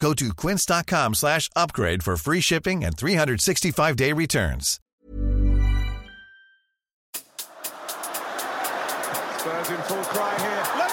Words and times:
Go 0.00 0.12
to 0.14 0.34
quince.com 0.34 1.14
slash 1.14 1.48
upgrade 1.56 2.02
for 2.02 2.16
free 2.16 2.40
shipping 2.40 2.84
and 2.84 2.96
365-day 2.96 4.12
returns. 4.12 4.80
Spurs 9.38 9.70
in 9.70 9.76
full 9.82 10.02
cry 10.04 10.38
here. 10.38 10.83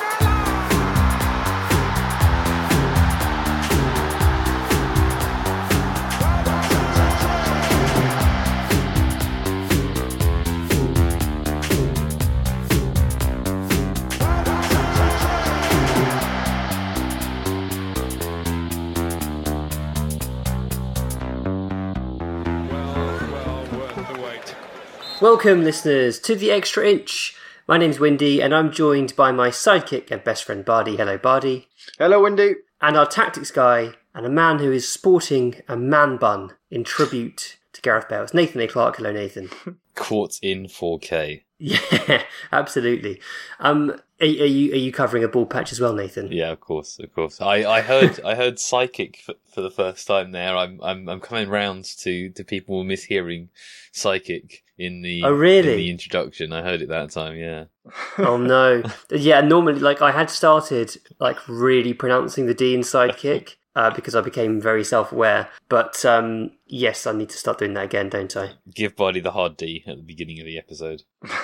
Welcome, 25.22 25.64
listeners, 25.64 26.18
to 26.22 26.36
the 26.36 26.50
Extra 26.50 26.90
Inch. 26.90 27.36
My 27.68 27.78
name's 27.78 28.00
Windy, 28.00 28.42
and 28.42 28.56
I'm 28.56 28.72
joined 28.72 29.16
by 29.16 29.32
my 29.32 29.50
sidekick 29.50 30.10
and 30.10 30.24
best 30.24 30.44
friend 30.44 30.66
Bardi. 30.66 30.98
Hello, 30.98 31.16
Bardi. 31.16 31.68
Hello, 32.00 32.24
Windy. 32.24 32.56
And 32.82 32.98
our 32.98 33.06
tactics 33.06 33.52
guy, 33.52 33.94
and 34.16 34.26
a 34.26 34.32
man 34.32 34.58
who 34.58 34.72
is 34.72 34.92
sporting 34.92 35.62
a 35.68 35.78
man 35.78 36.18
bun 36.18 36.56
in 36.72 36.84
tribute 36.84 37.58
to 37.74 37.82
Gareth 37.82 38.10
Bale. 38.10 38.24
It's 38.24 38.34
Nathan 38.34 38.62
A. 38.62 38.68
Clark. 38.68 38.96
Hello, 38.96 39.12
Nathan. 39.12 39.52
Caught 39.96 40.40
in 40.42 40.66
4K. 40.66 41.44
Yeah, 41.64 42.24
absolutely. 42.52 43.22
Um, 43.60 43.92
are, 43.92 44.26
are, 44.26 44.26
you 44.26 44.74
are 44.74 44.78
you 44.78 44.92
covering 44.92 45.24
a 45.24 45.28
ball 45.28 45.46
patch 45.46 45.72
as 45.72 45.80
well, 45.80 45.94
Nathan? 45.94 46.32
Yeah, 46.32 46.50
of 46.50 46.60
course, 46.60 46.98
of 46.98 47.14
course. 47.14 47.40
I, 47.40 47.58
I 47.70 47.82
heard 47.82 48.20
I 48.26 48.34
heard 48.34 48.60
psychic 48.60 49.18
for, 49.18 49.36
for, 49.54 49.62
the 49.62 49.70
first 49.70 50.08
time 50.08 50.32
there. 50.32 50.58
I'm 50.58 50.80
I'm 50.82 51.08
I'm 51.08 51.20
coming 51.20 51.50
round 51.50 51.86
to 52.00 52.30
to 52.32 52.44
people 52.44 52.84
mishearing 52.84 53.50
psychic 53.92 54.64
in 54.80 55.04
the 55.04 55.24
oh 55.24 55.34
really 55.34 55.74
in 55.74 55.78
the 55.78 55.92
introduction. 55.92 56.52
I 56.52 56.64
heard 56.64 56.82
it 56.82 56.90
that 56.90 57.12
time. 57.12 57.38
Yeah. 57.38 57.66
oh 58.18 58.38
no. 58.38 58.82
Yeah. 59.12 59.42
Normally, 59.42 59.80
like 59.80 60.02
I 60.02 60.12
had 60.12 60.32
started 60.32 60.98
like 61.20 61.38
really 61.48 61.94
pronouncing 61.94 62.48
the 62.48 62.56
D 62.56 62.74
in 62.74 62.82
sidekick. 62.82 63.58
Uh, 63.74 63.90
because 63.90 64.16
I 64.16 64.22
became 64.22 64.60
very 64.60 64.84
self-aware, 64.84 65.48
but 65.70 66.04
um, 66.04 66.52
yes, 66.68 67.08
I 67.08 67.14
need 67.14 67.30
to 67.30 67.38
start 67.38 67.60
doing 67.60 67.74
that 67.76 67.86
again, 67.86 68.10
don't 68.10 68.36
I? 68.36 68.52
Give 68.76 68.94
Bardi 68.94 69.22
the 69.22 69.32
hard 69.32 69.56
D 69.56 69.86
at 69.88 69.96
the 69.96 70.04
beginning 70.04 70.42
of 70.42 70.46
the 70.46 70.58
episode. 70.58 71.04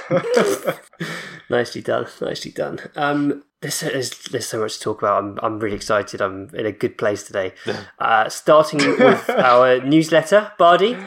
nicely 1.49 1.81
done, 1.81 2.07
nicely 2.19 2.51
done. 2.51 2.79
Um, 2.97 3.45
there's, 3.61 3.79
there's, 3.79 4.09
there's 4.25 4.47
so 4.47 4.59
much 4.59 4.75
to 4.75 4.79
talk 4.81 5.01
about. 5.01 5.23
I'm 5.23 5.39
I'm 5.41 5.59
really 5.59 5.75
excited. 5.75 6.21
I'm 6.21 6.49
in 6.53 6.65
a 6.65 6.71
good 6.71 6.97
place 6.97 7.23
today. 7.23 7.53
Uh, 7.99 8.29
starting 8.29 8.79
with 8.79 9.29
our 9.29 9.79
newsletter, 9.81 10.51
Bardi. 10.57 10.97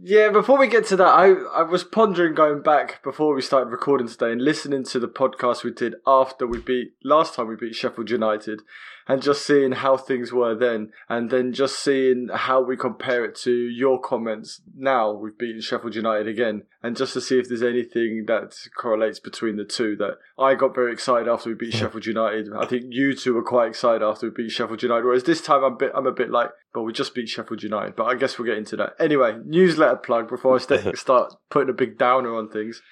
Yeah, 0.00 0.30
before 0.30 0.58
we 0.58 0.68
get 0.68 0.86
to 0.86 0.96
that, 0.96 1.08
I, 1.08 1.32
I 1.32 1.62
was 1.62 1.84
pondering 1.84 2.34
going 2.34 2.62
back 2.62 3.02
before 3.02 3.34
we 3.34 3.42
started 3.42 3.70
recording 3.70 4.08
today 4.08 4.32
and 4.32 4.40
listening 4.40 4.84
to 4.84 4.98
the 4.98 5.08
podcast 5.08 5.64
we 5.64 5.72
did 5.72 5.96
after 6.06 6.46
we 6.46 6.60
beat 6.60 6.92
last 7.02 7.34
time 7.34 7.48
we 7.48 7.56
beat 7.56 7.74
Sheffield 7.74 8.10
United 8.10 8.62
and 9.08 9.22
just 9.22 9.44
seeing 9.44 9.72
how 9.72 9.96
things 9.96 10.32
were 10.32 10.54
then 10.54 10.92
and 11.08 11.30
then 11.30 11.52
just 11.52 11.78
seeing 11.82 12.28
how 12.32 12.60
we 12.60 12.76
compare 12.76 13.24
it 13.24 13.34
to 13.34 13.50
your 13.50 13.98
comments 14.00 14.60
now 14.76 15.10
we've 15.12 15.38
beaten 15.38 15.60
Sheffield 15.60 15.94
United 15.94 16.28
again 16.28 16.64
and 16.82 16.96
just 16.96 17.14
to 17.14 17.20
see 17.20 17.38
if 17.38 17.48
there's 17.48 17.62
anything 17.62 18.24
that 18.26 18.54
correlates 18.76 19.18
between 19.18 19.56
the 19.56 19.64
two 19.64 19.96
that 19.96 20.18
I 20.38 20.54
got 20.54 20.74
very 20.74 20.92
excited 20.92 21.28
after 21.28 21.48
we 21.48 21.54
beat 21.56 21.74
Sheffield 21.74 22.06
United. 22.06 22.48
I 22.56 22.66
think 22.66 22.84
you 22.90 23.14
two 23.14 23.34
were 23.34 23.42
quite 23.42 23.68
excited 23.68 24.02
after 24.02 24.26
we 24.26 24.44
beat 24.44 24.52
Sheffield 24.52 24.82
United 24.82 25.04
whereas 25.04 25.24
this 25.24 25.40
time 25.40 25.64
I'm 25.64 25.72
a 25.72 25.76
bit 25.76 25.92
I'm 25.94 26.06
a 26.06 26.12
bit 26.12 26.30
like 26.30 26.50
but 26.74 26.82
we 26.82 26.92
just 26.92 27.14
beat 27.14 27.28
Sheffield 27.28 27.62
United. 27.62 27.96
But 27.96 28.04
I 28.04 28.14
guess 28.14 28.38
we'll 28.38 28.46
get 28.46 28.58
into 28.58 28.76
that. 28.76 28.94
Anyway, 29.00 29.38
newsletter 29.44 29.96
plug 29.96 30.28
before 30.28 30.56
I 30.56 30.58
st- 30.58 30.98
start 31.06 31.34
putting 31.50 31.70
a 31.70 31.72
big 31.72 31.98
downer 31.98 32.34
on 32.34 32.50
things. 32.50 32.82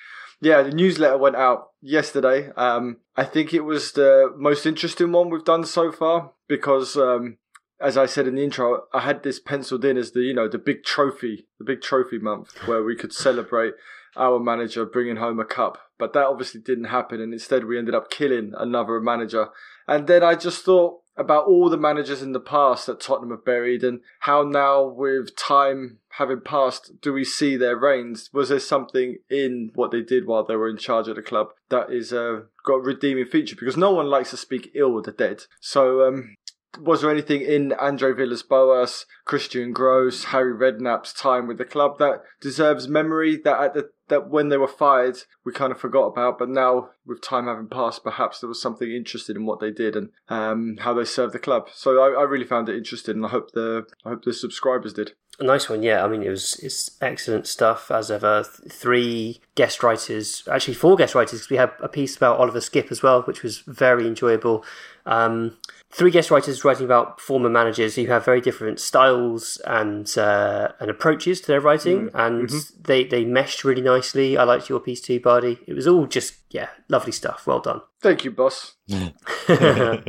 Yeah, 0.40 0.62
the 0.62 0.70
newsletter 0.70 1.16
went 1.16 1.36
out 1.36 1.68
yesterday. 1.80 2.50
Um, 2.56 2.98
I 3.16 3.24
think 3.24 3.54
it 3.54 3.62
was 3.62 3.92
the 3.92 4.32
most 4.36 4.66
interesting 4.66 5.12
one 5.12 5.30
we've 5.30 5.44
done 5.44 5.64
so 5.64 5.90
far 5.90 6.32
because, 6.46 6.96
um, 6.96 7.38
as 7.80 7.96
I 7.96 8.06
said 8.06 8.26
in 8.26 8.34
the 8.34 8.44
intro, 8.44 8.84
I 8.92 9.00
had 9.00 9.22
this 9.22 9.40
penciled 9.40 9.84
in 9.84 9.96
as 9.96 10.12
the 10.12 10.20
you 10.20 10.34
know 10.34 10.48
the 10.48 10.58
big 10.58 10.84
trophy, 10.84 11.46
the 11.58 11.64
big 11.64 11.80
trophy 11.80 12.18
month 12.18 12.54
where 12.66 12.82
we 12.82 12.96
could 12.96 13.12
celebrate 13.12 13.74
our 14.16 14.38
manager 14.38 14.84
bringing 14.84 15.16
home 15.16 15.40
a 15.40 15.44
cup. 15.44 15.78
But 15.98 16.12
that 16.12 16.26
obviously 16.26 16.60
didn't 16.60 16.84
happen, 16.84 17.20
and 17.20 17.32
instead 17.32 17.64
we 17.64 17.78
ended 17.78 17.94
up 17.94 18.10
killing 18.10 18.52
another 18.56 19.00
manager. 19.00 19.48
And 19.88 20.06
then 20.06 20.22
I 20.22 20.34
just 20.34 20.64
thought 20.64 21.00
about 21.16 21.46
all 21.46 21.70
the 21.70 21.76
managers 21.76 22.22
in 22.22 22.32
the 22.32 22.40
past 22.40 22.86
that 22.86 23.00
Tottenham 23.00 23.30
have 23.30 23.44
buried 23.44 23.82
and 23.82 24.00
how 24.20 24.42
now 24.42 24.84
with 24.84 25.34
time 25.36 25.98
having 26.18 26.40
passed 26.40 27.00
do 27.00 27.12
we 27.12 27.24
see 27.24 27.56
their 27.56 27.76
reigns? 27.76 28.30
Was 28.32 28.50
there 28.50 28.60
something 28.60 29.18
in 29.30 29.70
what 29.74 29.90
they 29.90 30.02
did 30.02 30.26
while 30.26 30.44
they 30.44 30.56
were 30.56 30.68
in 30.68 30.76
charge 30.76 31.08
of 31.08 31.16
the 31.16 31.22
club 31.22 31.48
that 31.70 31.90
is 31.90 32.12
uh, 32.12 32.40
got 32.64 32.76
a 32.76 32.80
redeeming 32.80 33.26
feature? 33.26 33.56
Because 33.58 33.76
no 33.76 33.92
one 33.92 34.06
likes 34.06 34.30
to 34.30 34.36
speak 34.36 34.72
ill 34.74 34.98
of 34.98 35.04
the 35.04 35.12
dead. 35.12 35.42
So 35.60 36.06
um, 36.06 36.36
was 36.78 37.00
there 37.00 37.10
anything 37.10 37.40
in 37.40 37.72
Andre 37.72 38.12
Villas-Boas, 38.12 39.06
Christian 39.24 39.72
Gross, 39.72 40.24
Harry 40.24 40.54
Redknapp's 40.54 41.12
time 41.12 41.46
with 41.46 41.58
the 41.58 41.64
club 41.64 41.98
that 41.98 42.22
deserves 42.40 42.88
memory 42.88 43.40
that 43.44 43.60
at 43.60 43.74
the 43.74 43.90
that 44.08 44.28
when 44.28 44.50
they 44.50 44.56
were 44.56 44.68
fired 44.68 45.16
we 45.44 45.52
kind 45.52 45.72
of 45.72 45.80
forgot 45.80 46.06
about, 46.06 46.38
but 46.38 46.48
now 46.48 46.90
with 47.06 47.20
time 47.20 47.46
having 47.46 47.68
passed, 47.68 48.04
perhaps 48.04 48.40
there 48.40 48.48
was 48.48 48.60
something 48.60 48.90
interested 48.90 49.36
in 49.36 49.46
what 49.46 49.60
they 49.60 49.70
did 49.70 49.96
and 49.96 50.10
um, 50.28 50.78
how 50.80 50.92
they 50.92 51.04
served 51.04 51.32
the 51.32 51.38
club. 51.38 51.68
So 51.72 52.00
I, 52.00 52.20
I 52.20 52.22
really 52.24 52.44
found 52.44 52.68
it 52.68 52.76
interesting, 52.76 53.16
and 53.16 53.26
I 53.26 53.30
hope 53.30 53.52
the 53.52 53.86
I 54.04 54.10
hope 54.10 54.24
the 54.24 54.32
subscribers 54.32 54.92
did. 54.92 55.12
A 55.38 55.44
nice 55.44 55.68
one, 55.68 55.82
yeah. 55.82 56.02
I 56.02 56.08
mean, 56.08 56.22
it 56.22 56.30
was 56.30 56.58
it's 56.62 56.96
excellent 57.02 57.46
stuff 57.46 57.90
as 57.90 58.10
ever. 58.10 58.42
Three 58.42 59.40
guest 59.54 59.82
writers, 59.82 60.42
actually 60.50 60.74
four 60.74 60.96
guest 60.96 61.14
writers, 61.14 61.40
because 61.40 61.50
we 61.50 61.58
had 61.58 61.72
a 61.80 61.88
piece 61.88 62.16
about 62.16 62.38
Oliver 62.38 62.60
Skipp 62.60 62.90
as 62.90 63.02
well, 63.02 63.22
which 63.22 63.42
was 63.42 63.58
very 63.58 64.06
enjoyable. 64.06 64.64
Um, 65.04 65.58
three 65.90 66.10
guest 66.10 66.30
writers 66.30 66.64
writing 66.64 66.86
about 66.86 67.20
former 67.20 67.50
managers 67.50 67.96
who 67.96 68.06
have 68.06 68.24
very 68.24 68.40
different 68.40 68.80
styles 68.80 69.60
and 69.66 70.16
uh, 70.16 70.72
and 70.80 70.90
approaches 70.90 71.42
to 71.42 71.48
their 71.48 71.60
writing, 71.60 72.08
mm. 72.08 72.10
and 72.14 72.48
mm-hmm. 72.48 72.82
they 72.82 73.04
they 73.04 73.26
meshed 73.26 73.62
really 73.62 73.82
nicely. 73.82 74.38
I 74.38 74.44
liked 74.44 74.70
your 74.70 74.80
piece 74.80 75.02
too, 75.02 75.20
Bardi. 75.20 75.58
It 75.66 75.74
was 75.74 75.86
all 75.86 76.06
just 76.06 76.45
yeah, 76.50 76.68
lovely 76.88 77.12
stuff. 77.12 77.46
Well 77.46 77.60
done. 77.60 77.80
Thank 78.00 78.24
you, 78.24 78.30
boss. 78.30 78.74
I 78.88 80.02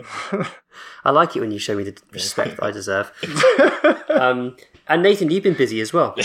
like 1.06 1.36
it 1.36 1.39
when 1.39 1.51
you 1.51 1.60
show 1.60 1.75
me 1.75 1.84
the 1.84 1.98
respect 2.12 2.60
I 2.62 2.72
deserve. 2.72 3.12
Um, 4.10 4.57
and 4.88 5.04
Nathan, 5.04 5.30
you've 5.30 5.44
been 5.44 5.54
busy 5.54 5.80
as 5.80 5.94
well. 5.94 6.16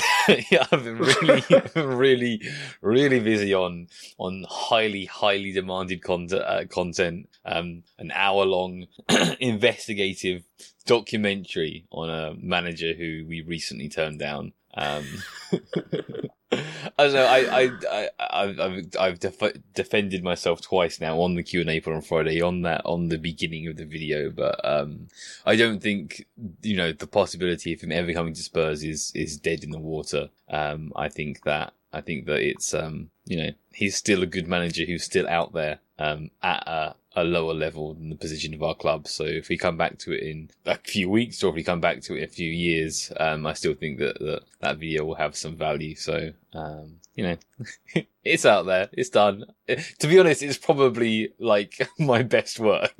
yeah, 0.50 0.64
I've 0.72 0.82
been 0.82 0.98
really, 0.98 1.44
really, 1.74 2.40
really 2.80 3.20
busy 3.20 3.52
on 3.52 3.88
on 4.16 4.46
highly, 4.48 5.04
highly 5.04 5.52
demanded 5.52 6.02
content. 6.02 6.42
Uh, 6.42 6.64
content. 6.64 7.28
Um, 7.44 7.82
an 7.98 8.10
hour 8.14 8.46
long 8.46 8.86
investigative 9.40 10.44
documentary 10.86 11.84
on 11.90 12.08
a 12.08 12.32
manager 12.40 12.94
who 12.94 13.26
we 13.28 13.42
recently 13.42 13.90
turned 13.90 14.20
down. 14.20 14.52
Um, 14.74 15.04
I 16.98 17.04
don't 17.04 17.12
know. 17.14 17.26
I, 17.26 17.62
I, 17.62 18.08
I, 18.20 18.64
I've, 18.64 18.86
I've, 18.98 19.18
def- 19.18 19.62
defended 19.74 20.22
myself 20.22 20.60
twice 20.60 21.00
now 21.00 21.20
on 21.20 21.34
the 21.34 21.42
Q 21.42 21.62
and 21.62 21.70
A 21.70 21.80
put 21.80 21.94
on 21.94 22.02
Friday 22.02 22.42
on 22.42 22.62
that 22.62 22.82
on 22.84 23.08
the 23.08 23.18
beginning 23.18 23.68
of 23.68 23.76
the 23.76 23.86
video, 23.86 24.30
but 24.30 24.60
um, 24.64 25.08
I 25.46 25.56
don't 25.56 25.82
think 25.82 26.26
you 26.62 26.76
know 26.76 26.92
the 26.92 27.06
possibility 27.06 27.72
of 27.72 27.80
him 27.80 27.92
ever 27.92 28.12
coming 28.12 28.34
to 28.34 28.42
Spurs 28.42 28.84
is 28.84 29.12
is 29.14 29.38
dead 29.38 29.64
in 29.64 29.70
the 29.70 29.78
water. 29.78 30.28
Um, 30.50 30.92
I 30.94 31.08
think 31.08 31.42
that 31.44 31.72
I 31.92 32.00
think 32.00 32.26
that 32.26 32.40
it's 32.40 32.74
um, 32.74 33.10
you 33.24 33.38
know 33.38 33.50
he's 33.72 33.96
still 33.96 34.22
a 34.22 34.26
good 34.26 34.48
manager 34.48 34.84
who's 34.84 35.04
still 35.04 35.28
out 35.28 35.52
there 35.52 35.78
um, 35.98 36.30
at 36.42 36.62
a 36.66 36.94
a 37.14 37.24
lower 37.24 37.52
level 37.54 37.94
than 37.94 38.08
the 38.10 38.16
position 38.16 38.54
of 38.54 38.62
our 38.62 38.74
club. 38.74 39.06
So 39.06 39.24
if 39.24 39.48
we 39.48 39.56
come 39.58 39.76
back 39.76 39.98
to 39.98 40.12
it 40.12 40.22
in 40.22 40.50
a 40.66 40.76
few 40.78 41.10
weeks 41.10 41.42
or 41.42 41.48
if 41.50 41.54
we 41.54 41.62
come 41.62 41.80
back 41.80 42.00
to 42.02 42.14
it 42.14 42.18
in 42.18 42.24
a 42.24 42.28
few 42.28 42.50
years, 42.50 43.12
um, 43.18 43.46
I 43.46 43.52
still 43.52 43.74
think 43.74 43.98
that, 43.98 44.18
that 44.20 44.42
that 44.60 44.78
video 44.78 45.04
will 45.04 45.16
have 45.16 45.36
some 45.36 45.56
value. 45.56 45.94
So, 45.94 46.32
um, 46.54 46.96
you 47.14 47.24
know, 47.24 47.36
it's 48.24 48.46
out 48.46 48.66
there. 48.66 48.88
It's 48.92 49.10
done. 49.10 49.44
To 50.00 50.06
be 50.06 50.18
honest, 50.18 50.42
it's 50.42 50.58
probably 50.58 51.32
like 51.38 51.88
my 51.98 52.22
best 52.22 52.58
work. 52.60 52.92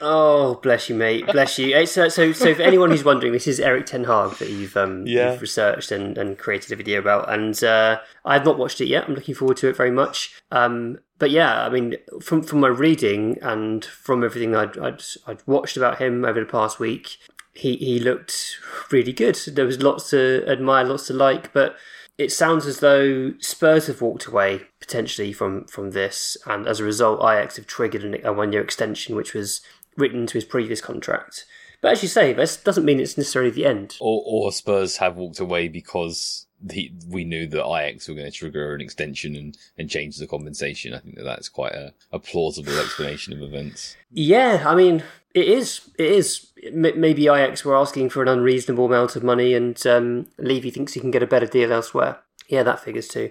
oh, 0.00 0.58
bless 0.62 0.88
you, 0.88 0.94
mate. 0.94 1.26
Bless 1.26 1.58
you. 1.58 1.84
So, 1.86 2.08
so, 2.08 2.32
so 2.32 2.54
for 2.54 2.62
anyone 2.62 2.90
who's 2.90 3.04
wondering, 3.04 3.32
this 3.32 3.46
is 3.46 3.60
Erik 3.60 3.86
Ten 3.86 4.04
Hag 4.04 4.32
that 4.38 4.48
you've, 4.48 4.76
um, 4.76 5.06
Yeah. 5.06 5.32
you've 5.32 5.40
researched 5.40 5.90
and, 5.92 6.16
and 6.16 6.38
created 6.38 6.72
a 6.72 6.76
video 6.76 6.98
about. 7.00 7.30
And 7.32 7.62
uh, 7.62 8.00
I 8.24 8.34
have 8.34 8.44
not 8.44 8.58
watched 8.58 8.80
it 8.80 8.86
yet. 8.86 9.04
I'm 9.08 9.14
looking 9.14 9.34
forward 9.34 9.56
to 9.58 9.68
it 9.68 9.76
very 9.76 9.90
much. 9.90 10.40
Um, 10.50 10.98
but 11.18 11.30
yeah, 11.30 11.64
I 11.64 11.68
mean, 11.68 11.96
from 12.20 12.42
from 12.42 12.60
my 12.60 12.68
reading 12.68 13.38
and 13.42 13.84
from 13.84 14.24
everything 14.24 14.54
I'd, 14.54 14.78
I'd 14.78 15.02
I'd 15.26 15.46
watched 15.46 15.76
about 15.76 16.00
him 16.00 16.24
over 16.24 16.40
the 16.40 16.46
past 16.46 16.78
week, 16.78 17.18
he 17.54 17.76
he 17.76 17.98
looked 17.98 18.58
really 18.90 19.12
good. 19.12 19.36
There 19.46 19.66
was 19.66 19.82
lots 19.82 20.10
to 20.10 20.44
admire, 20.46 20.84
lots 20.84 21.06
to 21.08 21.12
like, 21.14 21.52
but 21.52 21.76
it 22.16 22.32
sounds 22.32 22.66
as 22.66 22.80
though 22.80 23.32
Spurs 23.38 23.86
have 23.86 24.00
walked 24.00 24.26
away 24.26 24.62
potentially 24.80 25.32
from 25.32 25.64
from 25.66 25.90
this, 25.90 26.36
and 26.46 26.66
as 26.66 26.80
a 26.80 26.84
result, 26.84 27.20
Ajax 27.20 27.56
have 27.56 27.66
triggered 27.66 28.04
an, 28.04 28.24
a 28.24 28.32
one 28.32 28.52
year 28.52 28.62
extension, 28.62 29.16
which 29.16 29.34
was 29.34 29.60
written 29.96 30.20
into 30.20 30.34
his 30.34 30.44
previous 30.44 30.80
contract. 30.80 31.44
But 31.80 31.92
as 31.92 32.02
you 32.02 32.08
say, 32.08 32.32
this 32.32 32.56
doesn't 32.56 32.84
mean 32.84 32.98
it's 32.98 33.16
necessarily 33.16 33.52
the 33.52 33.66
end. 33.66 33.96
or, 34.00 34.22
or 34.26 34.52
Spurs 34.52 34.96
have 34.96 35.16
walked 35.16 35.38
away 35.38 35.68
because 35.68 36.47
the, 36.60 36.92
we 37.06 37.24
knew 37.24 37.46
that 37.46 37.64
Ajax 37.64 38.08
were 38.08 38.14
going 38.14 38.30
to 38.30 38.36
trigger 38.36 38.74
an 38.74 38.80
extension 38.80 39.36
and, 39.36 39.56
and 39.76 39.88
change 39.88 40.16
the 40.16 40.26
compensation. 40.26 40.94
I 40.94 40.98
think 40.98 41.16
that 41.16 41.24
that's 41.24 41.48
quite 41.48 41.72
a, 41.72 41.94
a 42.12 42.18
plausible 42.18 42.78
explanation 42.78 43.32
of 43.32 43.42
events. 43.42 43.96
Yeah, 44.10 44.64
I 44.66 44.74
mean, 44.74 45.02
it 45.34 45.48
is. 45.48 45.90
It 45.98 46.10
is. 46.10 46.50
M- 46.64 47.00
Maybe 47.00 47.26
Ajax 47.28 47.64
were 47.64 47.76
asking 47.76 48.10
for 48.10 48.22
an 48.22 48.28
unreasonable 48.28 48.86
amount 48.86 49.14
of 49.16 49.22
money, 49.22 49.54
and 49.54 49.84
um, 49.86 50.26
Levy 50.38 50.70
thinks 50.70 50.94
he 50.94 51.00
can 51.00 51.10
get 51.10 51.22
a 51.22 51.26
better 51.26 51.46
deal 51.46 51.72
elsewhere. 51.72 52.18
Yeah, 52.48 52.62
that 52.62 52.80
figures 52.80 53.08
too. 53.08 53.30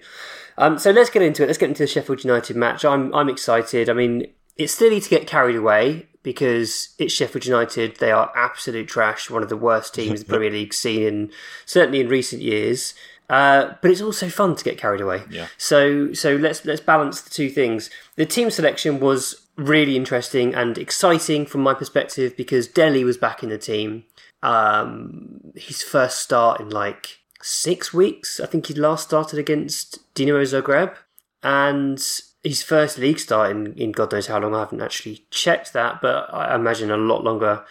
Um, 0.57 0.77
so 0.80 0.91
let's 0.91 1.09
get 1.09 1.21
into 1.21 1.44
it. 1.44 1.47
Let's 1.47 1.57
get 1.57 1.69
into 1.69 1.83
the 1.83 1.88
Sheffield 1.88 2.23
United 2.23 2.56
match. 2.56 2.85
I'm 2.85 3.13
I'm 3.13 3.30
excited. 3.30 3.89
I 3.89 3.94
mean, 3.94 4.27
it's 4.56 4.73
silly 4.73 5.01
to 5.01 5.09
get 5.09 5.27
carried 5.27 5.56
away 5.56 6.07
because 6.23 6.89
it's 7.00 7.13
Sheffield 7.13 7.45
United. 7.45 7.97
They 7.97 8.12
are 8.12 8.31
absolute 8.35 8.88
trash. 8.88 9.30
One 9.30 9.44
of 9.44 9.50
the 9.50 9.57
worst 9.57 9.94
teams 9.95 10.23
the 10.23 10.25
Premier 10.30 10.51
League's 10.51 10.77
seen 10.77 11.03
in 11.03 11.31
certainly 11.65 12.00
in 12.00 12.09
recent 12.09 12.41
years. 12.41 12.94
Uh, 13.29 13.74
but 13.81 13.91
it's 13.91 14.01
also 14.01 14.29
fun 14.29 14.56
to 14.56 14.63
get 14.63 14.77
carried 14.77 15.01
away. 15.01 15.24
Yeah. 15.29 15.47
So 15.57 16.13
so 16.13 16.35
let's 16.35 16.63
let's 16.65 16.81
balance 16.81 17.21
the 17.21 17.29
two 17.29 17.50
things. 17.50 17.89
The 18.15 18.25
team 18.25 18.50
selection 18.50 19.00
was 19.00 19.47
really 19.57 19.95
interesting 19.95 20.53
and 20.56 20.77
exciting 20.77 21.45
from 21.45 21.62
my 21.62 21.74
perspective 21.74 22.38
because 22.38 22.68
Dele 22.68 23.03
was 23.03 23.18
back 23.18 23.44
in 23.44 23.50
the 23.50 23.57
team. 23.57 24.06
Um, 24.44 25.51
his 25.56 25.81
first 25.81 26.19
start 26.19 26.62
in 26.62 26.69
like 26.69 27.19
six 27.41 27.94
weeks. 27.94 28.39
I 28.39 28.45
think 28.45 28.68
he 28.68 28.74
last 28.74 29.07
started 29.07 29.39
against 29.39 30.13
Dinamo 30.15 30.44
Zagreb, 30.44 30.95
and 31.44 32.00
his 32.44 32.63
first 32.63 32.97
league 32.97 33.19
start 33.19 33.51
in, 33.51 33.73
in 33.73 33.91
God 33.91 34.12
knows 34.12 34.27
how 34.27 34.39
long. 34.39 34.56
I 34.56 34.59
haven't 34.59 34.81
actually 34.81 35.25
checked 35.31 35.73
that, 35.73 36.01
but 36.01 36.33
I 36.33 36.56
imagine 36.56 36.91
a 36.91 36.97
lot 36.97 37.23
longer. 37.23 37.65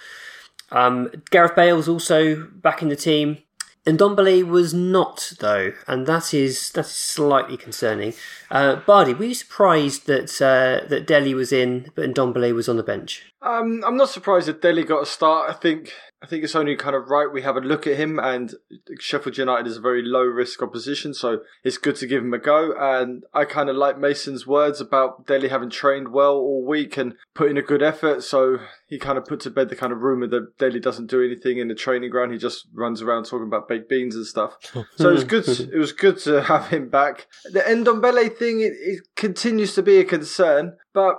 Um, 0.70 1.11
Gareth 1.31 1.55
Bale's 1.55 1.88
also 1.88 2.44
back 2.52 2.82
in 2.82 2.88
the 2.88 2.97
team. 2.97 3.38
And 3.87 4.00
Ndombele 4.00 4.44
was 4.44 4.75
not, 4.75 5.35
though, 5.38 5.73
and 5.87 6.06
that 6.09 6.35
is 6.35 6.73
that 6.73 6.87
is 6.87 6.91
slightly 6.91 7.56
concerning. 7.56 8.15
Uh, 8.50 8.77
Bardi, 8.77 9.15
were 9.15 9.27
you 9.27 9.35
surprised 9.35 10.06
that 10.09 10.43
uh, 10.43 10.87
that 10.88 11.06
Dele 11.06 11.35
was 11.35 11.53
in, 11.53 11.93
but 11.94 12.12
Ndombele 12.12 12.53
was 12.53 12.69
on 12.69 12.77
the 12.77 12.83
bench? 12.83 13.33
Um, 13.46 13.84
I'm 13.87 13.96
not 13.96 14.08
surprised 14.08 14.48
that 14.48 14.60
Dele 14.60 14.82
got 14.82 15.04
a 15.04 15.06
start. 15.06 15.48
I 15.48 15.52
think 15.52 15.93
I 16.20 16.26
think 16.26 16.43
it's 16.43 16.56
only 16.56 16.75
kind 16.75 16.96
of 16.96 17.08
right 17.08 17.32
we 17.32 17.43
have 17.43 17.56
a 17.56 17.60
look 17.60 17.87
at 17.87 17.96
him, 17.96 18.19
and 18.19 18.52
Sheffield 18.98 19.38
United 19.38 19.69
is 19.69 19.76
a 19.76 19.81
very 19.81 20.02
low 20.02 20.22
risk 20.25 20.62
opposition, 20.62 21.14
so 21.14 21.43
it's 21.62 21.78
good 21.78 21.94
to 21.96 22.08
give 22.08 22.25
him 22.25 22.34
a 22.34 22.38
go. 22.38 22.75
And 22.76 23.22
I 23.32 23.44
kind 23.44 23.70
of 23.70 23.76
like 23.76 23.98
Mason's 23.98 24.48
words 24.48 24.81
about 24.81 25.26
Dele 25.28 25.48
having 25.48 25.70
trained 25.70 26.08
well 26.08 26.34
all 26.34 26.64
week 26.66 26.96
and 26.96 27.14
put 27.34 27.48
in 27.48 27.56
a 27.56 27.62
good 27.62 27.84
effort. 27.84 28.25
So 28.25 28.58
he 28.88 28.98
kind 28.98 29.16
of 29.16 29.26
put 29.26 29.38
to 29.40 29.50
bed 29.50 29.69
the 29.69 29.76
kind 29.76 29.92
of 29.92 30.00
rumor 30.00 30.26
that 30.26 30.58
Dele 30.58 30.81
doesn't 30.81 31.08
do 31.08 31.22
anything 31.22 31.58
in 31.58 31.69
the 31.69 31.75
training 31.76 32.10
ground. 32.10 32.32
He 32.32 32.38
just 32.38 32.66
runs 32.75 33.00
around 33.00 33.26
talking 33.26 33.46
about 33.46 33.69
baked 33.69 33.88
beans 33.88 34.16
and 34.16 34.26
stuff. 34.26 34.56
So 34.96 35.10
it 35.10 35.12
was 35.12 35.25
good. 35.25 35.46
it 35.49 35.78
was 35.78 35.92
good 35.92 36.19
to 36.20 36.42
have 36.52 36.69
him 36.69 36.88
back. 36.88 37.26
The 37.44 37.60
Ndombele 37.60 38.34
thing 38.37 38.60
it, 38.60 38.72
it 38.72 39.02
continues 39.14 39.75
to 39.75 39.82
be 39.82 39.99
a 39.99 40.04
concern, 40.04 40.76
but 40.94 41.16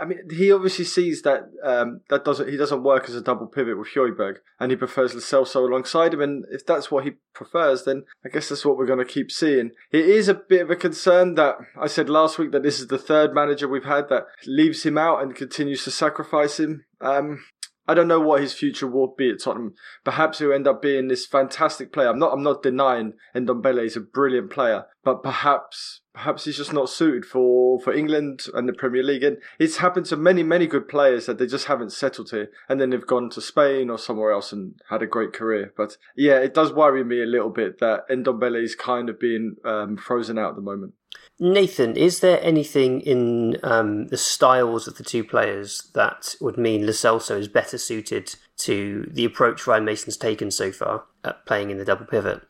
I 0.00 0.04
mean, 0.04 0.18
he 0.30 0.52
obviously 0.52 0.84
sees 0.84 1.22
that 1.22 1.50
um, 1.62 2.00
that 2.08 2.24
doesn't 2.24 2.48
he 2.48 2.56
doesn't 2.56 2.82
work 2.82 3.08
as 3.08 3.14
a 3.14 3.20
double 3.20 3.46
pivot 3.46 3.78
with 3.78 3.88
Højbjerg, 3.94 4.36
and 4.58 4.70
he 4.70 4.76
prefers 4.76 5.14
Celso 5.14 5.68
alongside 5.68 6.14
him. 6.14 6.20
And 6.20 6.44
if 6.50 6.66
that's 6.66 6.90
what 6.90 7.04
he 7.04 7.12
prefers, 7.32 7.84
then 7.84 8.04
I 8.24 8.28
guess 8.28 8.48
that's 8.48 8.64
what 8.64 8.76
we're 8.76 8.86
going 8.86 8.98
to 8.98 9.04
keep 9.04 9.30
seeing. 9.30 9.70
It 9.90 10.06
is 10.06 10.28
a 10.28 10.34
bit 10.34 10.62
of 10.62 10.70
a 10.70 10.76
concern 10.76 11.34
that 11.36 11.56
I 11.80 11.86
said 11.86 12.08
last 12.08 12.38
week 12.38 12.52
that 12.52 12.62
this 12.62 12.80
is 12.80 12.88
the 12.88 12.98
third 12.98 13.34
manager 13.34 13.68
we've 13.68 13.84
had 13.84 14.08
that 14.08 14.26
leaves 14.46 14.84
him 14.84 14.98
out 14.98 15.22
and 15.22 15.34
continues 15.34 15.84
to 15.84 15.90
sacrifice 15.90 16.58
him. 16.58 16.84
Um, 17.00 17.44
I 17.86 17.94
don't 17.94 18.08
know 18.08 18.20
what 18.20 18.40
his 18.40 18.54
future 18.54 18.86
will 18.86 19.14
be 19.16 19.30
at 19.30 19.40
Tottenham. 19.40 19.74
Perhaps 20.04 20.38
he'll 20.38 20.52
end 20.52 20.66
up 20.66 20.80
being 20.80 21.08
this 21.08 21.26
fantastic 21.26 21.92
player. 21.92 22.08
I'm 22.08 22.18
not. 22.18 22.32
I'm 22.32 22.42
not 22.42 22.62
denying 22.62 23.12
Ndombele 23.34 23.84
is 23.84 23.96
a 23.96 24.00
brilliant 24.00 24.50
player, 24.50 24.86
but 25.04 25.22
perhaps, 25.22 26.00
perhaps 26.14 26.46
he's 26.46 26.56
just 26.56 26.72
not 26.72 26.88
suited 26.88 27.26
for 27.26 27.78
for 27.80 27.92
England 27.92 28.46
and 28.54 28.66
the 28.68 28.72
Premier 28.72 29.02
League. 29.02 29.22
And 29.22 29.36
it's 29.58 29.78
happened 29.78 30.06
to 30.06 30.16
many, 30.16 30.42
many 30.42 30.66
good 30.66 30.88
players 30.88 31.26
that 31.26 31.38
they 31.38 31.46
just 31.46 31.66
haven't 31.66 31.92
settled 31.92 32.30
here, 32.30 32.50
and 32.68 32.80
then 32.80 32.90
they've 32.90 33.06
gone 33.06 33.28
to 33.30 33.40
Spain 33.42 33.90
or 33.90 33.98
somewhere 33.98 34.32
else 34.32 34.52
and 34.52 34.74
had 34.88 35.02
a 35.02 35.06
great 35.06 35.34
career. 35.34 35.72
But 35.76 35.98
yeah, 36.16 36.38
it 36.38 36.54
does 36.54 36.72
worry 36.72 37.04
me 37.04 37.22
a 37.22 37.26
little 37.26 37.50
bit 37.50 37.80
that 37.80 38.08
Ndombele 38.10 38.62
is 38.62 38.74
kind 38.74 39.10
of 39.10 39.20
being 39.20 39.56
um, 39.64 39.98
frozen 39.98 40.38
out 40.38 40.50
at 40.50 40.56
the 40.56 40.62
moment. 40.62 40.94
Nathan, 41.40 41.96
is 41.96 42.20
there 42.20 42.42
anything 42.42 43.00
in 43.00 43.58
um, 43.64 44.06
the 44.06 44.16
styles 44.16 44.86
of 44.86 44.96
the 44.96 45.02
two 45.02 45.24
players 45.24 45.90
that 45.94 46.36
would 46.40 46.56
mean 46.56 46.86
Lo 46.86 46.92
Celso 46.92 47.38
is 47.38 47.48
better 47.48 47.76
suited 47.76 48.36
to 48.58 49.08
the 49.10 49.24
approach 49.24 49.66
Ryan 49.66 49.84
Mason's 49.84 50.16
taken 50.16 50.50
so 50.50 50.70
far 50.70 51.04
at 51.24 51.44
playing 51.44 51.70
in 51.70 51.78
the 51.78 51.84
double 51.84 52.06
pivot? 52.06 52.42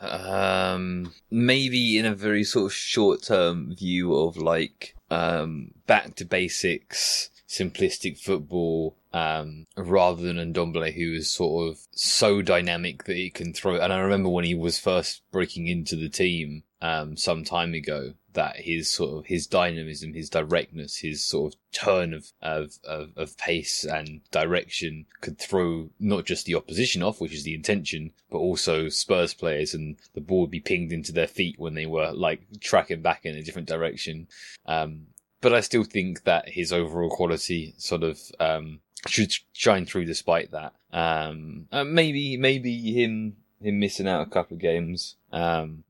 Um, 0.00 1.14
maybe 1.30 1.96
in 1.96 2.04
a 2.04 2.14
very 2.14 2.44
sort 2.44 2.66
of 2.66 2.74
short 2.74 3.22
term 3.22 3.74
view 3.74 4.14
of 4.14 4.36
like 4.36 4.94
um, 5.10 5.70
back 5.86 6.16
to 6.16 6.26
basics, 6.26 7.30
simplistic 7.48 8.18
football, 8.18 8.96
um, 9.14 9.66
rather 9.78 10.22
than 10.22 10.52
Ndombele, 10.52 10.92
who 10.94 11.14
is 11.14 11.30
sort 11.30 11.70
of 11.70 11.78
so 11.92 12.42
dynamic 12.42 13.04
that 13.04 13.16
he 13.16 13.30
can 13.30 13.54
throw. 13.54 13.76
And 13.76 13.92
I 13.92 13.98
remember 13.98 14.28
when 14.28 14.44
he 14.44 14.54
was 14.54 14.78
first 14.78 15.22
breaking 15.32 15.68
into 15.68 15.96
the 15.96 16.10
team 16.10 16.64
um, 16.82 17.16
some 17.16 17.42
time 17.42 17.72
ago, 17.72 18.12
that 18.36 18.56
his 18.56 18.88
sort 18.88 19.18
of 19.18 19.26
his 19.26 19.46
dynamism, 19.46 20.14
his 20.14 20.30
directness, 20.30 20.98
his 20.98 21.22
sort 21.22 21.54
of 21.54 21.60
turn 21.72 22.14
of, 22.14 22.32
of, 22.40 22.78
of, 22.84 23.10
of 23.16 23.36
pace 23.38 23.84
and 23.84 24.20
direction 24.30 25.06
could 25.20 25.38
throw 25.38 25.90
not 25.98 26.24
just 26.24 26.46
the 26.46 26.54
opposition 26.54 27.02
off, 27.02 27.20
which 27.20 27.34
is 27.34 27.42
the 27.42 27.54
intention, 27.54 28.12
but 28.30 28.38
also 28.38 28.88
Spurs 28.88 29.34
players 29.34 29.74
and 29.74 29.96
the 30.14 30.20
ball 30.20 30.42
would 30.42 30.50
be 30.50 30.60
pinged 30.60 30.92
into 30.92 31.12
their 31.12 31.26
feet 31.26 31.58
when 31.58 31.74
they 31.74 31.86
were 31.86 32.12
like 32.12 32.42
tracking 32.60 33.02
back 33.02 33.24
in 33.24 33.34
a 33.34 33.42
different 33.42 33.68
direction. 33.68 34.28
Um, 34.66 35.06
but 35.40 35.52
I 35.52 35.60
still 35.60 35.84
think 35.84 36.24
that 36.24 36.50
his 36.50 36.72
overall 36.72 37.10
quality 37.10 37.74
sort 37.78 38.02
of, 38.02 38.20
um, 38.38 38.80
should 39.06 39.32
shine 39.52 39.86
through 39.86 40.04
despite 40.04 40.50
that. 40.50 40.74
Um, 40.92 41.66
maybe, 41.72 42.36
maybe 42.36 42.92
him, 42.92 43.36
him 43.60 43.78
missing 43.78 44.08
out 44.08 44.26
a 44.26 44.30
couple 44.30 44.56
of 44.56 44.60
games, 44.60 45.16
um, 45.32 45.84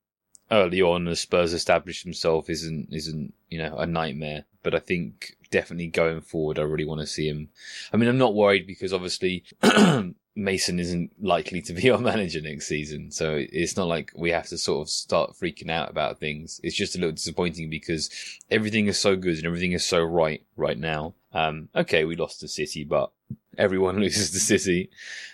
early 0.51 0.81
on 0.81 1.09
as 1.09 1.21
Spurs 1.21 1.53
established 1.53 2.05
himself 2.05 2.49
isn't 2.49 2.89
isn't 2.93 3.35
you 3.49 3.59
know 3.59 3.77
a 3.77 3.87
nightmare. 3.87 4.45
But 4.63 4.75
I 4.75 4.81
think 4.81 5.37
definitely 5.51 5.89
going 5.89 6.21
forward, 6.21 6.59
I 6.59 6.63
really 6.63 6.85
want 6.85 7.01
to 7.01 7.07
see 7.07 7.29
him. 7.29 7.49
I 7.93 7.97
mean, 7.97 8.09
I'm 8.09 8.19
not 8.19 8.35
worried 8.35 8.67
because 8.67 8.93
obviously 8.93 9.45
Mason 10.35 10.81
isn't 10.81 11.13
likely 11.23 11.63
to 11.63 11.73
be 11.73 11.91
our 11.93 11.99
manager 11.99 12.41
next 12.41 12.67
season, 12.67 13.11
so 13.11 13.39
it's 13.39 13.77
not 13.77 13.89
like 13.89 14.13
we 14.17 14.31
have 14.31 14.49
to 14.49 14.59
sort 14.59 14.87
of 14.87 14.91
start 14.91 15.35
freaking 15.41 15.71
out 15.71 15.91
about 15.91 16.19
things. 16.19 16.61
It's 16.63 16.77
just 16.77 16.97
a 16.97 16.99
little 16.99 17.13
disappointing 17.13 17.71
because 17.71 18.11
everything 18.51 18.87
is 18.87 18.99
so 18.99 19.17
good 19.17 19.37
and 19.37 19.47
everything 19.47 19.73
is 19.73 19.85
so 19.85 20.03
right 20.03 20.45
right 20.57 20.79
now. 20.79 21.15
Um, 21.33 21.69
okay, 21.75 22.05
we 22.05 22.17
lost 22.17 22.41
to 22.41 22.49
City, 22.49 22.85
but 22.85 23.13
everyone 23.59 23.97
loses 24.01 24.31
to 24.33 24.41
City. 24.41 24.91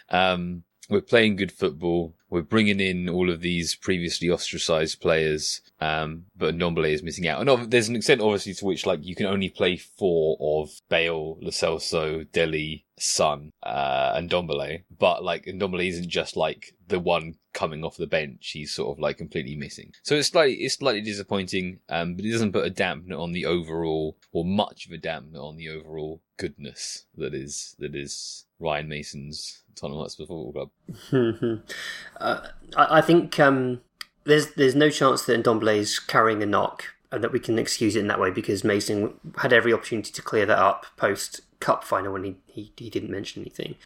Um, 0.09 0.64
we're 0.88 1.00
playing 1.00 1.37
good 1.37 1.52
football. 1.52 2.14
We're 2.33 2.41
bringing 2.41 2.81
in 2.81 3.11
all 3.11 3.29
of 3.29 3.43
these 3.43 3.75
previously 3.75 4.31
ostracized 4.31 5.03
players, 5.03 5.61
um, 5.83 6.25
but 6.35 6.57
Ndombele 6.57 6.91
is 6.91 7.03
missing 7.03 7.29
out. 7.29 7.47
And 7.47 7.71
there's 7.71 7.89
an 7.89 7.97
extent, 7.97 8.23
obviously, 8.23 8.55
to 8.55 8.65
which 8.65 8.87
like 8.87 9.05
you 9.05 9.15
can 9.15 9.27
only 9.27 9.51
play 9.51 9.77
four 9.77 10.39
of 10.41 10.71
Bale, 10.89 11.37
Lo 11.43 12.25
Delhi, 12.33 12.87
Son, 12.99 13.51
uh, 13.62 14.12
and 14.15 14.31
Ndombele. 14.31 14.85
But 14.99 15.23
like 15.23 15.45
Ndombele 15.45 15.89
isn't 15.89 16.09
just 16.09 16.35
like 16.35 16.75
the 16.89 16.99
one 16.99 17.35
coming 17.53 17.85
off 17.85 17.99
the 17.99 18.07
bench. 18.07 18.53
He's 18.55 18.73
sort 18.73 18.97
of 18.97 18.99
like 18.99 19.19
completely 19.19 19.55
missing. 19.55 19.93
So 20.03 20.15
it's 20.15 20.29
slightly 20.29 20.55
it's 20.55 20.77
slightly 20.77 21.03
disappointing, 21.03 21.81
um, 21.91 22.15
but 22.15 22.25
it 22.25 22.33
doesn't 22.33 22.53
put 22.53 22.67
a 22.67 22.71
dampener 22.71 23.21
on 23.21 23.33
the 23.33 23.45
overall, 23.45 24.17
or 24.33 24.47
much 24.47 24.87
of 24.87 24.93
a 24.93 24.99
dampener 24.99 25.47
on 25.47 25.57
the 25.57 25.69
overall 25.69 26.23
goodness 26.39 27.05
that 27.17 27.35
is 27.35 27.77
that 27.79 27.95
is 27.95 28.47
Ryan 28.59 28.89
Mason's 28.89 29.62
Tottenham 29.75 30.00
Hotspur 30.00 30.26
Football 30.26 30.71
Club. 31.12 31.61
uh, 32.21 32.49
I, 32.76 33.00
think 33.00 33.38
um, 33.41 33.81
there's 34.25 34.55
there's 34.55 34.75
no 34.75 34.91
chance 34.91 35.23
that 35.23 35.43
Ndombele 35.43 35.76
is 35.76 35.99
carrying 35.99 36.43
a 36.43 36.47
knock 36.47 36.85
and 37.11 37.23
that 37.23 37.33
we 37.33 37.41
can 37.41 37.59
excuse 37.59 37.97
it 37.97 38.00
in 38.00 38.07
that 38.09 38.21
way 38.21 38.31
because 38.31 38.64
Mason 38.64 39.14
had 39.38 39.52
every 39.52 39.73
opportunity 39.73 40.11
to 40.12 40.23
clear 40.23 40.47
that 40.47 40.59
up 40.59 40.87
post 40.97 41.43
cup 41.61 41.85
final 41.85 42.12
when 42.12 42.25
he, 42.25 42.37
he, 42.47 42.73
he 42.76 42.91
didn't 42.91 43.11
mention 43.11 43.43
anything. 43.43 43.76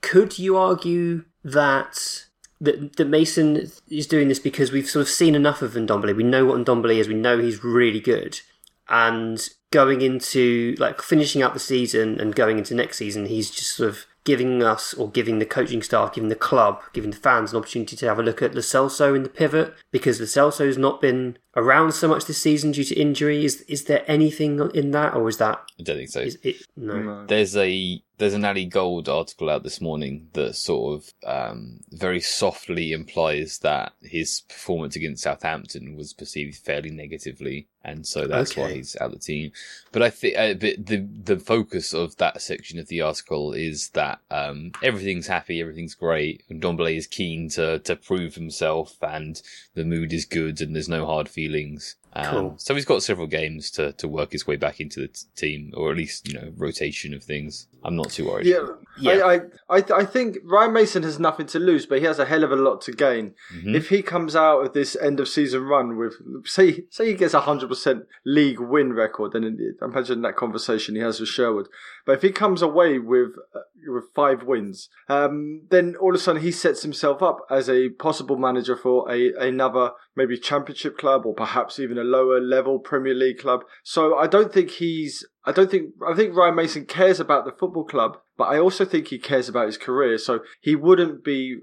Could 0.00 0.38
you 0.38 0.56
argue 0.56 1.24
that 1.44 2.26
that, 2.60 2.96
that 2.96 3.08
Mason 3.08 3.70
is 3.88 4.06
doing 4.06 4.28
this 4.28 4.38
because 4.38 4.70
we've 4.70 4.88
sort 4.88 5.02
of 5.02 5.08
seen 5.08 5.34
enough 5.34 5.62
of 5.62 5.72
Ndombele. 5.72 6.14
We 6.14 6.22
know 6.22 6.44
what 6.44 6.58
Ndombele 6.58 6.98
is. 6.98 7.08
We 7.08 7.14
know 7.14 7.38
he's 7.38 7.64
really 7.64 8.00
good. 8.00 8.40
And 8.88 9.48
going 9.70 10.02
into 10.02 10.74
like 10.78 11.00
finishing 11.00 11.42
out 11.42 11.54
the 11.54 11.60
season 11.60 12.20
and 12.20 12.34
going 12.34 12.58
into 12.58 12.74
next 12.74 12.98
season, 12.98 13.26
he's 13.26 13.50
just 13.50 13.76
sort 13.76 13.88
of 13.88 14.04
giving 14.24 14.62
us 14.62 14.94
or 14.94 15.10
giving 15.10 15.38
the 15.38 15.46
coaching 15.46 15.82
staff, 15.82 16.14
giving 16.14 16.28
the 16.28 16.34
club, 16.34 16.80
giving 16.92 17.10
the 17.10 17.16
fans 17.16 17.52
an 17.52 17.58
opportunity 17.58 17.96
to 17.96 18.06
have 18.06 18.18
a 18.18 18.22
look 18.22 18.42
at 18.42 18.54
Lo 18.54 18.60
Celso 18.60 19.16
in 19.16 19.22
the 19.22 19.28
pivot 19.28 19.74
because 19.90 20.20
Lo 20.20 20.26
Celso's 20.26 20.78
not 20.78 21.00
been 21.00 21.38
around 21.56 21.92
so 21.92 22.08
much 22.08 22.26
this 22.26 22.40
season 22.40 22.72
due 22.72 22.84
to 22.84 22.94
injury. 22.94 23.44
Is 23.44 23.62
is 23.62 23.84
there 23.84 24.04
anything 24.06 24.70
in 24.74 24.90
that, 24.92 25.14
or 25.14 25.28
is 25.28 25.38
that? 25.38 25.60
I 25.78 25.82
don't 25.82 25.96
think 25.96 26.10
so. 26.10 26.26
It, 26.42 26.56
no. 26.76 26.98
no. 27.00 27.26
There's 27.26 27.56
a 27.56 28.02
there's 28.18 28.34
an 28.34 28.44
Ali 28.44 28.66
Gold 28.66 29.08
article 29.08 29.48
out 29.48 29.62
this 29.62 29.80
morning 29.80 30.28
that 30.34 30.54
sort 30.54 30.94
of 30.94 31.14
um, 31.26 31.80
very 31.90 32.20
softly 32.20 32.92
implies 32.92 33.58
that 33.60 33.92
his 34.02 34.42
performance 34.42 34.94
against 34.94 35.22
Southampton 35.22 35.96
was 35.96 36.12
perceived 36.12 36.56
fairly 36.58 36.90
negatively, 36.90 37.68
and 37.84 38.06
so 38.06 38.26
that's 38.26 38.52
okay. 38.52 38.62
why 38.62 38.72
he's 38.74 38.96
out 39.00 39.06
of 39.06 39.12
the 39.12 39.18
team. 39.18 39.52
But 39.92 40.02
I 40.02 40.10
think 40.10 40.36
uh, 40.36 40.54
the 40.54 41.06
the 41.24 41.38
focus 41.38 41.92
of 41.92 42.16
that 42.16 42.40
section 42.40 42.78
of 42.78 42.88
the 42.88 43.00
article 43.00 43.52
is 43.52 43.90
that 43.90 44.20
um, 44.30 44.72
everything's 44.82 45.26
happy, 45.26 45.60
everything's 45.60 45.94
great, 45.94 46.42
and 46.48 46.62
Ndombele 46.62 46.96
is 46.96 47.06
keen 47.06 47.48
to 47.50 47.78
to 47.80 47.96
prove 47.96 48.34
himself, 48.34 48.96
and 49.02 49.40
the 49.74 49.84
mood 49.84 50.12
is 50.12 50.24
good, 50.24 50.60
and 50.60 50.74
there's 50.74 50.88
no 50.88 51.06
hard 51.06 51.28
feelings 51.28 51.40
feelings. 51.50 51.96
Um, 52.12 52.26
cool. 52.26 52.54
So 52.58 52.74
he's 52.74 52.84
got 52.84 53.02
several 53.02 53.28
games 53.28 53.70
to, 53.72 53.92
to 53.92 54.08
work 54.08 54.32
his 54.32 54.46
way 54.46 54.56
back 54.56 54.80
into 54.80 55.00
the 55.00 55.08
t- 55.08 55.26
team, 55.36 55.72
or 55.76 55.92
at 55.92 55.96
least 55.96 56.26
you 56.26 56.34
know 56.34 56.52
rotation 56.56 57.14
of 57.14 57.22
things. 57.22 57.68
I'm 57.84 57.96
not 57.96 58.10
too 58.10 58.26
worried. 58.26 58.46
Yeah, 58.46 58.66
yeah. 58.98 59.24
I, 59.24 59.34
I, 59.34 59.40
I, 59.78 59.84
I 59.98 60.04
think 60.04 60.38
Ryan 60.44 60.72
Mason 60.72 61.02
has 61.04 61.18
nothing 61.18 61.46
to 61.46 61.58
lose, 61.58 61.86
but 61.86 62.00
he 62.00 62.04
has 62.04 62.18
a 62.18 62.26
hell 62.26 62.44
of 62.44 62.50
a 62.50 62.56
lot 62.56 62.80
to 62.82 62.92
gain. 62.92 63.34
Mm-hmm. 63.54 63.74
If 63.74 63.88
he 63.88 64.02
comes 64.02 64.34
out 64.34 64.60
of 64.66 64.72
this 64.72 64.96
end 65.00 65.20
of 65.20 65.28
season 65.28 65.62
run 65.64 65.96
with, 65.96 66.14
say, 66.44 66.84
say 66.90 67.06
he 67.06 67.14
gets 67.14 67.32
a 67.32 67.40
hundred 67.40 67.69
percent 67.70 68.04
league 68.24 68.60
win 68.60 68.92
record, 68.92 69.32
then 69.32 69.58
imagine 69.80 70.22
that 70.22 70.36
conversation 70.36 70.94
he 70.94 71.00
has 71.00 71.20
with 71.20 71.28
Sherwood. 71.28 71.68
But 72.04 72.16
if 72.16 72.22
he 72.22 72.30
comes 72.30 72.62
away 72.62 72.98
with 72.98 73.30
uh, 73.54 73.60
with 73.88 74.04
five 74.14 74.44
wins, 74.44 74.88
um, 75.08 75.62
then 75.70 75.96
all 76.00 76.10
of 76.10 76.16
a 76.16 76.18
sudden 76.18 76.42
he 76.42 76.52
sets 76.52 76.82
himself 76.82 77.22
up 77.22 77.38
as 77.50 77.68
a 77.70 77.88
possible 77.90 78.36
manager 78.36 78.76
for 78.76 79.10
a 79.10 79.32
another 79.34 79.92
maybe 80.14 80.36
championship 80.36 80.98
club 80.98 81.24
or 81.24 81.34
perhaps 81.34 81.78
even 81.78 81.98
a 81.98 82.04
lower 82.04 82.40
level 82.40 82.78
Premier 82.78 83.14
League 83.14 83.38
club. 83.38 83.62
So 83.82 84.16
I 84.16 84.26
don't 84.26 84.52
think 84.52 84.70
he's 84.72 85.26
I 85.44 85.52
don't 85.52 85.70
think 85.70 85.92
I 86.06 86.14
think 86.14 86.36
Ryan 86.36 86.56
Mason 86.56 86.84
cares 86.84 87.20
about 87.20 87.44
the 87.44 87.52
football 87.52 87.84
club, 87.84 88.18
but 88.36 88.44
I 88.44 88.58
also 88.58 88.84
think 88.84 89.08
he 89.08 89.18
cares 89.18 89.48
about 89.48 89.66
his 89.66 89.78
career. 89.78 90.18
So 90.18 90.40
he 90.60 90.76
wouldn't 90.76 91.24
be 91.24 91.60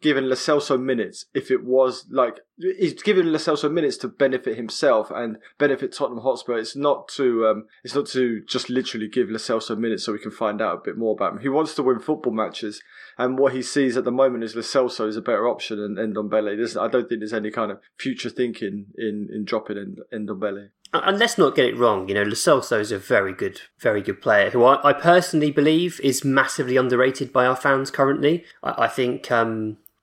given 0.00 0.28
Lo 0.28 0.34
Celso 0.34 0.80
minutes 0.80 1.26
if 1.34 1.50
it 1.50 1.64
was 1.64 2.06
like 2.10 2.38
he's 2.56 3.02
given 3.02 3.32
Lo 3.32 3.38
Celso 3.38 3.70
minutes 3.70 3.96
to 3.98 4.08
benefit 4.08 4.56
himself 4.56 5.10
and 5.10 5.38
benefit 5.58 5.92
Tottenham 5.92 6.22
Hotspur. 6.22 6.58
It's 6.58 6.76
not 6.76 7.08
to 7.16 7.46
um, 7.46 7.64
it's 7.82 7.94
not 7.94 8.06
to 8.08 8.42
just 8.46 8.70
literally 8.70 9.08
give 9.08 9.30
Lo 9.30 9.38
Celso 9.38 9.76
minutes 9.76 10.04
so 10.04 10.12
we 10.12 10.18
can 10.18 10.30
find 10.30 10.62
out 10.62 10.78
a 10.78 10.82
bit 10.84 10.96
more 10.96 11.14
about 11.14 11.32
him. 11.34 11.40
He 11.40 11.48
wants 11.48 11.74
to 11.74 11.82
win 11.82 11.98
football 11.98 12.32
matches, 12.32 12.82
and 13.16 13.38
what 13.38 13.54
he 13.54 13.62
sees 13.62 13.96
at 13.96 14.04
the 14.04 14.12
moment 14.12 14.44
is 14.44 14.54
Lo 14.54 14.62
Celso 14.62 15.08
is 15.08 15.16
a 15.16 15.22
better 15.22 15.48
option 15.48 15.78
than 15.78 16.14
Ndombele. 16.14 16.56
There's, 16.56 16.76
I 16.76 16.88
don't 16.88 17.08
think 17.08 17.20
there's 17.20 17.32
any 17.32 17.50
kind 17.50 17.72
of 17.72 17.80
future 17.98 18.30
thinking 18.30 18.86
in 18.96 19.28
in 19.32 19.44
dropping 19.44 19.96
Ndombele. 20.12 20.68
And 20.90 21.18
let's 21.18 21.36
not 21.36 21.54
get 21.54 21.66
it 21.66 21.76
wrong. 21.76 22.08
You 22.08 22.14
know, 22.14 22.22
Lo 22.22 22.30
Celso 22.30 22.80
is 22.80 22.92
a 22.92 22.98
very 22.98 23.34
good, 23.34 23.60
very 23.78 24.00
good 24.00 24.22
player 24.22 24.48
who 24.48 24.64
I, 24.64 24.88
I 24.88 24.92
personally 24.94 25.50
believe 25.50 26.00
is 26.02 26.24
massively 26.24 26.78
underrated 26.78 27.30
by 27.30 27.44
our 27.44 27.56
fans 27.56 27.90
currently. 27.90 28.44
I, 28.62 28.84
I 28.84 28.88
think 28.88 29.30
um, 29.30 29.47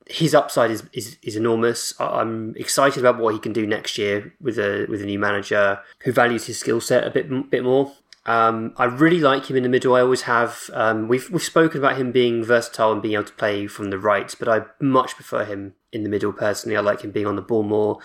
his 0.08 0.34
upside 0.34 0.70
is, 0.70 0.84
is, 0.92 1.16
is 1.22 1.36
enormous. 1.36 1.92
I'm 1.98 2.54
excited 2.56 3.00
about 3.04 3.18
what 3.20 3.34
he 3.34 3.40
can 3.40 3.52
do 3.52 3.66
next 3.66 3.98
year 3.98 4.32
with 4.40 4.58
a 4.58 4.86
with 4.88 5.02
a 5.02 5.06
new 5.06 5.18
manager 5.18 5.80
who 6.00 6.12
values 6.12 6.46
his 6.46 6.58
skill 6.58 6.80
set 6.80 7.04
a 7.04 7.10
bit 7.10 7.50
bit 7.50 7.64
more. 7.64 7.92
Um, 8.24 8.72
I 8.76 8.84
really 8.84 9.20
like 9.20 9.48
him 9.48 9.56
in 9.56 9.62
the 9.62 9.68
middle. 9.68 9.94
I 9.94 10.00
always 10.00 10.22
have. 10.22 10.70
Um, 10.72 11.08
we've 11.08 11.28
we've 11.30 11.42
spoken 11.42 11.78
about 11.78 11.96
him 11.96 12.12
being 12.12 12.44
versatile 12.44 12.92
and 12.92 13.02
being 13.02 13.14
able 13.14 13.24
to 13.24 13.32
play 13.32 13.66
from 13.66 13.90
the 13.90 13.98
right, 13.98 14.32
but 14.38 14.48
I 14.48 14.62
much 14.80 15.14
prefer 15.14 15.44
him 15.44 15.74
in 15.92 16.02
the 16.02 16.08
middle 16.08 16.32
personally. 16.32 16.76
I 16.76 16.80
like 16.80 17.02
him 17.02 17.10
being 17.10 17.26
on 17.26 17.36
the 17.36 17.42
ball 17.42 17.62
more. 17.62 17.98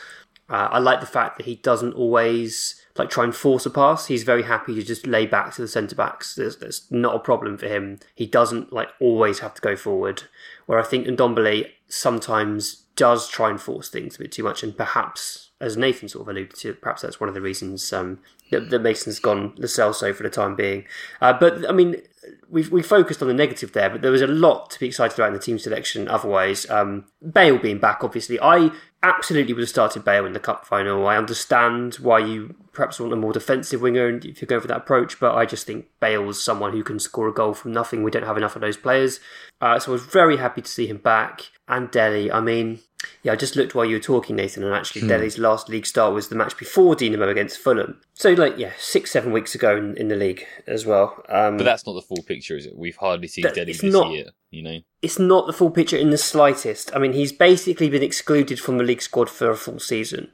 Uh, 0.51 0.67
I 0.69 0.79
like 0.79 0.99
the 0.99 1.05
fact 1.05 1.37
that 1.37 1.45
he 1.45 1.55
doesn't 1.55 1.93
always 1.93 2.75
like 2.97 3.09
try 3.09 3.23
and 3.23 3.33
force 3.33 3.65
a 3.65 3.69
pass. 3.69 4.07
He's 4.07 4.23
very 4.23 4.43
happy 4.43 4.75
to 4.75 4.83
just 4.83 5.07
lay 5.07 5.25
back 5.25 5.53
to 5.53 5.61
the 5.61 5.67
centre 5.67 5.95
backs. 5.95 6.35
There's 6.35 6.91
not 6.91 7.15
a 7.15 7.19
problem 7.19 7.57
for 7.57 7.67
him. 7.67 7.99
He 8.15 8.25
doesn't 8.25 8.73
like 8.73 8.89
always 8.99 9.39
have 9.39 9.53
to 9.53 9.61
go 9.61 9.77
forward. 9.77 10.23
Where 10.65 10.77
I 10.77 10.83
think 10.83 11.07
Ndombele 11.07 11.71
sometimes 11.87 12.83
does 12.97 13.29
try 13.29 13.49
and 13.49 13.61
force 13.61 13.87
things 13.87 14.17
a 14.17 14.19
bit 14.19 14.33
too 14.33 14.43
much, 14.43 14.61
and 14.61 14.75
perhaps, 14.75 15.51
as 15.61 15.77
Nathan 15.77 16.09
sort 16.09 16.23
of 16.23 16.35
alluded 16.35 16.55
to, 16.57 16.73
perhaps 16.73 17.01
that's 17.01 17.19
one 17.19 17.29
of 17.29 17.35
the 17.35 17.41
reasons 17.41 17.91
um, 17.93 18.19
that, 18.51 18.69
that 18.69 18.81
Mason's 18.81 19.19
gone 19.19 19.53
the 19.57 19.67
Celso 19.67 20.13
for 20.13 20.23
the 20.23 20.29
time 20.29 20.55
being. 20.55 20.85
Uh, 21.21 21.31
but 21.31 21.67
I 21.67 21.71
mean, 21.71 22.01
we've 22.49 22.71
we 22.71 22.81
focused 22.81 23.21
on 23.21 23.27
the 23.27 23.33
negative 23.33 23.73
there, 23.73 23.89
but 23.89 24.01
there 24.01 24.11
was 24.11 24.21
a 24.21 24.27
lot 24.27 24.69
to 24.71 24.79
be 24.79 24.87
excited 24.87 25.17
about 25.17 25.29
in 25.29 25.33
the 25.33 25.39
team 25.39 25.59
selection. 25.59 26.07
Otherwise, 26.07 26.69
um, 26.69 27.05
Bale 27.33 27.57
being 27.57 27.79
back, 27.79 28.03
obviously, 28.03 28.39
I 28.39 28.71
absolutely 29.03 29.53
would 29.53 29.61
have 29.61 29.69
started 29.69 30.05
Bale 30.05 30.25
in 30.25 30.33
the 30.33 30.39
cup 30.39 30.65
final. 30.65 31.07
I 31.07 31.17
understand 31.17 31.95
why 31.95 32.19
you 32.19 32.55
perhaps 32.71 32.99
want 32.99 33.13
a 33.13 33.15
more 33.15 33.33
defensive 33.33 33.81
winger 33.81 34.07
and 34.07 34.23
if 34.23 34.41
you're 34.41 34.47
going 34.47 34.61
for 34.61 34.67
that 34.67 34.77
approach, 34.77 35.19
but 35.19 35.35
I 35.35 35.45
just 35.45 35.65
think 35.65 35.87
Bale's 35.99 36.43
someone 36.43 36.73
who 36.73 36.83
can 36.83 36.99
score 36.99 37.27
a 37.27 37.33
goal 37.33 37.53
from 37.53 37.71
nothing. 37.71 38.03
We 38.03 38.11
don't 38.11 38.25
have 38.25 38.37
enough 38.37 38.55
of 38.55 38.61
those 38.61 38.77
players, 38.77 39.19
uh, 39.59 39.79
so 39.79 39.91
I 39.91 39.93
was 39.93 40.03
very 40.03 40.37
happy 40.37 40.61
to 40.61 40.69
see 40.69 40.87
him 40.87 40.97
back. 40.97 41.51
And 41.67 41.89
Dele, 41.89 42.31
I 42.31 42.41
mean, 42.41 42.79
yeah, 43.23 43.31
I 43.31 43.35
just 43.35 43.55
looked 43.55 43.73
while 43.73 43.85
you 43.85 43.95
were 43.95 44.01
talking, 44.01 44.35
Nathan, 44.35 44.63
and 44.63 44.73
actually, 44.73 45.01
hmm. 45.01 45.07
Dele's 45.07 45.37
last 45.37 45.69
league 45.69 45.85
start 45.85 46.13
was 46.13 46.27
the 46.27 46.35
match 46.35 46.57
before 46.57 46.95
Dinamo 46.95 47.29
against 47.29 47.59
Fulham. 47.59 48.01
So, 48.21 48.33
like, 48.33 48.55
yeah, 48.55 48.73
six, 48.77 49.09
seven 49.09 49.31
weeks 49.31 49.55
ago 49.55 49.75
in, 49.75 49.97
in 49.97 50.07
the 50.07 50.15
league 50.15 50.45
as 50.67 50.85
well. 50.85 51.25
Um, 51.27 51.57
but 51.57 51.63
that's 51.63 51.87
not 51.87 51.93
the 51.93 52.03
full 52.03 52.21
picture, 52.21 52.55
is 52.55 52.67
it? 52.67 52.77
We've 52.77 52.95
hardly 52.95 53.27
seen 53.27 53.45
Dele 53.51 53.65
this 53.65 53.81
not, 53.81 54.11
year, 54.11 54.25
you 54.51 54.61
know? 54.61 54.77
It's 55.01 55.17
not 55.17 55.47
the 55.47 55.53
full 55.53 55.71
picture 55.71 55.97
in 55.97 56.11
the 56.11 56.19
slightest. 56.19 56.95
I 56.95 56.99
mean, 56.99 57.13
he's 57.13 57.31
basically 57.31 57.89
been 57.89 58.03
excluded 58.03 58.59
from 58.59 58.77
the 58.77 58.83
league 58.83 59.01
squad 59.01 59.27
for 59.27 59.49
a 59.49 59.57
full 59.57 59.79
season. 59.79 60.31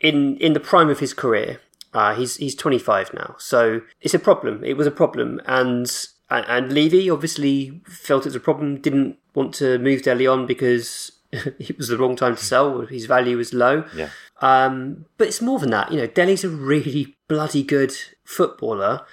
In 0.00 0.36
in 0.36 0.52
the 0.52 0.60
prime 0.60 0.88
of 0.90 1.00
his 1.00 1.12
career, 1.12 1.60
uh, 1.92 2.14
he's 2.14 2.36
he's 2.36 2.54
25 2.54 3.12
now, 3.12 3.34
so 3.36 3.80
it's 4.00 4.14
a 4.14 4.20
problem. 4.20 4.62
It 4.62 4.76
was 4.76 4.86
a 4.86 4.92
problem, 4.92 5.40
and 5.44 5.90
and 6.30 6.72
Levy 6.72 7.10
obviously 7.10 7.82
felt 7.84 8.26
it 8.26 8.28
was 8.28 8.36
a 8.36 8.40
problem. 8.40 8.80
Didn't 8.80 9.18
want 9.34 9.54
to 9.54 9.80
move 9.80 10.02
Dele 10.02 10.28
on 10.28 10.46
because 10.46 11.10
it 11.32 11.76
was 11.76 11.88
the 11.88 11.98
wrong 11.98 12.14
time 12.14 12.36
to 12.36 12.44
sell. 12.44 12.82
His 12.82 13.06
value 13.06 13.36
was 13.36 13.52
low. 13.52 13.82
Yeah. 13.92 14.10
Um, 14.40 15.06
but 15.16 15.28
it's 15.28 15.42
more 15.42 15.58
than 15.58 15.70
that. 15.70 15.90
You 15.92 15.98
know, 15.98 16.06
Dele's 16.06 16.44
a 16.44 16.48
really 16.48 17.16
bloody 17.28 17.62
good 17.62 17.92
footballer. 18.24 19.04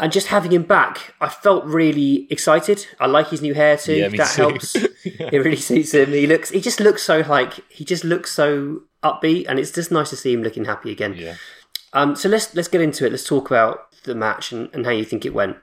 And 0.00 0.12
just 0.12 0.28
having 0.28 0.52
him 0.52 0.62
back, 0.62 1.14
I 1.20 1.28
felt 1.28 1.64
really 1.64 2.28
excited. 2.30 2.86
I 3.00 3.06
like 3.06 3.30
his 3.30 3.42
new 3.42 3.54
hair 3.54 3.76
too. 3.76 3.96
Yeah, 3.96 4.08
that 4.10 4.34
too. 4.34 4.42
helps. 4.42 4.76
yeah. 4.76 5.28
It 5.32 5.38
really 5.38 5.56
suits 5.56 5.92
him. 5.92 6.10
He 6.10 6.26
looks. 6.26 6.50
He 6.50 6.60
just 6.60 6.78
looks 6.78 7.02
so 7.02 7.20
like. 7.28 7.54
He 7.68 7.84
just 7.84 8.04
looks 8.04 8.30
so 8.30 8.82
upbeat, 9.02 9.46
and 9.48 9.58
it's 9.58 9.72
just 9.72 9.90
nice 9.90 10.10
to 10.10 10.16
see 10.16 10.32
him 10.32 10.44
looking 10.44 10.66
happy 10.66 10.92
again. 10.92 11.14
Yeah. 11.14 11.34
Um. 11.94 12.14
So 12.14 12.28
let's 12.28 12.54
let's 12.54 12.68
get 12.68 12.80
into 12.80 13.06
it. 13.06 13.10
Let's 13.10 13.24
talk 13.24 13.50
about 13.50 13.88
the 14.04 14.14
match 14.14 14.52
and, 14.52 14.70
and 14.72 14.86
how 14.86 14.92
you 14.92 15.04
think 15.04 15.26
it 15.26 15.34
went. 15.34 15.56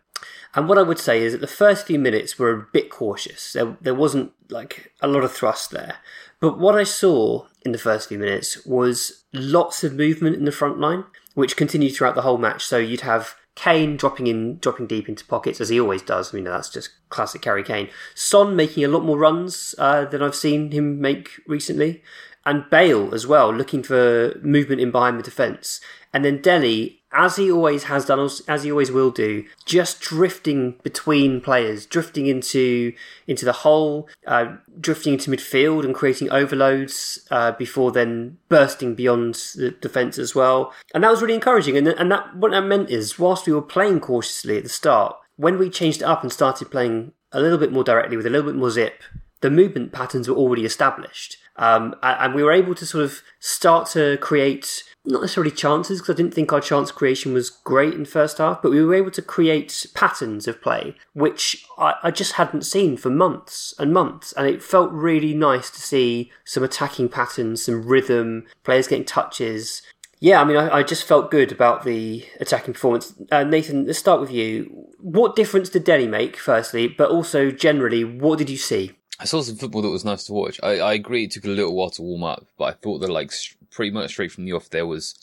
And 0.54 0.68
what 0.68 0.78
I 0.78 0.84
would 0.84 1.00
say 1.00 1.22
is 1.22 1.34
that 1.34 1.42
the 1.42 1.48
first 1.48 1.86
few 1.86 2.00
minutes 2.00 2.40
were 2.40 2.52
a 2.52 2.66
bit 2.72 2.90
cautious. 2.90 3.54
There, 3.54 3.78
there 3.82 3.96
wasn't 3.96 4.32
like 4.50 4.94
a 5.02 5.08
lot 5.08 5.24
of 5.24 5.32
thrust 5.32 5.72
there. 5.72 5.98
But 6.40 6.60
what 6.60 6.76
I 6.76 6.84
saw 6.84 7.48
in 7.64 7.72
the 7.72 7.78
first 7.78 8.10
few 8.10 8.20
minutes 8.20 8.66
was 8.66 9.24
lots 9.34 9.84
of 9.84 9.96
movement 9.96 10.36
in 10.36 10.46
the 10.46 10.52
front 10.52 10.80
line, 10.80 11.06
which 11.34 11.58
continued 11.58 11.96
throughout 11.96 12.16
the 12.16 12.22
whole 12.22 12.38
match. 12.38 12.66
So 12.66 12.78
you'd 12.78 13.02
have 13.02 13.36
Kane 13.56 13.96
dropping 13.96 14.28
in, 14.28 14.60
dropping 14.60 14.88
deep 14.88 15.08
into 15.08 15.26
pockets 15.26 15.62
as 15.62 15.70
he 15.70 15.80
always 15.80 16.02
does. 16.02 16.34
I 16.34 16.38
mean, 16.38 16.44
that's 16.44 16.70
just 16.70 16.90
classic 17.10 17.44
Harry 17.46 17.64
Kane. 17.64 17.90
Son 18.14 18.56
making 18.56 18.84
a 18.84 18.90
lot 18.90 19.06
more 19.06 19.18
runs 19.18 19.74
uh, 19.78 20.06
than 20.06 20.22
I've 20.22 20.36
seen 20.36 20.72
him 20.72 21.00
make 21.00 21.40
recently, 21.48 22.04
and 22.46 22.70
Bale 22.70 23.14
as 23.16 23.26
well, 23.26 23.52
looking 23.52 23.82
for 23.82 24.38
movement 24.44 24.82
in 24.82 24.92
behind 24.92 25.18
the 25.18 25.24
defence. 25.24 25.80
And 26.14 26.24
then 26.24 26.42
Dele, 26.42 27.02
as 27.16 27.38
he 27.38 27.52
always 27.52 27.86
has 27.86 28.06
done, 28.06 28.30
as 28.48 28.64
he 28.64 28.72
always 28.72 28.92
will 28.92 29.10
do, 29.10 29.46
just 29.66 30.02
drifting 30.02 30.76
between 30.84 31.40
players, 31.40 31.86
drifting 31.86 32.28
into 32.28 32.94
into 33.26 33.46
the 33.46 33.54
hole, 33.54 34.10
uh, 34.28 34.58
drifting 34.80 35.14
into 35.14 35.32
midfield 35.32 35.86
and 35.86 35.96
creating 35.96 36.30
overloads 36.30 37.26
uh, 37.32 37.54
before 37.54 37.92
then 37.92 38.38
bursting 38.50 38.96
beyond 38.96 39.36
the 39.56 39.72
defence 39.82 40.18
as 40.18 40.36
well. 40.36 40.74
And 40.94 41.04
that 41.04 41.12
was 41.12 41.22
really 41.22 41.34
encouraging. 41.34 41.78
And 41.78 41.88
and 41.88 42.12
that 42.12 42.36
what 42.36 42.52
that 42.52 42.62
meant 42.62 42.90
is, 42.90 43.18
whilst 43.18 43.48
we 43.48 43.54
were 43.54 43.62
playing 43.62 44.02
cautiously 44.02 44.58
at 44.58 44.64
the 44.64 44.70
start, 44.70 45.16
when 45.38 45.58
we 45.58 45.70
changed 45.70 46.02
it 46.02 46.06
up 46.06 46.22
and 46.22 46.32
started 46.32 46.70
playing 46.70 47.14
a 47.32 47.40
little 47.40 47.58
bit 47.58 47.72
more 47.72 47.84
directly 47.84 48.18
with 48.18 48.26
a 48.26 48.30
little 48.30 48.52
bit 48.52 48.58
more 48.58 48.70
zip, 48.70 49.02
the 49.42 49.50
movement 49.50 49.94
patterns 49.94 50.28
were 50.28 50.36
already 50.36 50.66
established. 50.66 51.38
Um, 51.58 51.96
and 52.04 52.34
we 52.34 52.44
were 52.44 52.52
able 52.52 52.76
to 52.76 52.86
sort 52.86 53.06
of 53.06 53.22
start 53.40 53.88
to 53.92 54.18
create 54.18 54.84
not 55.06 55.22
necessarily 55.22 55.52
chances 55.52 56.00
because 56.00 56.16
I 56.16 56.18
didn't 56.18 56.34
think 56.34 56.52
our 56.52 56.62
chance 56.62 56.92
creation 56.92 57.34
was 57.34 57.50
great 57.50 57.94
in 57.94 58.04
the 58.04 58.10
first 58.10 58.38
half, 58.38 58.62
but 58.62 58.72
we 58.72 58.84
were 58.84 58.96
able 58.96 59.12
to 59.12 59.22
create 59.22 59.86
patterns 59.94 60.48
of 60.48 60.62
play 60.62 60.96
which 61.16 61.66
I, 61.78 61.96
I, 62.04 62.12
just 62.12 62.34
hadn't 62.34 62.64
seen 62.64 62.98
for 62.98 63.10
months 63.10 63.74
and 63.80 63.94
months, 63.94 64.34
and 64.34 64.48
it 64.48 64.62
felt 64.62 64.92
really 64.92 65.34
nice 65.34 65.72
to 65.72 65.82
see 65.82 66.30
some 66.44 66.62
attacking 66.62 67.10
patterns, 67.10 67.64
some 67.64 67.86
rhythm, 67.86 68.46
players 68.64 68.88
getting 68.90 69.06
touches. 69.06 69.82
Yeah, 70.20 70.42
I 70.42 70.44
mean, 70.44 70.58
I, 70.58 70.78
I 70.78 70.84
just 70.84 71.06
felt 71.06 71.32
good 71.32 71.54
about 71.54 71.86
the 71.86 72.26
attacking 72.42 72.74
performance. 72.74 73.14
Uh, 73.32 73.46
Nathan, 73.46 73.86
let's 73.86 74.00
start 74.00 74.20
with 74.20 74.32
you. 74.32 74.88
What 75.00 75.38
difference 75.38 75.70
did 75.70 75.86
Dele 75.86 76.08
make, 76.08 76.36
firstly, 76.36 76.88
but 76.88 77.10
also 77.10 77.50
generally, 77.50 78.04
what 78.04 78.40
did 78.40 78.50
you 78.50 78.58
see? 78.58 78.92
I 79.18 79.24
saw 79.24 79.42
some 79.42 79.56
football 79.56 79.82
that 79.82 79.90
was 79.90 80.04
nice 80.04 80.26
to 80.26 80.34
watch. 80.34 80.60
I, 80.62 80.80
I 80.80 80.94
agree 80.94 81.24
it 81.24 81.32
took 81.32 81.46
a 81.46 81.50
little 81.50 81.74
while 81.74 81.90
to 81.92 82.02
warm 82.02 82.24
up, 82.24 82.46
but 82.58 82.66
I 82.66 82.72
thought 82.74 83.00
that 83.00 83.10
like 83.10 83.32
pretty 83.76 83.92
much 83.92 84.12
straight 84.12 84.32
from 84.32 84.46
the 84.46 84.54
off 84.54 84.70
there 84.70 84.88
was 84.88 85.14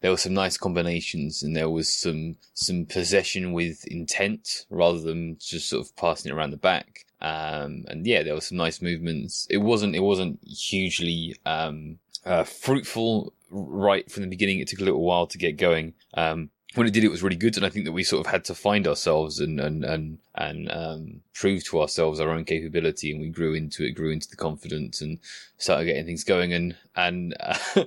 there 0.00 0.10
were 0.10 0.16
some 0.16 0.34
nice 0.34 0.56
combinations 0.56 1.42
and 1.42 1.56
there 1.56 1.68
was 1.68 1.88
some 1.88 2.36
some 2.54 2.86
possession 2.86 3.52
with 3.52 3.84
intent 3.86 4.64
rather 4.70 5.00
than 5.00 5.36
just 5.40 5.68
sort 5.68 5.84
of 5.84 5.94
passing 5.96 6.30
it 6.30 6.34
around 6.34 6.50
the 6.50 6.56
back. 6.56 7.04
Um, 7.20 7.84
and 7.88 8.06
yeah, 8.06 8.22
there 8.22 8.34
were 8.34 8.40
some 8.40 8.58
nice 8.58 8.80
movements. 8.80 9.46
It 9.50 9.58
wasn't 9.58 9.96
it 9.96 10.02
wasn't 10.02 10.38
hugely 10.44 11.34
um, 11.44 11.98
uh, 12.24 12.44
fruitful 12.44 13.32
right 13.50 14.08
from 14.10 14.22
the 14.22 14.28
beginning. 14.28 14.60
It 14.60 14.68
took 14.68 14.80
a 14.80 14.84
little 14.84 15.02
while 15.02 15.26
to 15.26 15.38
get 15.38 15.56
going. 15.56 15.94
Um, 16.14 16.50
when 16.74 16.86
it 16.86 16.92
did, 16.92 17.02
it 17.02 17.10
was 17.10 17.22
really 17.22 17.36
good, 17.36 17.56
and 17.56 17.64
I 17.64 17.70
think 17.70 17.86
that 17.86 17.92
we 17.92 18.04
sort 18.04 18.26
of 18.26 18.30
had 18.30 18.44
to 18.44 18.54
find 18.54 18.86
ourselves 18.86 19.40
and 19.40 19.58
and 19.58 19.84
and 19.84 20.18
and 20.34 20.70
um, 20.70 21.20
prove 21.32 21.64
to 21.64 21.80
ourselves 21.80 22.20
our 22.20 22.30
own 22.30 22.44
capability, 22.44 23.10
and 23.10 23.20
we 23.20 23.30
grew 23.30 23.54
into 23.54 23.84
it, 23.84 23.92
grew 23.92 24.10
into 24.10 24.28
the 24.28 24.36
confidence, 24.36 25.00
and 25.00 25.18
started 25.56 25.86
getting 25.86 26.04
things 26.04 26.24
going. 26.24 26.52
And 26.52 26.76
and 26.94 27.34
uh, 27.40 27.56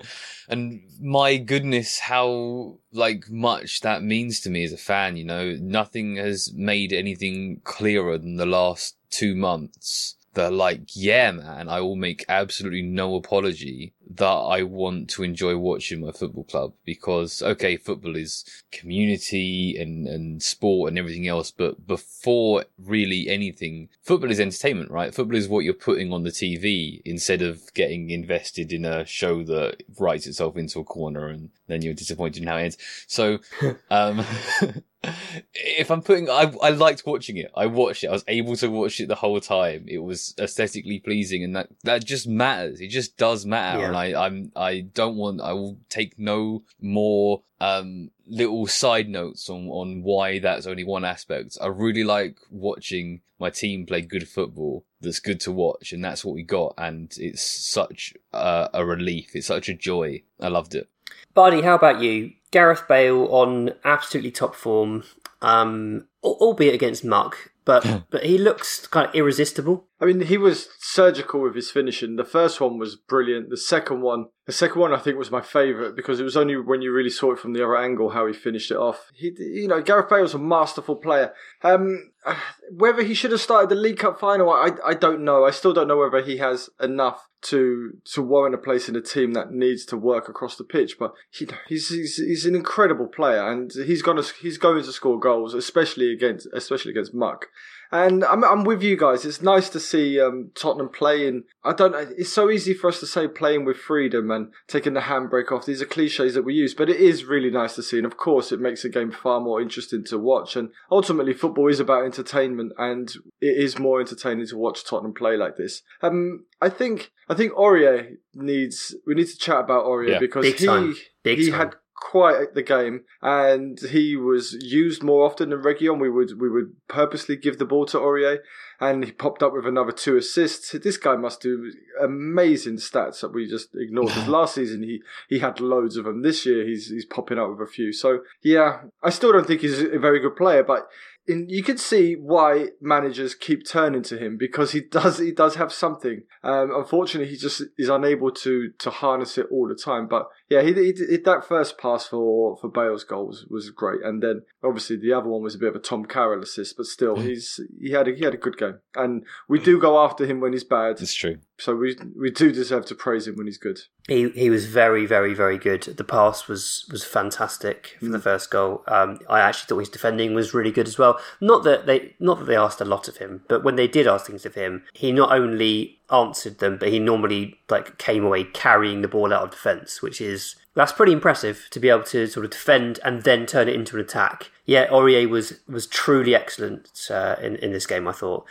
and 0.50 0.82
my 1.00 1.38
goodness, 1.38 2.00
how 2.00 2.80
like 2.92 3.30
much 3.30 3.82
that 3.82 4.02
means 4.02 4.40
to 4.42 4.50
me 4.50 4.64
as 4.64 4.74
a 4.74 4.78
fan. 4.78 5.16
You 5.16 5.26
know, 5.26 5.56
nothing 5.62 6.16
has 6.16 6.52
made 6.52 6.92
anything 6.92 7.62
clearer 7.64 8.18
than 8.18 8.38
the 8.38 8.48
last 8.48 8.96
two 9.12 9.36
months 9.36 10.16
that 10.34 10.54
like, 10.54 10.96
yeah, 10.96 11.32
man, 11.32 11.70
I 11.70 11.82
will 11.82 11.96
make 11.96 12.26
absolutely 12.30 12.82
no 12.82 13.16
apology 13.16 13.94
that 14.16 14.26
I 14.26 14.64
want 14.64 15.10
to 15.12 15.24
enjoy 15.24 15.58
watching 15.58 16.02
my 16.02 16.12
football 16.12 16.44
club 16.44 16.74
because, 16.86 17.42
okay, 17.42 17.78
football 17.78 18.16
is 18.16 18.46
community 18.72 19.78
and, 19.78 20.08
and 20.08 20.42
sport 20.44 20.90
and 20.90 21.00
everything 21.00 21.28
else. 21.28 21.52
But 21.52 21.88
before 21.88 22.66
really 22.78 23.30
anything, 23.30 23.90
football 24.04 24.32
is 24.32 24.40
entertainment, 24.40 24.92
right? 24.92 25.14
Football 25.14 25.38
is 25.38 25.48
what 25.48 25.64
you're 25.64 25.74
putting 25.74 26.12
on 26.12 26.24
the 26.24 26.32
TV 26.32 27.02
instead 27.06 27.42
of 27.42 27.74
getting 27.74 28.10
invested 28.10 28.74
in 28.74 28.86
a 28.86 29.06
show 29.06 29.44
that 29.44 29.84
writes 30.00 30.28
itself 30.28 30.58
into 30.58 30.80
a 30.80 30.84
corner 30.84 31.28
and 31.28 31.50
then 31.68 31.82
you're 31.82 31.94
disappointed 31.94 32.42
in 32.42 32.48
how 32.48 32.58
it 32.58 32.64
ends. 32.64 32.78
So, 33.08 33.40
um, 33.90 34.26
if 35.54 35.90
I'm 35.90 36.02
putting, 36.02 36.30
I, 36.30 36.54
I 36.62 36.70
liked 36.70 37.06
watching 37.06 37.38
it. 37.38 37.52
I 37.56 37.66
watched 37.66 38.04
it. 38.04 38.08
I 38.08 38.12
was 38.12 38.24
able 38.28 38.56
to 38.58 38.68
watch 38.68 39.00
it 39.00 39.08
the 39.08 39.16
whole 39.16 39.40
time. 39.40 39.86
It 39.88 40.00
was 40.00 40.36
aesthetically 40.40 41.00
pleasing, 41.00 41.44
and 41.44 41.56
that 41.56 41.70
that 41.84 42.06
just 42.06 42.28
matters. 42.28 42.82
It 42.82 42.90
just 42.90 43.18
does 43.18 43.46
matter. 43.46 43.80
Yeah. 43.80 43.92
I 44.02 44.26
I'm 44.26 44.52
I 44.56 44.82
don't 44.82 45.18
want. 45.18 45.42
I 45.42 45.54
will 45.54 45.78
take 45.90 46.18
no 46.18 46.64
more 46.80 47.44
um 47.60 48.12
little 48.28 48.66
side 48.68 49.10
notes 49.10 49.50
on 49.50 49.68
on 49.68 50.04
why 50.04 50.40
that's 50.40 50.68
only 50.68 50.84
one 50.84 51.06
aspect. 51.06 51.58
I 51.62 51.68
really 51.68 52.04
like 52.04 52.38
watching 52.50 53.22
my 53.40 53.50
team 53.50 53.86
play 53.86 54.02
good 54.02 54.28
football. 54.28 54.86
That's 55.02 55.20
good 55.20 55.40
to 55.42 55.52
watch, 55.52 55.94
and 55.94 56.04
that's 56.04 56.24
what 56.24 56.36
we 56.36 56.44
got. 56.44 56.74
And 56.78 57.12
it's 57.18 57.42
such 57.42 58.14
a, 58.34 58.70
a 58.74 58.86
relief. 58.86 59.32
It's 59.34 59.48
such 59.48 59.68
a 59.70 59.74
joy. 59.74 60.24
I 60.40 60.48
loved 60.48 60.76
it. 60.76 60.90
Bardi, 61.34 61.62
how 61.62 61.76
about 61.76 62.02
you? 62.02 62.34
Gareth 62.52 62.88
Bale 62.88 63.26
on 63.32 63.72
absolutely 63.84 64.32
top 64.32 64.56
form, 64.56 65.04
um, 65.42 66.08
albeit 66.24 66.76
against 66.76 67.06
Muck, 67.06 67.51
but 67.66 68.06
but 68.10 68.24
he 68.24 68.38
looks 68.38 68.88
kind 68.88 69.08
of 69.08 69.16
irresistible. 69.16 69.88
I 70.00 70.06
mean, 70.06 70.22
he 70.22 70.38
was 70.38 70.70
surgical 70.80 71.42
with 71.42 71.56
his 71.56 71.72
finishing. 71.72 72.16
The 72.16 72.24
first 72.24 72.60
one 72.60 72.78
was 72.78 72.96
brilliant. 72.96 73.50
The 73.50 73.58
second 73.58 74.02
one, 74.02 74.26
the 74.46 74.52
second 74.52 74.82
one, 74.82 74.94
I 74.94 74.98
think 74.98 75.18
was 75.18 75.32
my 75.32 75.42
favourite 75.42 75.96
because 75.96 76.20
it 76.20 76.24
was 76.24 76.38
only 76.38 76.58
when 76.58 76.82
you 76.82 76.92
really 76.92 77.10
saw 77.10 77.32
it 77.34 77.40
from 77.40 77.54
the 77.54 77.64
other 77.64 77.78
angle 77.78 78.10
how 78.10 78.28
he 78.28 78.34
finished 78.34 78.72
it 78.72 78.78
off. 78.78 79.12
He, 79.14 79.34
you 79.38 79.68
know, 79.68 79.82
Gareth 79.82 80.10
Bale's 80.10 80.34
a 80.34 80.40
masterful 80.40 80.96
player. 80.96 81.34
Um, 81.64 82.11
whether 82.72 83.04
he 83.04 83.14
should 83.14 83.32
have 83.32 83.42
started 83.42 83.70
the 83.70 83.76
League 83.76 84.00
Cup 84.00 84.20
final, 84.20 84.50
I, 84.50 84.72
I 84.86 84.94
don't 84.94 85.24
know. 85.24 85.46
I 85.46 85.52
still 85.52 85.74
don't 85.74 85.88
know 85.88 85.98
whether 85.98 86.22
he 86.22 86.38
has 86.38 86.70
enough 86.80 87.28
to 87.44 87.98
to 88.14 88.22
warrant 88.22 88.54
a 88.54 88.60
place 88.60 88.88
in 88.88 88.96
a 88.96 89.02
team 89.02 89.34
that 89.34 89.52
needs 89.52 89.86
to 89.86 89.98
work 89.98 90.30
across 90.30 90.56
the 90.56 90.64
pitch. 90.64 90.98
But 91.00 91.14
he, 91.30 91.48
he's, 91.68 91.90
he's 91.90 92.18
he's 92.18 92.46
an 92.46 92.56
incredible 92.56 93.08
player, 93.08 93.50
and 93.52 93.72
he's 93.74 94.02
gonna 94.02 94.24
he's 94.42 94.58
going 94.58 94.84
to 94.84 94.92
score 94.92 95.20
goals, 95.20 95.54
especially 95.54 96.12
against 96.14 96.48
especially 96.54 96.92
against 96.92 97.14
Muck. 97.14 97.48
And 97.92 98.24
I'm, 98.24 98.44
I'm 98.44 98.64
with 98.64 98.82
you 98.82 98.96
guys. 98.96 99.26
It's 99.26 99.42
nice 99.42 99.68
to 99.70 99.80
see 99.80 100.20
um, 100.20 100.52
Tottenham 100.56 100.90
playing. 100.90 101.44
I 101.64 101.74
don't. 101.74 101.94
It's 102.18 102.32
so 102.32 102.50
easy 102.50 102.74
for 102.74 102.88
us 102.88 103.02
to 103.02 103.06
say 103.06 103.28
playing 103.28 103.66
with 103.66 103.78
freedom 103.78 104.32
and 104.32 104.54
taking 104.68 104.94
the 104.94 105.02
handbrake 105.02 105.52
off. 105.52 105.66
These 105.66 105.82
are 105.82 105.86
cliches 105.86 106.34
that 106.36 106.44
we 106.44 106.54
use, 106.54 106.74
but 106.74 106.90
it 106.90 106.98
is 106.98 107.26
really 107.26 107.52
nice 107.52 107.76
to 107.76 107.84
see. 107.84 107.98
And 107.98 108.06
of 108.06 108.16
course, 108.16 108.54
it 108.54 108.62
makes 108.62 108.84
the 108.84 108.90
game 108.90 109.12
far 109.12 109.42
more 109.42 109.62
interesting 109.62 110.06
to 110.06 110.18
watch. 110.18 110.56
And 110.56 110.70
ultimately, 110.90 111.34
football 111.34 111.70
is 111.70 111.82
about 111.82 112.06
entertainment, 112.06 112.72
and 112.78 113.12
it 113.42 113.58
is 113.58 113.78
more 113.78 114.00
entertaining 114.00 114.48
to 114.48 114.58
watch 114.58 114.86
Tottenham 114.86 115.14
play 115.14 115.36
like 115.36 115.58
this. 115.58 115.82
Um, 116.02 116.46
I 116.62 116.70
think 116.70 117.12
I 117.28 117.34
think 117.34 117.52
Aurier 117.54 118.16
needs. 118.34 118.96
We 119.06 119.16
need 119.16 119.28
to 119.28 119.38
chat 119.38 119.60
about 119.60 119.86
Aurier 119.86 120.12
yeah. 120.12 120.20
because 120.20 120.46
Big 120.46 120.60
he 120.60 120.94
Big 121.24 121.40
he 121.40 121.52
time. 121.52 121.60
had 121.60 121.76
quite 122.02 122.56
the 122.56 122.64
game, 122.64 123.06
and 123.22 123.80
he 123.80 124.18
was 124.18 124.58
used 124.60 125.04
more 125.04 125.24
often 125.26 125.52
than 125.52 125.62
Reguilon. 125.62 126.02
We 126.02 126.10
would 126.10 126.42
we 126.42 126.50
would 126.50 126.76
purposely 126.90 127.38
give 127.38 127.60
the 127.60 127.66
ball 127.66 127.86
to 127.86 128.00
Aurier, 128.00 128.40
and 128.82 129.06
he 129.06 129.12
popped 129.12 129.44
up 129.44 129.54
with 129.54 129.66
another 129.66 129.94
two 129.94 130.18
assists. 130.18 130.72
This 130.72 130.98
guy 130.98 131.16
must 131.16 131.42
do 131.42 131.72
amazing 132.02 132.78
stats 132.78 133.22
that 133.22 133.34
we 133.34 133.48
just 133.48 133.70
ignored. 133.76 134.08
Because 134.08 134.28
last 134.28 134.56
season 134.56 134.84
he 134.84 135.02
he 135.30 135.40
had 135.40 135.62
loads 135.62 135.96
of 135.96 136.06
them. 136.06 136.24
This 136.24 136.46
year 136.46 136.66
he's 136.66 136.90
he's 136.90 137.06
popping 137.06 137.38
up 137.38 137.52
with 137.52 137.62
a 137.62 137.72
few. 137.72 137.94
So 137.94 138.22
yeah, 138.42 138.82
I 139.04 139.12
still 139.12 139.32
don't 139.32 139.48
think 139.48 139.62
he's 139.62 139.80
a 139.80 140.00
very 140.00 140.20
good 140.20 140.36
player, 140.36 140.64
but 140.64 140.90
in, 141.28 141.48
you 141.50 141.64
can 141.64 141.78
see 141.78 142.16
why 142.16 142.70
managers 142.82 143.36
keep 143.36 143.68
turning 143.68 144.02
to 144.04 144.18
him 144.18 144.38
because 144.38 144.72
he 144.72 144.82
does 144.82 145.20
he 145.20 145.32
does 145.32 145.56
have 145.56 145.72
something. 145.72 146.24
Um, 146.44 146.72
unfortunately, 146.76 147.32
he 147.32 147.38
just 147.38 147.62
is 147.78 147.90
unable 147.90 148.32
to 148.32 148.72
to 148.80 148.90
harness 148.90 149.38
it 149.38 149.48
all 149.52 149.68
the 149.68 149.76
time. 149.76 150.08
But 150.08 150.28
yeah, 150.50 150.62
he, 150.62 150.74
he, 150.74 150.94
he 151.10 151.18
that 151.18 151.46
first 151.48 151.78
pass 151.78 152.08
for 152.08 152.58
for 152.58 152.70
Bale's 152.70 153.04
goal 153.04 153.28
was 153.28 153.46
was, 153.50 153.70
great, 153.70 154.04
and 154.04 154.22
then 154.22 154.42
obviously 154.64 154.98
the 154.98 155.14
other 155.14 155.30
one 155.30 155.44
was 155.44 155.56
a 155.56 155.60
bit 155.60 155.70
of 155.70 155.76
a 155.76 155.80
Tom 155.80 156.06
Carroll 156.06 156.44
assist, 156.44 156.76
but 156.78 156.86
still 156.86 157.16
he's 157.16 157.60
he 157.80 157.92
had 157.92 158.08
a, 158.08 158.16
he 158.16 158.24
had 158.24 158.34
a 158.34 158.38
good 158.38 158.58
game, 158.58 158.80
and 158.96 159.24
we 159.48 159.60
do 159.60 159.80
go 159.80 160.04
after 160.04 160.26
him 160.26 160.40
when 160.40 160.54
he's 160.54 160.64
bad. 160.64 161.00
It's 161.00 161.14
true. 161.14 161.38
So 161.62 161.76
we 161.76 161.96
we 162.18 162.32
do 162.32 162.52
deserve 162.52 162.88
to 162.88 162.96
praise 162.96 163.28
him 163.28 163.36
when 163.36 163.46
he's 163.46 163.60
good. 163.60 163.82
He 164.08 164.30
he 164.30 164.50
was 164.50 164.66
very 164.66 165.06
very 165.06 165.36
very 165.36 165.60
good. 165.60 165.84
The 165.84 166.04
pass 166.04 166.48
was 166.48 166.88
was 166.92 167.04
fantastic 167.04 167.98
for 168.00 168.08
mm. 168.08 168.12
the 168.14 168.20
first 168.20 168.50
goal. 168.50 168.84
Um, 168.88 169.20
I 169.30 169.42
actually 169.42 169.68
thought 169.68 169.80
his 169.80 169.90
defending 169.90 170.34
was 170.34 170.56
really 170.56 170.72
good 170.72 170.88
as 170.88 170.98
well. 170.98 171.20
Not 171.40 171.64
that 171.64 171.86
they 171.86 172.16
not 172.20 172.40
that 172.40 172.46
they 172.46 172.56
asked 172.56 172.82
a 172.82 172.86
lot 172.86 173.08
of 173.08 173.18
him, 173.18 173.44
but 173.48 173.64
when 173.64 173.76
they 173.76 173.88
did 173.88 174.08
ask 174.08 174.26
things 174.26 174.44
of 174.44 174.56
him, 174.56 174.84
he 174.94 175.12
not 175.12 175.32
only 175.32 176.00
answered 176.10 176.58
them, 176.58 176.78
but 176.78 176.90
he 176.90 176.98
normally 176.98 177.60
like 177.70 178.00
came 178.00 178.26
away 178.26 178.44
carrying 178.44 179.04
the 179.04 179.08
ball 179.08 179.32
out 179.32 179.44
of 179.44 179.52
defence, 179.52 180.02
which 180.02 180.20
is 180.20 180.56
that's 180.74 180.94
pretty 180.94 181.12
impressive 181.12 181.68
to 181.70 181.80
be 181.80 181.90
able 181.90 182.06
to 182.06 182.26
sort 182.26 182.44
of 182.44 182.52
defend 182.52 183.00
and 183.06 183.22
then 183.22 183.46
turn 183.46 183.70
it 183.70 183.76
into 183.76 183.98
an 183.98 184.02
attack. 184.02 184.50
Yeah, 184.66 184.88
Aurier 184.88 185.30
was 185.30 185.60
was 185.68 185.86
truly 185.86 186.34
excellent 186.34 186.90
uh, 187.12 187.36
in 187.40 187.58
in 187.58 187.72
this 187.72 187.86
game. 187.86 188.08
I 188.08 188.14
thought. 188.14 188.48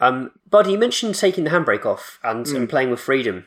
Um, 0.00 0.32
Bardi, 0.48 0.72
you 0.72 0.78
mentioned 0.78 1.14
taking 1.14 1.44
the 1.44 1.50
handbrake 1.50 1.86
off 1.86 2.18
and, 2.22 2.46
mm. 2.46 2.56
and 2.56 2.68
playing 2.68 2.90
with 2.90 3.00
freedom. 3.00 3.46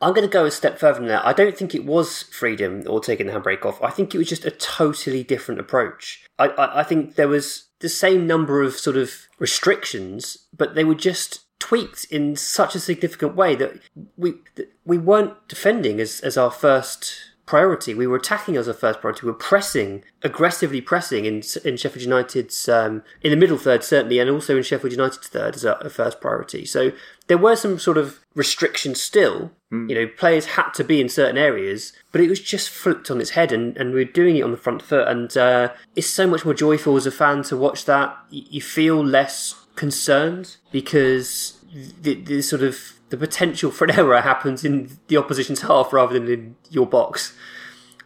I'm 0.00 0.12
going 0.12 0.26
to 0.26 0.32
go 0.32 0.46
a 0.46 0.50
step 0.50 0.78
further 0.78 1.00
than 1.00 1.08
that. 1.08 1.26
I 1.26 1.32
don't 1.32 1.56
think 1.56 1.74
it 1.74 1.84
was 1.84 2.22
freedom 2.22 2.84
or 2.86 3.00
taking 3.00 3.26
the 3.26 3.32
handbrake 3.32 3.64
off. 3.64 3.82
I 3.82 3.90
think 3.90 4.14
it 4.14 4.18
was 4.18 4.28
just 4.28 4.44
a 4.44 4.50
totally 4.52 5.24
different 5.24 5.60
approach. 5.60 6.24
I, 6.38 6.46
I, 6.48 6.80
I 6.80 6.82
think 6.84 7.16
there 7.16 7.28
was 7.28 7.68
the 7.80 7.88
same 7.88 8.26
number 8.26 8.62
of 8.62 8.74
sort 8.74 8.96
of 8.96 9.12
restrictions, 9.38 10.46
but 10.56 10.74
they 10.74 10.84
were 10.84 10.94
just 10.94 11.40
tweaked 11.58 12.04
in 12.10 12.36
such 12.36 12.76
a 12.76 12.80
significant 12.80 13.34
way 13.34 13.56
that 13.56 13.80
we 14.16 14.34
that 14.54 14.72
we 14.84 14.98
weren't 14.98 15.48
defending 15.48 16.00
as, 16.00 16.20
as 16.20 16.36
our 16.36 16.50
first 16.50 17.32
priority. 17.48 17.94
We 17.94 18.06
were 18.06 18.18
attacking 18.18 18.56
as 18.58 18.68
a 18.68 18.74
first 18.74 19.00
priority. 19.00 19.24
We 19.24 19.32
were 19.32 19.38
pressing, 19.38 20.04
aggressively 20.22 20.82
pressing 20.82 21.24
in 21.24 21.42
in 21.64 21.78
Sheffield 21.78 22.02
United's 22.02 22.68
um, 22.68 23.02
in 23.22 23.30
the 23.30 23.36
middle 23.36 23.56
third 23.56 23.82
certainly, 23.82 24.18
and 24.18 24.28
also 24.28 24.56
in 24.58 24.62
Sheffield 24.62 24.92
United's 24.92 25.28
third 25.28 25.56
as 25.56 25.64
a, 25.64 25.72
a 25.80 25.88
first 25.88 26.20
priority. 26.20 26.66
So 26.66 26.92
there 27.26 27.38
were 27.38 27.56
some 27.56 27.78
sort 27.78 27.96
of 27.96 28.20
restrictions 28.34 29.00
still. 29.00 29.50
You 29.70 29.94
know, 29.94 30.06
players 30.06 30.46
had 30.46 30.70
to 30.74 30.84
be 30.84 31.00
in 31.00 31.08
certain 31.08 31.38
areas, 31.38 31.92
but 32.12 32.20
it 32.20 32.28
was 32.28 32.40
just 32.40 32.70
flipped 32.70 33.10
on 33.10 33.20
its 33.20 33.30
head, 33.30 33.50
and, 33.52 33.76
and 33.76 33.94
we 33.94 34.02
are 34.02 34.12
doing 34.12 34.36
it 34.36 34.42
on 34.42 34.50
the 34.50 34.56
front 34.56 34.82
foot. 34.82 35.08
And 35.08 35.34
uh, 35.36 35.72
it's 35.96 36.06
so 36.06 36.26
much 36.26 36.44
more 36.44 36.54
joyful 36.54 36.96
as 36.96 37.06
a 37.06 37.10
fan 37.10 37.42
to 37.44 37.56
watch 37.56 37.86
that. 37.86 38.16
You 38.30 38.60
feel 38.60 39.02
less 39.04 39.54
concerned 39.74 40.56
because 40.70 41.58
the, 42.00 42.14
the 42.14 42.42
sort 42.42 42.62
of 42.62 42.97
the 43.10 43.16
potential 43.16 43.70
for 43.70 43.84
an 43.84 43.90
error 43.98 44.20
happens 44.20 44.64
in 44.64 44.98
the 45.08 45.16
opposition's 45.16 45.62
half 45.62 45.92
rather 45.92 46.18
than 46.18 46.28
in 46.28 46.56
your 46.70 46.86
box. 46.86 47.34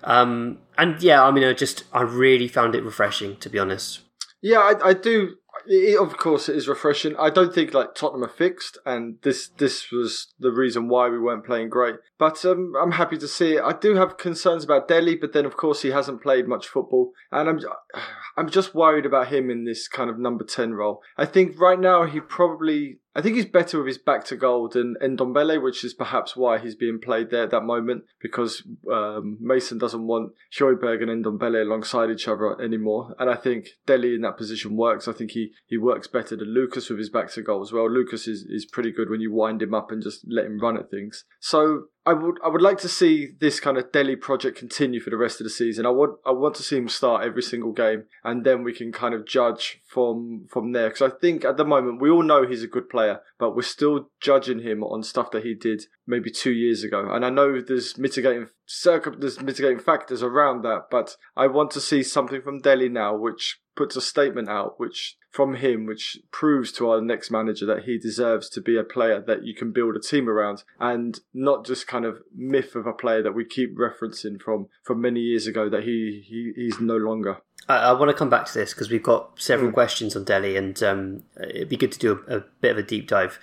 Um, 0.04 0.58
and 0.76 1.00
yeah, 1.02 1.22
I 1.22 1.30
mean, 1.30 1.44
I 1.44 1.52
just 1.52 1.84
I 1.92 2.02
really 2.02 2.48
found 2.48 2.74
it 2.74 2.84
refreshing 2.84 3.36
to 3.36 3.48
be 3.48 3.58
honest. 3.58 4.00
Yeah, 4.40 4.58
I, 4.58 4.88
I 4.88 4.92
do. 4.94 5.36
It, 5.66 6.00
of 6.00 6.16
course, 6.16 6.48
it 6.48 6.56
is 6.56 6.66
refreshing. 6.66 7.14
I 7.16 7.30
don't 7.30 7.54
think 7.54 7.72
like 7.72 7.94
Tottenham 7.94 8.24
are 8.24 8.32
fixed, 8.32 8.78
and 8.84 9.18
this 9.22 9.48
this 9.58 9.92
was 9.92 10.34
the 10.40 10.50
reason 10.50 10.88
why 10.88 11.08
we 11.08 11.20
weren't 11.20 11.46
playing 11.46 11.68
great. 11.68 11.96
But 12.18 12.44
um, 12.44 12.72
I'm 12.80 12.92
happy 12.92 13.16
to 13.18 13.28
see 13.28 13.54
it. 13.54 13.62
I 13.62 13.72
do 13.72 13.94
have 13.94 14.18
concerns 14.18 14.64
about 14.64 14.88
Dele, 14.88 15.14
but 15.14 15.32
then 15.32 15.46
of 15.46 15.56
course 15.56 15.82
he 15.82 15.90
hasn't 15.90 16.22
played 16.22 16.48
much 16.48 16.66
football, 16.66 17.12
and 17.30 17.48
I'm 17.48 17.60
I'm 18.36 18.50
just 18.50 18.74
worried 18.74 19.06
about 19.06 19.28
him 19.28 19.50
in 19.50 19.64
this 19.64 19.86
kind 19.86 20.10
of 20.10 20.18
number 20.18 20.42
ten 20.42 20.74
role. 20.74 21.00
I 21.16 21.26
think 21.26 21.60
right 21.60 21.78
now 21.78 22.06
he 22.06 22.18
probably 22.18 22.98
I 23.14 23.20
think 23.20 23.36
he's 23.36 23.46
better 23.46 23.78
with 23.78 23.88
his 23.88 23.98
back 23.98 24.24
to 24.26 24.36
goal 24.36 24.68
than 24.68 24.96
Ndombele, 25.02 25.62
which 25.62 25.84
is 25.84 25.92
perhaps 25.92 26.34
why 26.34 26.58
he's 26.58 26.74
being 26.74 26.98
played 26.98 27.30
there 27.30 27.44
at 27.44 27.50
that 27.50 27.64
moment 27.64 28.04
because 28.20 28.62
um, 28.90 29.36
Mason 29.40 29.78
doesn't 29.78 30.06
want 30.06 30.32
Højbjerg 30.58 31.02
and 31.02 31.24
Ndombele 31.24 31.62
alongside 31.62 32.10
each 32.10 32.26
other 32.26 32.60
anymore. 32.60 33.14
And 33.18 33.28
I 33.28 33.34
think 33.34 33.68
Dele 33.86 34.14
in 34.14 34.22
that 34.22 34.38
position 34.38 34.76
works. 34.76 35.08
I 35.08 35.12
think 35.12 35.32
he, 35.32 35.52
he 35.66 35.76
works 35.76 36.08
better 36.08 36.36
than 36.36 36.54
Lucas 36.54 36.88
with 36.88 36.98
his 36.98 37.10
back 37.10 37.30
to 37.32 37.42
goal 37.42 37.62
as 37.62 37.72
well. 37.72 37.90
Lucas 37.90 38.26
is, 38.26 38.44
is 38.48 38.64
pretty 38.64 38.90
good 38.90 39.10
when 39.10 39.20
you 39.20 39.32
wind 39.32 39.60
him 39.60 39.74
up 39.74 39.90
and 39.90 40.02
just 40.02 40.24
let 40.28 40.46
him 40.46 40.58
run 40.58 40.78
at 40.78 40.90
things. 40.90 41.24
So 41.38 41.84
I 42.04 42.14
would 42.14 42.38
I 42.44 42.48
would 42.48 42.62
like 42.62 42.78
to 42.78 42.88
see 42.88 43.28
this 43.38 43.60
kind 43.60 43.78
of 43.78 43.92
Dele 43.92 44.16
project 44.16 44.58
continue 44.58 45.00
for 45.00 45.10
the 45.10 45.16
rest 45.16 45.40
of 45.40 45.44
the 45.44 45.50
season. 45.50 45.86
I 45.86 45.90
want 45.90 46.18
I 46.26 46.32
want 46.32 46.56
to 46.56 46.62
see 46.62 46.76
him 46.76 46.88
start 46.88 47.24
every 47.24 47.42
single 47.42 47.70
game, 47.70 48.04
and 48.24 48.44
then 48.44 48.64
we 48.64 48.72
can 48.72 48.90
kind 48.90 49.14
of 49.14 49.24
judge 49.24 49.80
from 49.86 50.46
from 50.50 50.72
there. 50.72 50.88
Because 50.88 51.12
I 51.12 51.16
think 51.16 51.44
at 51.44 51.56
the 51.56 51.64
moment 51.64 52.00
we 52.00 52.10
all 52.10 52.24
know 52.24 52.44
he's 52.44 52.64
a 52.64 52.68
good 52.68 52.88
player, 52.88 53.20
but 53.38 53.54
we're 53.54 53.62
still 53.62 54.10
judging 54.20 54.60
him 54.60 54.82
on 54.82 55.04
stuff 55.04 55.30
that 55.30 55.44
he 55.44 55.54
did 55.54 55.84
maybe 56.04 56.30
two 56.30 56.52
years 56.52 56.82
ago. 56.82 57.08
And 57.08 57.24
I 57.24 57.30
know 57.30 57.60
there's 57.60 57.96
mitigating 57.96 58.48
circum 58.66 59.20
there's 59.20 59.40
mitigating 59.40 59.78
factors 59.78 60.24
around 60.24 60.62
that, 60.62 60.86
but 60.90 61.16
I 61.36 61.46
want 61.46 61.70
to 61.72 61.80
see 61.80 62.02
something 62.02 62.42
from 62.42 62.60
Dele 62.60 62.88
now, 62.88 63.16
which 63.16 63.60
puts 63.74 63.96
a 63.96 64.00
statement 64.00 64.48
out, 64.48 64.78
which 64.78 65.16
from 65.30 65.54
him, 65.54 65.86
which 65.86 66.18
proves 66.30 66.70
to 66.72 66.90
our 66.90 67.00
next 67.00 67.30
manager 67.30 67.64
that 67.66 67.84
he 67.84 67.98
deserves 67.98 68.50
to 68.50 68.60
be 68.60 68.76
a 68.76 68.84
player 68.84 69.20
that 69.20 69.44
you 69.44 69.54
can 69.54 69.72
build 69.72 69.96
a 69.96 70.00
team 70.00 70.28
around, 70.28 70.62
and 70.78 71.20
not 71.32 71.64
just 71.64 71.86
kind 71.86 72.04
of 72.04 72.18
myth 72.34 72.74
of 72.74 72.86
a 72.86 72.92
player 72.92 73.22
that 73.22 73.34
we 73.34 73.44
keep 73.44 73.76
referencing 73.76 74.40
from 74.40 74.68
from 74.82 75.00
many 75.00 75.20
years 75.20 75.46
ago 75.46 75.68
that 75.68 75.84
he, 75.84 76.22
he 76.26 76.52
he's 76.54 76.80
no 76.80 76.96
longer. 76.96 77.38
I, 77.68 77.76
I 77.76 77.92
want 77.92 78.10
to 78.10 78.16
come 78.16 78.30
back 78.30 78.46
to 78.46 78.54
this 78.54 78.74
because 78.74 78.90
we've 78.90 79.02
got 79.02 79.40
several 79.40 79.70
mm. 79.70 79.74
questions 79.74 80.14
on 80.16 80.24
Dele, 80.24 80.56
and 80.56 80.82
um, 80.82 81.22
it'd 81.40 81.68
be 81.68 81.76
good 81.76 81.92
to 81.92 81.98
do 81.98 82.20
a, 82.28 82.38
a 82.38 82.44
bit 82.60 82.72
of 82.72 82.78
a 82.78 82.82
deep 82.82 83.08
dive. 83.08 83.38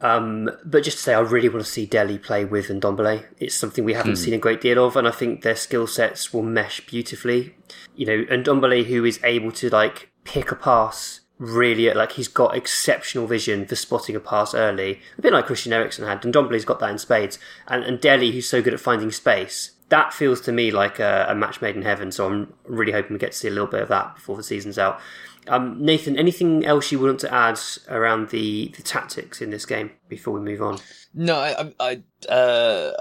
Um, 0.00 0.50
but 0.64 0.84
just 0.84 0.98
to 0.98 1.02
say, 1.02 1.14
I 1.14 1.20
really 1.20 1.48
want 1.48 1.64
to 1.64 1.70
see 1.70 1.86
Dele 1.86 2.18
play 2.18 2.44
with 2.44 2.68
Ndombele. 2.68 3.24
It's 3.38 3.54
something 3.54 3.84
we 3.84 3.94
haven't 3.94 4.12
hmm. 4.12 4.24
seen 4.24 4.34
a 4.34 4.38
great 4.38 4.60
deal 4.60 4.84
of, 4.84 4.96
and 4.96 5.08
I 5.08 5.10
think 5.10 5.42
their 5.42 5.56
skill 5.56 5.86
sets 5.86 6.32
will 6.32 6.42
mesh 6.42 6.86
beautifully. 6.86 7.56
You 7.96 8.06
know, 8.06 8.24
Ndombele, 8.24 8.84
who 8.84 9.04
is 9.04 9.18
able 9.24 9.52
to 9.52 9.68
like 9.70 10.10
pick 10.24 10.52
a 10.52 10.56
pass 10.56 11.20
really, 11.38 11.92
like 11.94 12.12
he's 12.12 12.28
got 12.28 12.56
exceptional 12.56 13.26
vision 13.26 13.66
for 13.66 13.76
spotting 13.76 14.14
a 14.14 14.20
pass 14.20 14.54
early, 14.54 15.00
a 15.16 15.22
bit 15.22 15.32
like 15.32 15.46
Christian 15.46 15.72
Eriksen 15.72 16.06
had. 16.06 16.24
And 16.24 16.34
Ndombele's 16.34 16.64
got 16.64 16.78
that 16.80 16.90
in 16.90 16.98
spades, 16.98 17.38
and 17.66 17.82
and 17.82 18.00
Dele, 18.00 18.30
who's 18.30 18.48
so 18.48 18.62
good 18.62 18.74
at 18.74 18.80
finding 18.80 19.10
space. 19.10 19.72
That 19.88 20.12
feels 20.12 20.40
to 20.42 20.52
me 20.52 20.70
like 20.70 20.98
a, 20.98 21.26
a 21.30 21.34
match 21.34 21.62
made 21.62 21.76
in 21.76 21.82
heaven. 21.82 22.12
So 22.12 22.26
I'm 22.26 22.52
really 22.64 22.92
hoping 22.92 23.12
we 23.14 23.18
get 23.18 23.32
to 23.32 23.38
see 23.38 23.48
a 23.48 23.52
little 23.52 23.66
bit 23.66 23.82
of 23.82 23.88
that 23.88 24.16
before 24.16 24.36
the 24.36 24.42
season's 24.42 24.78
out. 24.78 25.00
Um, 25.48 25.82
Nathan, 25.82 26.18
anything 26.18 26.64
else 26.66 26.92
you 26.92 26.98
want 26.98 27.20
to 27.20 27.32
add 27.32 27.58
around 27.88 28.28
the, 28.28 28.68
the 28.76 28.82
tactics 28.82 29.40
in 29.40 29.50
this 29.50 29.64
game 29.64 29.92
before 30.08 30.34
we 30.34 30.40
move 30.40 30.60
on? 30.60 30.78
No, 31.14 31.36
I, 31.36 31.72
I, 31.80 32.30
uh, 32.30 32.92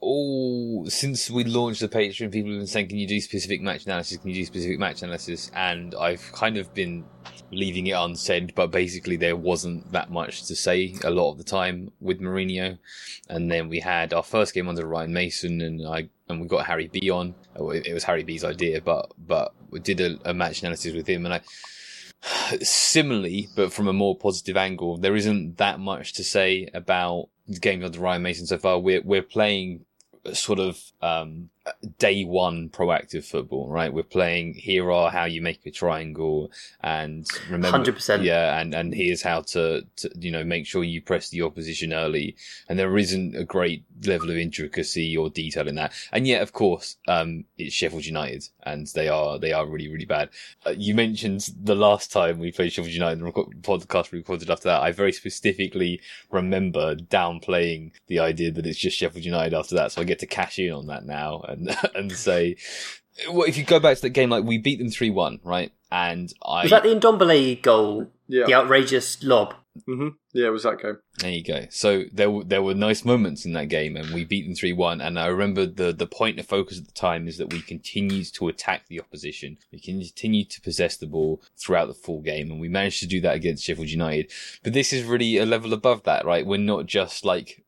all 0.00 0.86
since 0.88 1.30
we 1.30 1.44
launched 1.44 1.80
the 1.80 1.88
Patreon, 1.88 2.32
people 2.32 2.50
have 2.50 2.60
been 2.60 2.66
saying, 2.66 2.88
"Can 2.88 2.98
you 2.98 3.06
do 3.06 3.20
specific 3.20 3.62
match 3.62 3.86
analysis? 3.86 4.18
Can 4.18 4.30
you 4.30 4.34
do 4.34 4.44
specific 4.44 4.78
match 4.80 5.02
analysis?" 5.02 5.50
And 5.54 5.94
I've 5.94 6.32
kind 6.32 6.58
of 6.58 6.74
been 6.74 7.04
leaving 7.52 7.86
it 7.86 7.92
unsaid, 7.92 8.54
but 8.54 8.70
basically 8.70 9.16
there 9.16 9.36
wasn't 9.36 9.92
that 9.92 10.10
much 10.10 10.44
to 10.44 10.56
say 10.56 10.96
a 11.04 11.10
lot 11.10 11.30
of 11.30 11.38
the 11.38 11.44
time 11.44 11.92
with 12.00 12.20
Mourinho. 12.20 12.78
And 13.28 13.50
then 13.50 13.68
we 13.68 13.80
had 13.80 14.12
our 14.12 14.22
first 14.22 14.54
game 14.54 14.68
under 14.68 14.86
Ryan 14.86 15.12
Mason, 15.12 15.60
and 15.60 15.86
I 15.86 16.08
and 16.28 16.40
we 16.40 16.48
got 16.48 16.66
Harry 16.66 16.88
B 16.88 17.10
on. 17.10 17.34
It 17.56 17.94
was 17.94 18.04
Harry 18.04 18.24
B's 18.24 18.44
idea, 18.44 18.80
but 18.80 19.12
but 19.18 19.54
we 19.70 19.78
did 19.78 20.00
a, 20.00 20.18
a 20.24 20.34
match 20.34 20.62
analysis 20.62 20.94
with 20.94 21.06
him, 21.06 21.24
and 21.26 21.34
I 21.34 21.40
Similarly, 22.62 23.48
but 23.56 23.72
from 23.72 23.88
a 23.88 23.92
more 23.92 24.16
positive 24.16 24.56
angle, 24.56 24.96
there 24.96 25.16
isn't 25.16 25.56
that 25.58 25.80
much 25.80 26.12
to 26.14 26.24
say 26.24 26.68
about 26.72 27.30
the 27.48 27.58
game 27.58 27.84
under 27.84 27.98
Ryan 27.98 28.22
Mason 28.22 28.46
so 28.46 28.58
far. 28.58 28.78
We're 28.78 29.02
we're 29.02 29.22
playing 29.22 29.84
sort 30.32 30.60
of 30.60 30.80
um, 31.00 31.50
day 31.98 32.24
one 32.24 32.68
proactive 32.68 33.24
football, 33.24 33.68
right? 33.68 33.92
We're 33.92 34.02
playing 34.02 34.54
here 34.54 34.90
are 34.90 35.10
how 35.10 35.24
you 35.24 35.40
make 35.40 35.64
a 35.64 35.70
triangle 35.70 36.50
and 36.82 37.26
remember 37.48 37.92
100%. 37.92 38.24
Yeah, 38.24 38.58
and, 38.58 38.74
and 38.74 38.92
here's 38.92 39.22
how 39.22 39.42
to, 39.42 39.86
to, 39.96 40.10
you 40.18 40.30
know, 40.30 40.42
make 40.42 40.66
sure 40.66 40.82
you 40.82 41.00
press 41.00 41.28
the 41.28 41.42
opposition 41.42 41.92
early. 41.92 42.36
And 42.68 42.78
there 42.78 42.96
isn't 42.96 43.36
a 43.36 43.44
great 43.44 43.84
level 44.04 44.30
of 44.30 44.36
intricacy 44.36 45.16
or 45.16 45.30
detail 45.30 45.68
in 45.68 45.76
that. 45.76 45.92
And 46.10 46.26
yet, 46.26 46.42
of 46.42 46.52
course, 46.52 46.96
um, 47.06 47.44
it's 47.58 47.74
Sheffield 47.74 48.06
United 48.06 48.48
and 48.64 48.88
they 48.88 49.08
are, 49.08 49.38
they 49.38 49.52
are 49.52 49.66
really, 49.66 49.88
really 49.88 50.04
bad. 50.04 50.30
Uh, 50.66 50.74
you 50.76 50.94
mentioned 50.94 51.48
the 51.62 51.76
last 51.76 52.10
time 52.10 52.38
we 52.38 52.50
played 52.50 52.72
Sheffield 52.72 52.92
United 52.92 53.18
and 53.18 53.24
record, 53.24 53.62
podcast 53.62 54.10
we 54.10 54.18
recorded 54.18 54.50
after 54.50 54.68
that. 54.68 54.82
I 54.82 54.90
very 54.90 55.12
specifically 55.12 56.00
remember 56.30 56.96
downplaying 56.96 57.92
the 58.08 58.18
idea 58.18 58.50
that 58.50 58.66
it's 58.66 58.78
just 58.78 58.98
Sheffield 58.98 59.24
United 59.24 59.54
after 59.54 59.76
that. 59.76 59.92
So 59.92 60.00
I 60.00 60.04
get 60.04 60.18
to 60.20 60.26
cash 60.26 60.58
in 60.58 60.72
on 60.72 60.88
that 60.88 61.06
now 61.06 61.42
and 61.52 61.76
and 61.94 62.12
say, 62.12 62.56
well, 63.30 63.44
if 63.44 63.56
you 63.56 63.64
go 63.64 63.80
back 63.80 63.96
to 63.96 64.02
that 64.02 64.10
game, 64.10 64.30
like 64.30 64.44
we 64.44 64.58
beat 64.58 64.78
them 64.78 64.90
three 64.90 65.10
one, 65.10 65.40
right? 65.44 65.72
And 65.90 66.32
I 66.44 66.62
was 66.62 66.70
that 66.70 66.82
the 66.82 66.88
Ndombele 66.88 67.62
goal, 67.62 68.10
yeah. 68.26 68.46
the 68.46 68.54
outrageous 68.54 69.22
lob. 69.22 69.54
Mm-hmm. 69.88 70.08
Yeah, 70.34 70.48
it 70.48 70.50
was 70.50 70.64
that 70.64 70.80
game. 70.80 70.98
There 71.18 71.30
you 71.30 71.42
go. 71.42 71.66
So 71.70 72.04
there 72.12 72.30
were 72.30 72.44
there 72.44 72.62
were 72.62 72.74
nice 72.74 73.04
moments 73.06 73.46
in 73.46 73.54
that 73.54 73.68
game, 73.68 73.96
and 73.96 74.12
we 74.12 74.24
beat 74.24 74.46
them 74.46 74.54
three 74.54 74.72
one. 74.72 75.00
And 75.00 75.18
I 75.18 75.26
remember 75.26 75.64
the 75.64 75.92
the 75.92 76.06
point 76.06 76.38
of 76.38 76.46
focus 76.46 76.78
at 76.78 76.86
the 76.86 76.92
time 76.92 77.26
is 77.26 77.38
that 77.38 77.52
we 77.52 77.62
continued 77.62 78.32
to 78.34 78.48
attack 78.48 78.86
the 78.88 79.00
opposition. 79.00 79.56
We 79.72 79.80
continued 79.80 80.50
to 80.50 80.60
possess 80.60 80.96
the 80.96 81.06
ball 81.06 81.42
throughout 81.56 81.88
the 81.88 81.94
full 81.94 82.20
game, 82.20 82.50
and 82.50 82.60
we 82.60 82.68
managed 82.68 83.00
to 83.00 83.06
do 83.06 83.20
that 83.22 83.34
against 83.34 83.64
Sheffield 83.64 83.88
United. 83.88 84.30
But 84.62 84.74
this 84.74 84.92
is 84.92 85.04
really 85.04 85.38
a 85.38 85.46
level 85.46 85.72
above 85.72 86.02
that, 86.04 86.26
right? 86.26 86.46
We're 86.46 86.58
not 86.58 86.86
just 86.86 87.24
like 87.24 87.61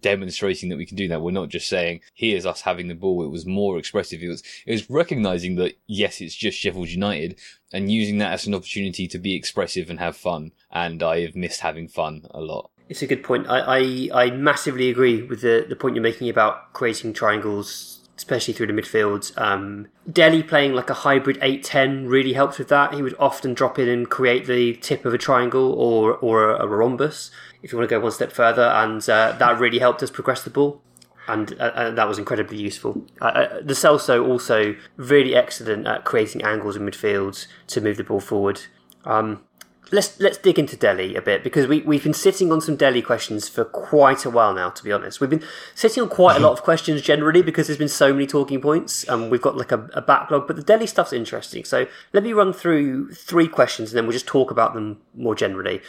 demonstrating 0.00 0.68
that 0.68 0.78
we 0.78 0.86
can 0.86 0.96
do 0.96 1.08
that. 1.08 1.20
We're 1.20 1.30
not 1.30 1.48
just 1.48 1.68
saying 1.68 2.00
here's 2.14 2.46
us 2.46 2.62
having 2.62 2.88
the 2.88 2.94
ball. 2.94 3.24
It 3.24 3.30
was 3.30 3.46
more 3.46 3.78
expressive. 3.78 4.22
It 4.22 4.28
was 4.28 4.42
it 4.66 4.72
was 4.72 4.88
recognizing 4.90 5.56
that 5.56 5.78
yes, 5.86 6.20
it's 6.20 6.34
just 6.34 6.58
Sheffield 6.58 6.88
United, 6.88 7.38
and 7.72 7.90
using 7.90 8.18
that 8.18 8.32
as 8.32 8.46
an 8.46 8.54
opportunity 8.54 9.06
to 9.08 9.18
be 9.18 9.34
expressive 9.34 9.90
and 9.90 9.98
have 9.98 10.16
fun. 10.16 10.52
And 10.70 11.02
I 11.02 11.20
have 11.22 11.34
missed 11.36 11.60
having 11.60 11.88
fun 11.88 12.26
a 12.30 12.40
lot. 12.40 12.70
It's 12.88 13.02
a 13.02 13.06
good 13.06 13.22
point. 13.22 13.46
I, 13.48 14.08
I, 14.12 14.24
I 14.24 14.30
massively 14.30 14.88
agree 14.88 15.22
with 15.22 15.42
the, 15.42 15.66
the 15.68 15.76
point 15.76 15.94
you're 15.94 16.02
making 16.02 16.30
about 16.30 16.72
creating 16.72 17.12
triangles, 17.12 17.97
especially 18.18 18.52
through 18.52 18.66
the 18.66 18.72
midfield. 18.72 19.32
Um, 19.40 19.86
Dele 20.10 20.42
playing 20.42 20.74
like 20.74 20.90
a 20.90 20.94
hybrid 20.94 21.38
8 21.40 21.62
10 21.62 22.06
really 22.08 22.32
helped 22.32 22.58
with 22.58 22.68
that. 22.68 22.92
He 22.92 23.00
would 23.00 23.14
often 23.18 23.54
drop 23.54 23.78
in 23.78 23.88
and 23.88 24.10
create 24.10 24.46
the 24.46 24.74
tip 24.74 25.04
of 25.04 25.14
a 25.14 25.18
triangle 25.18 25.72
or, 25.72 26.16
or 26.16 26.50
a, 26.50 26.64
a 26.64 26.68
rhombus, 26.68 27.30
if 27.62 27.70
you 27.70 27.78
want 27.78 27.88
to 27.88 27.94
go 27.94 28.00
one 28.00 28.10
step 28.10 28.32
further, 28.32 28.64
and 28.64 29.08
uh, 29.08 29.32
that 29.38 29.60
really 29.60 29.78
helped 29.78 30.02
us 30.02 30.10
progress 30.10 30.42
the 30.42 30.50
ball. 30.50 30.82
And, 31.28 31.52
uh, 31.60 31.90
that 31.90 32.08
was 32.08 32.18
incredibly 32.18 32.56
useful. 32.56 33.06
Uh, 33.20 33.24
uh 33.24 33.60
Lo 33.62 33.74
Celso 33.74 34.26
also 34.26 34.74
really 34.96 35.36
excellent 35.36 35.86
at 35.86 36.04
creating 36.04 36.42
angles 36.42 36.74
in 36.74 36.82
midfield 36.82 37.46
to 37.68 37.80
move 37.80 37.98
the 37.98 38.04
ball 38.04 38.20
forward. 38.20 38.62
Um, 39.04 39.44
let's 39.92 40.18
let's 40.20 40.38
dig 40.38 40.58
into 40.58 40.76
Dele 40.76 41.14
a 41.16 41.22
bit 41.22 41.42
because 41.42 41.66
we 41.66 41.82
we've 41.82 42.02
been 42.02 42.14
sitting 42.14 42.52
on 42.52 42.60
some 42.60 42.76
Dele 42.76 43.02
questions 43.02 43.48
for 43.48 43.64
quite 43.64 44.24
a 44.24 44.30
while 44.30 44.54
now. 44.54 44.70
To 44.70 44.84
be 44.84 44.92
honest, 44.92 45.20
we've 45.20 45.30
been 45.30 45.44
sitting 45.74 46.02
on 46.02 46.08
quite 46.08 46.36
a 46.36 46.40
lot 46.40 46.52
of 46.52 46.62
questions 46.62 47.02
generally 47.02 47.42
because 47.42 47.66
there's 47.66 47.78
been 47.78 47.88
so 47.88 48.12
many 48.12 48.26
talking 48.26 48.60
points 48.60 49.04
and 49.04 49.30
we've 49.30 49.42
got 49.42 49.56
like 49.56 49.72
a, 49.72 49.88
a 49.94 50.00
backlog. 50.00 50.46
But 50.46 50.56
the 50.56 50.62
Dele 50.62 50.86
stuff's 50.86 51.12
interesting, 51.12 51.64
so 51.64 51.86
let 52.12 52.22
me 52.22 52.32
run 52.32 52.52
through 52.52 53.12
three 53.12 53.48
questions 53.48 53.90
and 53.90 53.96
then 53.96 54.04
we'll 54.06 54.12
just 54.12 54.26
talk 54.26 54.50
about 54.50 54.74
them 54.74 54.98
more 55.14 55.34
generally. 55.34 55.80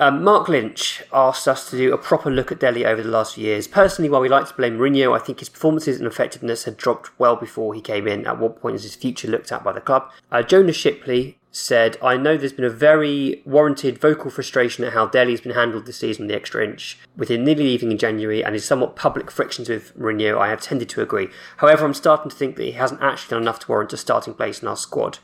Um, 0.00 0.24
Mark 0.24 0.48
Lynch 0.48 1.02
asked 1.12 1.46
us 1.46 1.70
to 1.70 1.76
do 1.76 1.92
a 1.92 1.98
proper 1.98 2.30
look 2.30 2.50
at 2.50 2.58
Dele 2.58 2.84
over 2.84 3.02
the 3.02 3.08
last 3.08 3.34
few 3.34 3.44
years. 3.44 3.68
Personally, 3.68 4.08
while 4.08 4.20
we 4.20 4.28
like 4.28 4.48
to 4.48 4.54
blame 4.54 4.78
Mourinho, 4.78 5.14
I 5.14 5.22
think 5.22 5.38
his 5.38 5.48
performances 5.48 5.98
and 5.98 6.06
effectiveness 6.06 6.64
had 6.64 6.76
dropped 6.76 7.16
well 7.20 7.36
before 7.36 7.74
he 7.74 7.80
came 7.80 8.08
in. 8.08 8.26
At 8.26 8.38
what 8.38 8.60
point 8.60 8.74
is 8.74 8.82
his 8.82 8.96
future 8.96 9.28
looked 9.28 9.52
at 9.52 9.62
by 9.62 9.72
the 9.72 9.80
club? 9.80 10.10
Uh, 10.32 10.42
Shipley 10.72 11.38
said, 11.54 11.98
I 12.02 12.16
know 12.16 12.36
there's 12.36 12.52
been 12.52 12.64
a 12.64 12.70
very 12.70 13.42
warranted 13.44 13.98
vocal 13.98 14.30
frustration 14.30 14.84
at 14.84 14.94
how 14.94 15.06
Dele 15.06 15.32
has 15.32 15.42
been 15.42 15.52
handled 15.54 15.84
this 15.84 15.98
season 15.98 16.24
on 16.24 16.28
the 16.28 16.34
extra 16.34 16.64
inch. 16.64 16.98
With 17.14 17.30
him 17.30 17.44
nearly 17.44 17.64
leaving 17.64 17.92
in 17.92 17.98
January 17.98 18.42
and 18.42 18.54
his 18.54 18.64
somewhat 18.64 18.96
public 18.96 19.30
frictions 19.30 19.68
with 19.68 19.96
Mourinho, 19.96 20.38
I 20.38 20.48
have 20.48 20.62
tended 20.62 20.88
to 20.88 21.02
agree. 21.02 21.28
However, 21.58 21.84
I'm 21.84 21.94
starting 21.94 22.30
to 22.30 22.36
think 22.36 22.56
that 22.56 22.64
he 22.64 22.72
hasn't 22.72 23.02
actually 23.02 23.30
done 23.34 23.42
enough 23.42 23.60
to 23.60 23.68
warrant 23.68 23.92
a 23.92 23.98
starting 23.98 24.32
place 24.32 24.62
in 24.62 24.68
our 24.68 24.76
squad. 24.76 25.18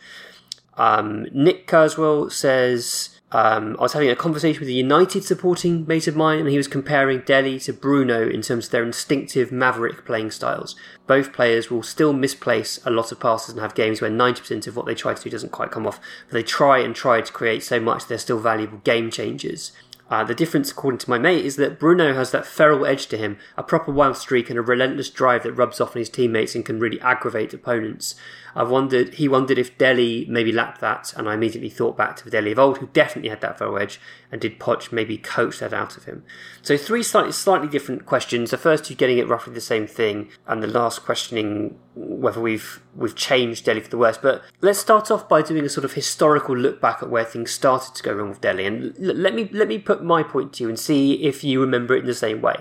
Um, 0.76 1.26
Nick 1.32 1.66
Carswell 1.66 2.28
says, 2.30 3.17
um, 3.30 3.76
I 3.78 3.82
was 3.82 3.92
having 3.92 4.08
a 4.08 4.16
conversation 4.16 4.60
with 4.60 4.70
a 4.70 4.72
United 4.72 5.22
supporting 5.22 5.86
mate 5.86 6.06
of 6.06 6.16
mine, 6.16 6.40
and 6.40 6.48
he 6.48 6.56
was 6.56 6.66
comparing 6.66 7.20
Dele 7.20 7.60
to 7.60 7.74
Bruno 7.74 8.26
in 8.26 8.40
terms 8.40 8.66
of 8.66 8.70
their 8.72 8.82
instinctive 8.82 9.52
maverick 9.52 10.06
playing 10.06 10.30
styles. 10.30 10.74
Both 11.06 11.34
players 11.34 11.70
will 11.70 11.82
still 11.82 12.14
misplace 12.14 12.80
a 12.86 12.90
lot 12.90 13.12
of 13.12 13.20
passes 13.20 13.50
and 13.50 13.60
have 13.60 13.74
games 13.74 14.00
where 14.00 14.10
90% 14.10 14.66
of 14.66 14.76
what 14.76 14.86
they 14.86 14.94
try 14.94 15.12
to 15.12 15.22
do 15.22 15.28
doesn't 15.28 15.52
quite 15.52 15.70
come 15.70 15.86
off, 15.86 16.00
but 16.26 16.34
they 16.34 16.42
try 16.42 16.78
and 16.78 16.94
try 16.96 17.20
to 17.20 17.32
create 17.32 17.62
so 17.62 17.78
much 17.78 18.06
they're 18.06 18.16
still 18.16 18.40
valuable 18.40 18.78
game 18.78 19.10
changers. 19.10 19.72
Uh, 20.10 20.24
the 20.24 20.34
difference, 20.34 20.70
according 20.70 20.96
to 20.98 21.10
my 21.10 21.18
mate, 21.18 21.44
is 21.44 21.56
that 21.56 21.78
Bruno 21.78 22.14
has 22.14 22.30
that 22.30 22.46
feral 22.46 22.86
edge 22.86 23.08
to 23.08 23.18
him, 23.18 23.36
a 23.58 23.62
proper 23.62 23.92
wild 23.92 24.16
streak 24.16 24.48
and 24.48 24.58
a 24.58 24.62
relentless 24.62 25.10
drive 25.10 25.42
that 25.42 25.52
rubs 25.52 25.82
off 25.82 25.94
on 25.94 25.98
his 25.98 26.08
teammates 26.08 26.54
and 26.54 26.64
can 26.64 26.80
really 26.80 27.00
aggravate 27.02 27.52
opponents. 27.52 28.14
I 28.58 28.64
wondered, 28.64 29.14
he 29.14 29.28
wondered 29.28 29.56
if 29.56 29.78
Dele 29.78 30.26
maybe 30.28 30.50
lacked 30.50 30.80
that, 30.80 31.14
and 31.16 31.28
I 31.28 31.34
immediately 31.34 31.70
thought 31.70 31.96
back 31.96 32.16
to 32.16 32.24
the 32.24 32.30
Dele 32.30 32.50
of 32.50 32.58
old, 32.58 32.78
who 32.78 32.88
definitely 32.88 33.30
had 33.30 33.40
that 33.40 33.56
feral 33.56 33.78
edge, 33.78 34.00
and 34.32 34.40
did 34.40 34.58
Poch 34.58 34.90
maybe 34.90 35.16
coach 35.16 35.60
that 35.60 35.72
out 35.72 35.96
of 35.96 36.06
him? 36.06 36.24
So 36.60 36.76
three 36.76 37.04
slightly, 37.04 37.30
slightly 37.30 37.68
different 37.68 38.04
questions. 38.04 38.50
The 38.50 38.58
first 38.58 38.84
two 38.84 38.96
getting 38.96 39.18
it 39.18 39.28
roughly 39.28 39.54
the 39.54 39.60
same 39.60 39.86
thing, 39.86 40.30
and 40.48 40.60
the 40.60 40.66
last 40.66 41.04
questioning 41.04 41.78
whether 41.94 42.40
we've 42.40 42.82
we've 42.96 43.14
changed 43.14 43.64
Dele 43.64 43.78
for 43.78 43.90
the 43.90 43.96
worse. 43.96 44.18
But 44.18 44.42
let's 44.60 44.80
start 44.80 45.12
off 45.12 45.28
by 45.28 45.40
doing 45.40 45.64
a 45.64 45.68
sort 45.68 45.84
of 45.84 45.92
historical 45.92 46.56
look 46.56 46.80
back 46.80 47.00
at 47.00 47.10
where 47.10 47.24
things 47.24 47.52
started 47.52 47.94
to 47.94 48.02
go 48.02 48.12
wrong 48.12 48.30
with 48.30 48.40
Dele, 48.40 48.66
and 48.66 48.86
l- 48.98 49.14
let 49.14 49.36
me 49.36 49.48
let 49.52 49.68
me 49.68 49.78
put 49.78 50.02
my 50.02 50.24
point 50.24 50.54
to 50.54 50.64
you 50.64 50.68
and 50.68 50.80
see 50.80 51.22
if 51.22 51.44
you 51.44 51.60
remember 51.60 51.94
it 51.94 52.00
in 52.00 52.06
the 52.06 52.12
same 52.12 52.40
way. 52.40 52.56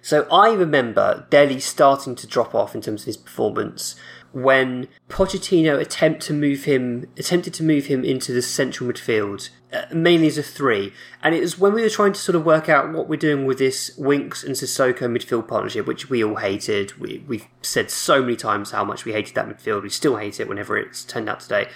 So 0.00 0.26
I 0.32 0.52
remember 0.52 1.26
Dele 1.28 1.60
starting 1.60 2.14
to 2.16 2.26
drop 2.26 2.54
off 2.54 2.74
in 2.74 2.80
terms 2.80 3.02
of 3.02 3.06
his 3.06 3.16
performance 3.16 3.94
when 4.32 4.88
Pochettino 5.08 5.80
attempt 5.80 6.22
to 6.22 6.32
move 6.32 6.64
him 6.64 7.08
attempted 7.16 7.54
to 7.54 7.62
move 7.62 7.86
him 7.86 8.04
into 8.04 8.32
the 8.32 8.42
central 8.42 8.90
midfield, 8.90 9.48
uh, 9.72 9.82
mainly 9.92 10.26
as 10.26 10.38
a 10.38 10.42
three. 10.42 10.92
And 11.22 11.34
it 11.34 11.40
was 11.40 11.58
when 11.58 11.72
we 11.72 11.82
were 11.82 11.88
trying 11.88 12.12
to 12.12 12.20
sort 12.20 12.36
of 12.36 12.44
work 12.44 12.68
out 12.68 12.92
what 12.92 13.08
we're 13.08 13.16
doing 13.16 13.46
with 13.46 13.58
this 13.58 13.96
Winks 13.96 14.44
and 14.44 14.54
Sissoko 14.54 15.00
midfield 15.00 15.48
partnership, 15.48 15.86
which 15.86 16.10
we 16.10 16.22
all 16.22 16.36
hated. 16.36 16.98
We, 17.00 17.24
we've 17.26 17.46
said 17.62 17.90
so 17.90 18.20
many 18.20 18.36
times 18.36 18.70
how 18.70 18.84
much 18.84 19.04
we 19.04 19.12
hated 19.12 19.34
that 19.34 19.48
midfield. 19.48 19.82
We 19.82 19.90
still 19.90 20.16
hate 20.16 20.40
it 20.40 20.48
whenever 20.48 20.76
it's 20.76 21.04
turned 21.04 21.28
out 21.28 21.40
today. 21.40 21.68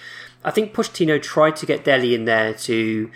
I 0.45 0.51
think 0.51 0.73
Pochettino 0.73 1.21
tried 1.21 1.55
to 1.57 1.65
get 1.65 1.83
Dele 1.83 2.13
in 2.13 2.25
there 2.25 2.53
to 2.53 3.09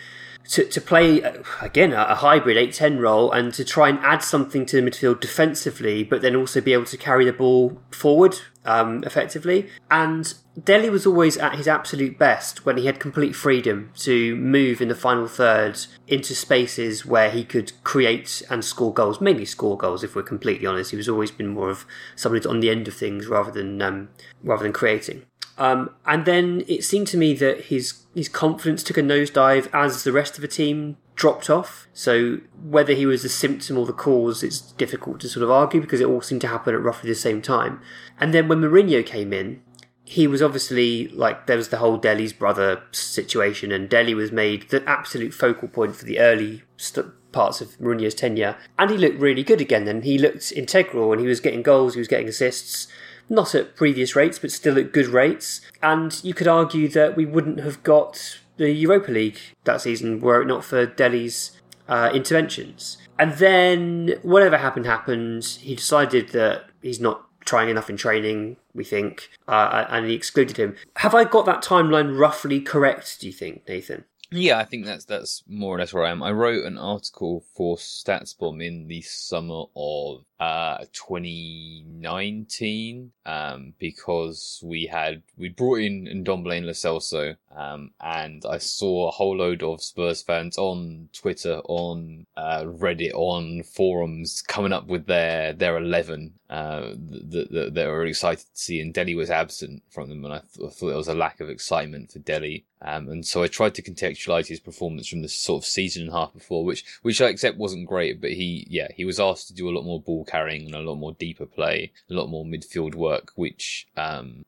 to, 0.49 0.63
to 0.65 0.81
play 0.81 1.21
again 1.61 1.93
a, 1.93 2.15
hybrid 2.15 2.57
8-10 2.57 2.99
role 2.99 3.31
and 3.31 3.53
to 3.53 3.65
try 3.65 3.89
and 3.89 3.99
add 3.99 4.23
something 4.23 4.65
to 4.65 4.81
the 4.81 4.89
midfield 4.89 5.19
defensively 5.19 6.03
but 6.03 6.21
then 6.21 6.35
also 6.35 6.61
be 6.61 6.73
able 6.73 6.85
to 6.85 6.97
carry 6.97 7.25
the 7.25 7.33
ball 7.33 7.81
forward 7.91 8.39
um, 8.67 9.03
effectively. 9.05 9.69
And 9.89 10.33
Dele 10.61 10.89
was 10.89 11.05
always 11.05 11.37
at 11.37 11.55
his 11.55 11.67
absolute 11.67 12.19
best 12.19 12.65
when 12.65 12.77
he 12.77 12.85
had 12.85 12.99
complete 12.99 13.33
freedom 13.33 13.91
to 13.99 14.35
move 14.35 14.81
in 14.81 14.89
the 14.89 14.95
final 14.95 15.27
third 15.27 15.79
into 16.07 16.35
spaces 16.35 17.05
where 17.05 17.31
he 17.31 17.43
could 17.43 17.71
create 17.83 18.43
and 18.49 18.63
score 18.63 18.93
goals 18.93 19.21
mainly 19.21 19.45
score 19.45 19.77
goals 19.77 20.03
if 20.03 20.15
we're 20.15 20.23
completely 20.23 20.67
honest. 20.67 20.91
He 20.91 20.97
was 20.97 21.09
always 21.09 21.31
been 21.31 21.47
more 21.47 21.69
of 21.69 21.85
somebody 22.15 22.39
who's 22.39 22.47
on 22.47 22.59
the 22.59 22.69
end 22.69 22.87
of 22.87 22.93
things 22.93 23.27
rather 23.27 23.51
than 23.51 23.81
um, 23.81 24.09
rather 24.43 24.63
than 24.63 24.73
creating 24.73 25.23
um, 25.57 25.89
and 26.05 26.25
then 26.25 26.63
it 26.67 26.83
seemed 26.83 27.07
to 27.07 27.17
me 27.17 27.33
that 27.35 27.65
his 27.65 28.03
his 28.13 28.29
confidence 28.29 28.83
took 28.83 28.97
a 28.97 29.01
nosedive 29.01 29.67
as 29.73 30.03
the 30.03 30.11
rest 30.11 30.35
of 30.35 30.41
the 30.41 30.47
team 30.47 30.97
dropped 31.15 31.49
off. 31.49 31.87
So 31.93 32.39
whether 32.61 32.93
he 32.93 33.05
was 33.05 33.23
the 33.23 33.29
symptom 33.29 33.77
or 33.77 33.85
the 33.85 33.93
cause, 33.93 34.43
it's 34.43 34.59
difficult 34.59 35.19
to 35.21 35.29
sort 35.29 35.43
of 35.43 35.51
argue 35.51 35.81
because 35.81 35.99
it 35.99 36.07
all 36.07 36.21
seemed 36.21 36.41
to 36.41 36.47
happen 36.47 36.75
at 36.75 36.81
roughly 36.81 37.09
the 37.09 37.15
same 37.15 37.41
time. 37.41 37.81
And 38.19 38.33
then 38.33 38.47
when 38.47 38.61
Mourinho 38.61 39.05
came 39.05 39.33
in, 39.33 39.61
he 40.03 40.27
was 40.27 40.41
obviously 40.41 41.07
like 41.09 41.47
there 41.47 41.57
was 41.57 41.69
the 41.69 41.77
whole 41.77 41.97
Dele's 41.97 42.33
brother 42.33 42.83
situation, 42.91 43.71
and 43.71 43.89
Dele 43.89 44.13
was 44.13 44.31
made 44.31 44.69
the 44.69 44.87
absolute 44.87 45.33
focal 45.33 45.67
point 45.67 45.95
for 45.95 46.05
the 46.05 46.19
early 46.19 46.63
st- 46.77 47.07
parts 47.31 47.61
of 47.61 47.77
Mourinho's 47.79 48.15
tenure. 48.15 48.55
And 48.79 48.89
he 48.89 48.97
looked 48.97 49.19
really 49.19 49.43
good 49.43 49.59
again. 49.59 49.85
Then 49.85 50.03
he 50.03 50.17
looked 50.17 50.51
integral, 50.51 51.11
and 51.11 51.19
he 51.19 51.27
was 51.27 51.39
getting 51.39 51.61
goals, 51.61 51.95
he 51.95 51.99
was 51.99 52.07
getting 52.07 52.29
assists 52.29 52.87
not 53.29 53.55
at 53.55 53.75
previous 53.75 54.15
rates, 54.15 54.39
but 54.39 54.51
still 54.51 54.77
at 54.77 54.91
good 54.91 55.07
rates. 55.07 55.61
And 55.81 56.23
you 56.23 56.33
could 56.33 56.47
argue 56.47 56.87
that 56.89 57.15
we 57.15 57.25
wouldn't 57.25 57.59
have 57.59 57.83
got 57.83 58.39
the 58.57 58.71
Europa 58.71 59.11
League 59.11 59.39
that 59.63 59.81
season 59.81 60.19
were 60.19 60.41
it 60.41 60.45
not 60.45 60.63
for 60.63 60.85
Dele's 60.85 61.51
uh, 61.87 62.11
interventions. 62.13 62.97
And 63.19 63.33
then 63.33 64.15
whatever 64.21 64.57
happened 64.57 64.85
happened. 64.85 65.45
He 65.61 65.75
decided 65.75 66.29
that 66.29 66.65
he's 66.81 66.99
not 66.99 67.23
trying 67.45 67.69
enough 67.69 67.89
in 67.89 67.97
training. 67.97 68.57
We 68.73 68.83
think, 68.83 69.29
uh, 69.47 69.85
and 69.89 70.05
he 70.05 70.13
excluded 70.13 70.57
him. 70.57 70.75
Have 70.97 71.15
I 71.15 71.23
got 71.23 71.45
that 71.45 71.63
timeline 71.63 72.17
roughly 72.17 72.61
correct? 72.61 73.19
Do 73.21 73.27
you 73.27 73.33
think, 73.33 73.63
Nathan? 73.67 74.05
Yeah, 74.29 74.59
I 74.59 74.65
think 74.65 74.83
that's 74.85 75.05
that's 75.05 75.41
more 75.47 75.77
or 75.77 75.79
less 75.79 75.93
where 75.93 76.03
I 76.03 76.11
am. 76.11 76.21
I 76.21 76.31
wrote 76.31 76.65
an 76.65 76.77
article 76.77 77.45
for 77.53 77.77
StatsBomb 77.77 78.61
in 78.61 78.87
the 78.87 79.01
summer 79.01 79.63
of 79.73 80.25
uh 80.39 80.85
2019 80.93 83.11
um 83.25 83.73
because 83.79 84.61
we 84.63 84.85
had 84.85 85.23
we 85.35 85.49
brought 85.49 85.79
in 85.79 86.05
Ndombele 86.05 86.57
and 86.57 86.67
Lo 86.67 86.73
Celso 86.73 87.35
um 87.55 87.89
and 87.99 88.45
I 88.47 88.59
saw 88.59 89.07
a 89.07 89.11
whole 89.11 89.35
load 89.37 89.63
of 89.63 89.81
Spurs 89.81 90.21
fans 90.21 90.59
on 90.59 91.09
Twitter 91.11 91.59
on 91.63 92.27
uh 92.35 92.65
Reddit 92.65 93.13
on 93.15 93.63
forums 93.63 94.43
coming 94.43 94.73
up 94.73 94.85
with 94.87 95.07
their 95.07 95.53
their 95.53 95.75
11 95.77 96.33
uh 96.51 96.91
that 96.99 97.47
that 97.49 97.73
they 97.73 97.87
were 97.87 98.05
excited 98.05 98.45
to 98.45 98.51
see 98.53 98.79
and 98.79 98.93
Dele 98.93 99.15
was 99.15 99.31
absent 99.31 99.81
from 99.89 100.09
them 100.09 100.23
and 100.23 100.35
I, 100.35 100.39
th- 100.39 100.67
I 100.67 100.69
thought 100.69 100.89
there 100.89 100.97
was 100.97 101.07
a 101.07 101.15
lack 101.15 101.39
of 101.39 101.49
excitement 101.49 102.11
for 102.11 102.19
Dele 102.19 102.63
um 102.81 103.09
and 103.09 103.25
so 103.25 103.43
I 103.43 103.47
tried 103.47 103.75
to 103.75 103.81
contextualize 103.81 104.47
his 104.47 104.59
performance 104.59 105.07
from 105.07 105.21
the 105.21 105.29
sort 105.29 105.63
of 105.63 105.67
season 105.67 106.03
and 106.03 106.11
a 106.11 106.15
half 106.15 106.33
before 106.33 106.63
which 106.63 106.85
which 107.01 107.21
I 107.21 107.29
accept 107.29 107.57
wasn't 107.57 107.87
great 107.87 108.21
but 108.21 108.31
he 108.31 108.65
yeah 108.69 108.87
he 108.95 109.05
was 109.05 109.19
asked 109.19 109.47
to 109.47 109.53
do 109.53 109.69
a 109.69 109.75
lot 109.75 109.83
more 109.83 110.01
ball 110.01 110.25
carrying 110.25 110.65
and 110.65 110.75
a 110.75 110.79
lot 110.79 110.95
more 110.95 111.13
deeper 111.13 111.45
play, 111.45 111.91
a 112.09 112.13
lot 112.13 112.27
more 112.27 112.45
midfield 112.45 112.95
work, 112.95 113.31
which 113.35 113.87
um, 113.95 114.45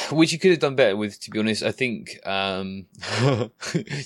which 0.10 0.30
he 0.30 0.38
could 0.38 0.50
have 0.50 0.60
done 0.60 0.76
better 0.76 0.96
with. 0.96 1.20
To 1.20 1.30
be 1.30 1.38
honest, 1.38 1.62
I 1.62 1.72
think 1.72 2.18
um, 2.26 2.86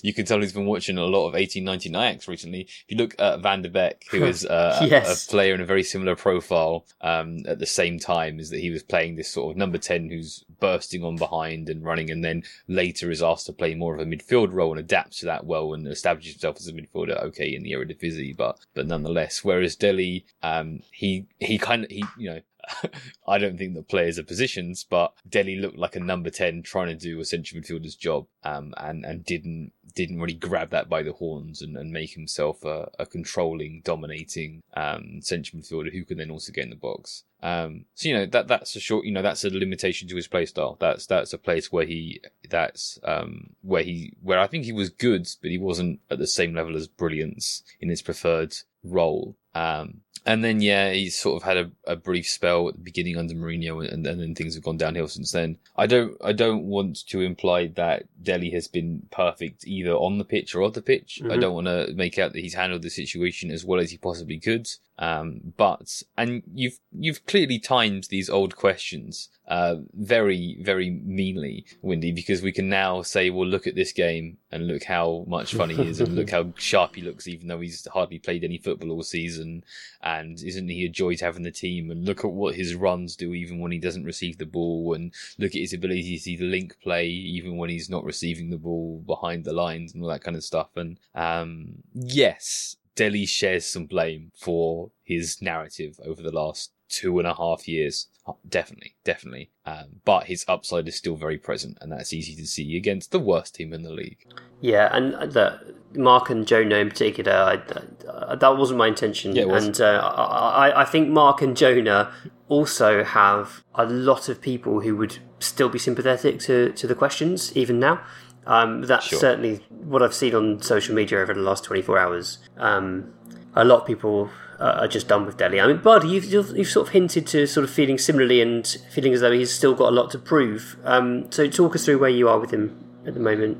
you 0.02 0.14
can 0.14 0.24
tell 0.24 0.40
he's 0.40 0.52
been 0.52 0.66
watching 0.66 0.98
a 0.98 1.04
lot 1.04 1.28
of 1.28 1.34
1899 1.34 2.10
Ajax 2.10 2.28
recently. 2.28 2.62
If 2.62 2.84
you 2.88 2.96
look 2.96 3.14
at 3.18 3.40
Van 3.40 3.62
der 3.62 3.70
Beek, 3.70 4.06
who 4.10 4.24
is 4.24 4.44
uh, 4.46 4.86
yes. 4.88 5.08
a, 5.08 5.12
a, 5.12 5.30
player 5.30 5.54
in 5.54 5.60
a 5.60 5.66
very 5.66 5.82
similar 5.82 6.16
profile, 6.16 6.86
um, 7.00 7.38
at 7.46 7.58
the 7.58 7.66
same 7.66 7.98
time 7.98 8.38
is 8.38 8.50
that 8.50 8.60
he 8.60 8.70
was 8.70 8.82
playing 8.82 9.16
this 9.16 9.30
sort 9.30 9.50
of 9.50 9.56
number 9.56 9.78
10 9.78 10.10
who's 10.10 10.44
bursting 10.60 11.04
on 11.04 11.16
behind 11.16 11.68
and 11.68 11.84
running, 11.84 12.10
and 12.10 12.24
then 12.24 12.42
later 12.68 13.10
is 13.10 13.22
asked 13.22 13.46
to 13.46 13.52
play 13.52 13.74
more 13.74 13.94
of 13.94 14.00
a 14.00 14.04
midfield 14.04 14.52
role 14.52 14.72
and 14.72 14.80
adapts 14.80 15.20
to 15.20 15.26
that 15.26 15.46
well 15.46 15.74
and 15.74 15.86
establishes 15.86 16.34
himself 16.34 16.56
as 16.56 16.68
a 16.68 16.72
midfielder. 16.72 17.22
Okay, 17.24 17.54
in 17.54 17.62
the 17.62 17.72
Eredivisie, 17.72 18.36
but 18.36 18.58
but 18.74 18.86
nonetheless, 18.86 19.44
whereas 19.44 19.76
Dele, 19.76 20.24
um, 20.42 20.80
he 20.90 21.26
he 21.38 21.58
kind 21.58 21.84
of 21.84 21.90
he 21.90 22.04
you 22.18 22.30
know 22.30 22.40
I 23.28 23.38
don't 23.38 23.58
think 23.58 23.74
that 23.74 23.88
players 23.88 24.18
are 24.18 24.24
positions, 24.24 24.84
but 24.88 25.12
Dele 25.28 25.56
looked 25.56 25.78
like 25.78 25.96
a 25.96 26.00
number 26.00 26.30
ten 26.30 26.62
trying 26.62 26.88
to 26.88 26.94
do 26.94 27.20
a 27.20 27.24
central 27.24 27.60
midfielder's 27.60 27.94
job, 27.94 28.26
um, 28.44 28.74
and 28.76 29.04
and 29.04 29.24
didn't 29.24 29.72
didn't 29.94 30.20
really 30.20 30.34
grab 30.34 30.70
that 30.70 30.88
by 30.88 31.02
the 31.02 31.12
horns 31.12 31.62
and, 31.62 31.76
and 31.76 31.90
make 31.90 32.10
himself 32.10 32.64
a, 32.64 32.90
a 32.98 33.06
controlling, 33.06 33.80
dominating 33.84 34.62
um, 34.74 35.20
central 35.22 35.60
midfielder 35.60 35.92
who 35.92 36.04
can 36.04 36.18
then 36.18 36.30
also 36.30 36.52
get 36.52 36.64
in 36.64 36.70
the 36.70 36.76
box. 36.76 37.24
Um, 37.42 37.84
so 37.94 38.08
you 38.08 38.14
know 38.14 38.26
that 38.26 38.48
that's 38.48 38.76
a 38.76 38.80
short, 38.80 39.04
you 39.04 39.12
know, 39.12 39.22
that's 39.22 39.44
a 39.44 39.50
limitation 39.50 40.08
to 40.08 40.16
his 40.16 40.28
play 40.28 40.46
style. 40.46 40.76
That's 40.80 41.06
that's 41.06 41.32
a 41.32 41.38
place 41.38 41.70
where 41.70 41.86
he 41.86 42.20
that's 42.48 42.98
um, 43.04 43.50
where 43.62 43.82
he 43.82 44.14
where 44.22 44.38
I 44.38 44.46
think 44.46 44.64
he 44.64 44.72
was 44.72 44.90
good, 44.90 45.28
but 45.40 45.50
he 45.50 45.58
wasn't 45.58 46.00
at 46.10 46.18
the 46.18 46.26
same 46.26 46.54
level 46.54 46.76
as 46.76 46.88
brilliance 46.88 47.62
in 47.80 47.88
his 47.88 48.02
preferred 48.02 48.56
role. 48.82 49.36
Um, 49.54 50.02
and 50.26 50.42
then 50.42 50.60
yeah, 50.60 50.90
he's 50.92 51.16
sort 51.16 51.40
of 51.40 51.46
had 51.46 51.56
a, 51.56 51.70
a 51.86 51.96
brief 51.96 52.28
spell 52.28 52.68
at 52.68 52.74
the 52.74 52.80
beginning 52.80 53.16
under 53.16 53.34
Mourinho, 53.34 53.80
and, 53.90 54.04
and 54.06 54.20
then 54.20 54.34
things 54.34 54.54
have 54.54 54.64
gone 54.64 54.76
downhill 54.76 55.06
since 55.06 55.30
then. 55.30 55.56
I 55.76 55.86
don't 55.86 56.16
I 56.22 56.32
don't 56.32 56.64
want 56.64 57.06
to 57.08 57.20
imply 57.20 57.68
that 57.68 58.04
Dele 58.22 58.50
has 58.50 58.66
been 58.66 59.06
perfect 59.12 59.66
either 59.66 59.92
on 59.92 60.18
the 60.18 60.24
pitch 60.24 60.54
or 60.54 60.62
off 60.62 60.74
the 60.74 60.82
pitch. 60.82 61.20
Mm-hmm. 61.22 61.32
I 61.32 61.36
don't 61.36 61.54
want 61.54 61.68
to 61.68 61.92
make 61.94 62.18
out 62.18 62.32
that 62.32 62.40
he's 62.40 62.54
handled 62.54 62.82
the 62.82 62.90
situation 62.90 63.52
as 63.52 63.64
well 63.64 63.80
as 63.80 63.92
he 63.92 63.98
possibly 63.98 64.40
could. 64.40 64.68
Um, 64.98 65.52
but 65.56 66.02
and 66.16 66.42
you've 66.54 66.78
you've 66.92 67.26
clearly 67.26 67.58
timed 67.58 68.04
these 68.04 68.30
old 68.30 68.56
questions 68.56 69.28
uh, 69.48 69.76
very 69.92 70.58
very 70.60 70.90
meanly, 71.04 71.66
Windy, 71.82 72.12
because 72.12 72.42
we 72.42 72.50
can 72.50 72.68
now 72.68 73.02
say, 73.02 73.30
well, 73.30 73.46
look 73.46 73.66
at 73.66 73.74
this 73.74 73.92
game 73.92 74.38
and 74.50 74.66
look 74.66 74.84
how 74.84 75.24
much 75.28 75.54
fun 75.54 75.70
he 75.70 75.80
is, 75.82 76.00
and 76.00 76.16
look 76.16 76.30
how 76.36 76.52
sharp 76.56 76.96
he 76.96 77.02
looks, 77.02 77.28
even 77.28 77.46
though 77.46 77.60
he's 77.60 77.86
hardly 77.92 78.18
played 78.18 78.42
any 78.42 78.58
football 78.58 78.90
all 78.90 79.02
season, 79.02 79.62
and 80.02 80.42
isn't 80.42 80.68
he 80.68 80.86
a 80.86 80.88
joy 80.88 81.14
to 81.14 81.24
have 81.24 81.36
in 81.36 81.42
the 81.42 81.50
team? 81.50 81.90
And 81.90 82.04
look 82.04 82.24
at 82.24 82.32
what 82.32 82.56
his 82.56 82.74
runs 82.74 83.14
do, 83.16 83.34
even 83.34 83.60
when 83.60 83.72
he 83.72 83.78
doesn't 83.78 84.04
receive 84.04 84.38
the 84.38 84.46
ball, 84.46 84.94
and 84.94 85.12
look 85.38 85.54
at 85.54 85.60
his 85.60 85.74
ability 85.74 86.16
to 86.16 86.22
see 86.22 86.36
the 86.36 86.44
link 86.44 86.76
play, 86.82 87.06
even 87.06 87.56
when 87.56 87.70
he's 87.70 87.90
not 87.90 88.04
receiving 88.04 88.50
the 88.50 88.56
ball 88.56 89.02
behind 89.06 89.44
the 89.44 89.52
lines 89.52 89.94
and 89.94 90.02
all 90.02 90.08
that 90.08 90.24
kind 90.24 90.36
of 90.36 90.42
stuff. 90.42 90.70
And 90.74 90.98
um, 91.14 91.74
yes, 91.94 92.76
Dele 92.96 93.26
shares 93.26 93.66
some 93.66 93.86
blame 93.86 94.32
for 94.34 94.90
his 95.04 95.40
narrative 95.40 96.00
over 96.04 96.22
the 96.22 96.32
last 96.32 96.72
two 96.88 97.18
and 97.18 97.28
a 97.28 97.34
half 97.34 97.68
years. 97.68 98.08
Oh, 98.26 98.38
definitely, 98.48 98.96
definitely. 99.04 99.50
Um, 99.64 100.00
but 100.04 100.24
his 100.24 100.44
upside 100.48 100.88
is 100.88 100.96
still 100.96 101.14
very 101.14 101.38
present, 101.38 101.78
and 101.80 101.92
that's 101.92 102.12
easy 102.12 102.34
to 102.34 102.46
see 102.46 102.76
against 102.76 103.12
the 103.12 103.20
worst 103.20 103.54
team 103.54 103.72
in 103.72 103.82
the 103.82 103.92
league. 103.92 104.26
Yeah, 104.60 104.88
and 104.90 105.32
the 105.32 105.74
Mark 105.94 106.30
and 106.30 106.46
Jonah 106.46 106.76
in 106.76 106.88
particular, 106.88 107.32
I, 107.32 108.34
that 108.34 108.56
wasn't 108.56 108.78
my 108.78 108.88
intention. 108.88 109.36
Yeah, 109.36 109.54
and 109.54 109.80
uh, 109.80 110.00
I, 110.00 110.82
I 110.82 110.84
think 110.84 111.08
Mark 111.08 111.40
and 111.40 111.56
Jonah 111.56 112.12
also 112.48 113.04
have 113.04 113.62
a 113.74 113.86
lot 113.86 114.28
of 114.28 114.40
people 114.40 114.80
who 114.80 114.96
would 114.96 115.18
still 115.38 115.68
be 115.68 115.78
sympathetic 115.78 116.40
to, 116.40 116.72
to 116.72 116.86
the 116.86 116.94
questions, 116.94 117.56
even 117.56 117.78
now. 117.78 118.00
Um, 118.46 118.82
that's 118.82 119.06
sure. 119.06 119.18
certainly 119.18 119.56
what 119.70 120.02
I've 120.02 120.14
seen 120.14 120.34
on 120.34 120.62
social 120.62 120.94
media 120.94 121.18
over 121.18 121.34
the 121.34 121.40
last 121.40 121.64
24 121.64 121.98
hours. 121.98 122.38
Um, 122.56 123.12
a 123.54 123.64
lot 123.64 123.80
of 123.80 123.86
people 123.86 124.30
are 124.58 124.88
just 124.88 125.08
done 125.08 125.26
with 125.26 125.36
Dele. 125.36 125.60
I 125.60 125.66
mean, 125.66 125.78
Bud, 125.78 126.04
you've, 126.04 126.24
you've, 126.24 126.68
sort 126.68 126.86
of 126.86 126.92
hinted 126.92 127.26
to 127.28 127.46
sort 127.46 127.64
of 127.64 127.70
feeling 127.70 127.98
similarly 127.98 128.40
and 128.40 128.66
feeling 128.90 129.12
as 129.12 129.20
though 129.20 129.32
he's 129.32 129.52
still 129.52 129.74
got 129.74 129.90
a 129.90 129.94
lot 129.94 130.10
to 130.12 130.18
prove. 130.18 130.76
Um, 130.84 131.30
so 131.30 131.46
talk 131.48 131.74
us 131.74 131.84
through 131.84 131.98
where 131.98 132.10
you 132.10 132.28
are 132.28 132.38
with 132.38 132.52
him 132.52 132.76
at 133.06 133.14
the 133.14 133.20
moment. 133.20 133.58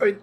I 0.00 0.04
mean, 0.04 0.18